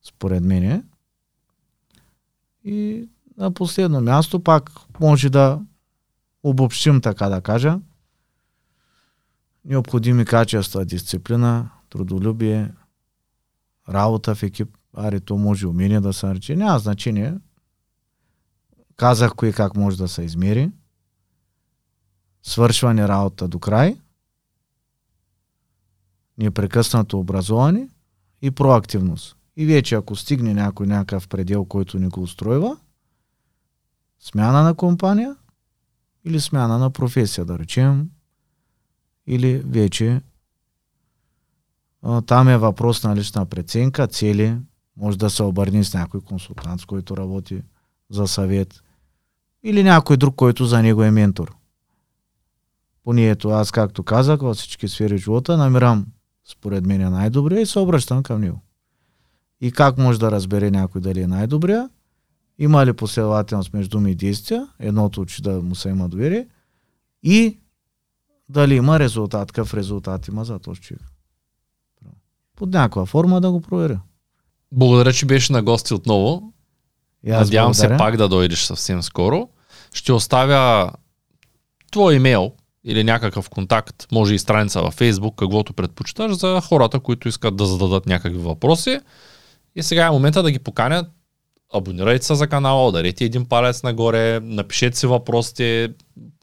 Според 0.03 0.45
мен. 0.45 0.85
И 2.65 3.09
на 3.41 3.55
последно 3.55 4.01
място 4.01 4.41
пак 4.41 4.71
може 5.01 5.31
да 5.31 5.61
обобщим, 6.43 7.01
така 7.01 7.29
да 7.29 7.41
кажа. 7.41 7.81
Необходими 9.65 10.25
качества, 10.25 10.85
дисциплина, 10.85 11.71
трудолюбие, 11.91 12.73
работа 13.89 14.35
в 14.35 14.43
екип. 14.43 14.77
Аре, 14.97 15.21
то 15.21 15.39
може 15.39 15.67
умение 15.67 16.01
да 16.01 16.13
се 16.13 16.27
нарече. 16.27 16.57
Няма 16.57 16.79
значение. 16.79 17.35
Казах 18.97 19.35
кое 19.35 19.53
как 19.53 19.77
може 19.77 19.97
да 19.97 20.09
се 20.09 20.23
измери. 20.23 20.71
Свършване 22.43 23.09
работа 23.09 23.49
до 23.49 23.59
край. 23.59 23.97
Непрекъснато 26.39 27.19
образование 27.19 27.89
и 28.43 28.51
проактивност. 28.51 29.37
И 29.57 29.67
вече 29.67 29.95
ако 29.95 30.17
стигне 30.17 30.55
някой 30.55 30.87
някакъв 30.87 31.29
предел, 31.29 31.65
който 31.65 31.99
не 31.99 32.09
го 32.09 32.23
устройва, 32.23 32.77
смяна 34.21 34.63
на 34.63 34.75
компания 34.75 35.37
или 36.25 36.41
смяна 36.41 36.79
на 36.79 36.91
професия, 36.91 37.45
да 37.45 37.59
речем, 37.59 38.11
или 39.27 39.63
вече 39.67 40.21
а, 42.03 42.23
там 42.23 42.49
е 42.49 42.59
въпрос 42.59 43.03
на 43.03 43.17
лична 43.17 43.47
преценка, 43.47 44.07
цели, 44.07 44.57
може 44.97 45.19
да 45.19 45.31
се 45.31 45.43
обърне 45.43 45.85
с 45.85 45.95
някой 45.95 46.21
консултант, 46.21 46.81
с 46.81 46.85
който 46.85 47.17
работи 47.17 47.63
за 48.11 48.27
съвет, 48.27 48.83
или 49.63 49.83
някой 49.83 50.17
друг, 50.17 50.35
който 50.35 50.65
за 50.65 50.83
него 50.83 51.03
е 51.03 51.11
ментор. 51.11 51.57
Поне 53.05 53.31
ето 53.31 53.49
аз, 53.49 53.71
както 53.71 54.03
казах, 54.03 54.41
във 54.41 54.57
всички 54.57 54.89
сфери 54.89 55.19
живота 55.19 55.57
намирам 55.57 56.07
според 56.49 56.87
мен 56.87 57.01
е 57.01 57.11
най-добрия 57.11 57.61
и 57.61 57.67
се 57.67 57.79
обръщам 57.79 58.23
към 58.23 58.41
него. 58.41 58.61
И 59.61 59.73
как 59.73 59.99
може 59.99 60.19
да 60.19 60.31
разбере 60.31 60.71
някой 60.71 61.01
дали 61.01 61.21
е 61.21 61.27
най-добрия? 61.27 61.91
Има 62.63 62.87
ли 62.87 62.93
последователност 62.93 63.73
между 63.73 63.91
думи 63.91 64.11
и 64.11 64.15
действия? 64.15 64.69
Едното, 64.79 65.27
че 65.27 65.43
да 65.43 65.63
му 65.63 65.75
се 65.75 65.89
има 65.89 66.09
доверие. 66.09 66.47
И 67.23 67.59
дали 68.49 68.75
има 68.75 68.99
резултат, 68.99 69.53
какъв 69.53 69.75
резултат 69.75 70.29
има 70.29 70.45
за 70.45 70.59
този 70.59 70.81
човек. 70.81 71.03
Под 72.57 72.71
някаква 72.71 73.07
форма 73.07 73.41
да 73.41 73.51
го 73.51 73.61
проверя. 73.61 74.01
Благодаря, 74.73 75.13
че 75.13 75.27
беше 75.27 75.53
на 75.53 75.63
гости 75.63 75.95
отново. 75.95 76.53
И 77.25 77.31
аз 77.31 77.47
Надявам 77.47 77.75
се 77.75 77.83
благодаря. 77.83 77.99
пак 77.99 78.17
да 78.17 78.29
дойдеш 78.29 78.59
съвсем 78.63 79.03
скоро. 79.03 79.49
Ще 79.95 80.13
оставя 80.13 80.93
твой 81.93 82.15
имейл 82.15 82.53
или 82.85 83.05
някакъв 83.05 83.49
контакт, 83.51 84.07
може 84.13 84.35
и 84.35 84.39
страница 84.39 84.83
във 84.83 84.99
Facebook, 84.99 85.35
каквото 85.35 85.73
предпочиташ, 85.73 86.33
за 86.33 86.61
хората, 86.61 87.01
които 87.01 87.29
искат 87.29 87.57
да 87.57 87.67
зададат 87.67 88.07
някакви 88.07 88.39
въпроси. 88.39 89.01
И 89.75 89.83
сега 89.83 90.07
е 90.07 90.11
момента 90.11 90.43
да 90.43 90.51
ги 90.51 90.59
поканят. 90.59 91.07
Абонирайте 91.75 92.27
се 92.27 92.35
за 92.35 92.47
канала, 92.47 92.89
ударете 92.89 93.25
един 93.25 93.45
палец 93.45 93.83
нагоре, 93.83 94.41
напишете 94.41 94.99
си 94.99 95.07
въпросите. 95.07 95.89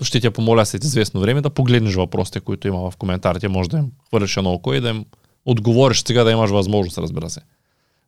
Ще 0.01 0.19
те 0.19 0.31
помоля 0.31 0.65
след 0.65 0.83
известно 0.83 1.21
време 1.21 1.41
да 1.41 1.49
погледнеш 1.49 1.95
въпросите, 1.95 2.39
които 2.39 2.67
има 2.67 2.91
в 2.91 2.97
коментарите. 2.97 3.47
Може 3.47 3.69
да 3.69 3.77
им 3.77 3.91
хвърлиш 4.07 4.37
едно 4.37 4.51
око 4.51 4.73
и 4.73 4.81
да 4.81 4.89
им 4.89 5.05
отговориш 5.45 6.03
сега 6.07 6.23
да 6.23 6.31
имаш 6.31 6.49
възможност, 6.49 6.97
разбира 6.97 7.29
се. 7.29 7.41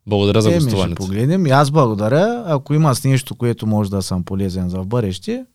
Благодаря 0.06 0.42
за 0.42 0.50
Еми, 0.50 0.60
ще 0.60 0.64
гостуването. 0.64 1.02
погледнем. 1.02 1.46
И 1.46 1.50
аз 1.50 1.70
благодаря. 1.70 2.42
Ако 2.46 2.74
има 2.74 2.94
с 2.94 3.04
нещо, 3.04 3.34
което 3.34 3.66
може 3.66 3.90
да 3.90 4.02
съм 4.02 4.24
полезен 4.24 4.68
за 4.68 4.78
в 4.80 4.86
бъдеще, 4.86 5.46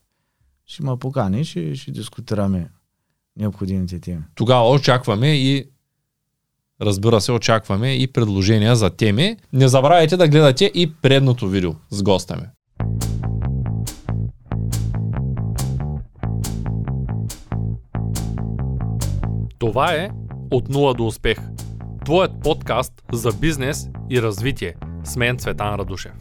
ще 0.65 0.83
ме 0.83 0.97
поканиш 0.97 1.55
и 1.55 1.75
ще 1.75 1.91
дискутираме 1.91 2.69
необходимите 3.37 3.99
теми. 3.99 4.21
Тогава 4.35 4.69
очакваме 4.69 5.35
и 5.35 5.65
разбира 6.81 7.21
се, 7.21 7.31
очакваме 7.31 7.93
и 7.93 8.07
предложения 8.07 8.75
за 8.75 8.89
теми. 8.89 9.37
Не 9.53 9.67
забравяйте 9.67 10.17
да 10.17 10.27
гледате 10.27 10.71
и 10.73 10.93
предното 11.01 11.47
видео 11.47 11.71
с 11.89 12.03
госта 12.03 12.35
ми. 12.35 12.43
Това 19.59 19.93
е 19.93 20.09
От 20.51 20.69
нула 20.69 20.93
до 20.93 21.05
успех. 21.05 21.37
Твоят 22.05 22.31
подкаст 22.43 22.93
за 23.11 23.31
бизнес 23.31 23.87
и 24.09 24.21
развитие. 24.21 24.73
С 25.03 25.15
мен 25.15 25.37
Цветан 25.37 25.75
Радушев. 25.75 26.11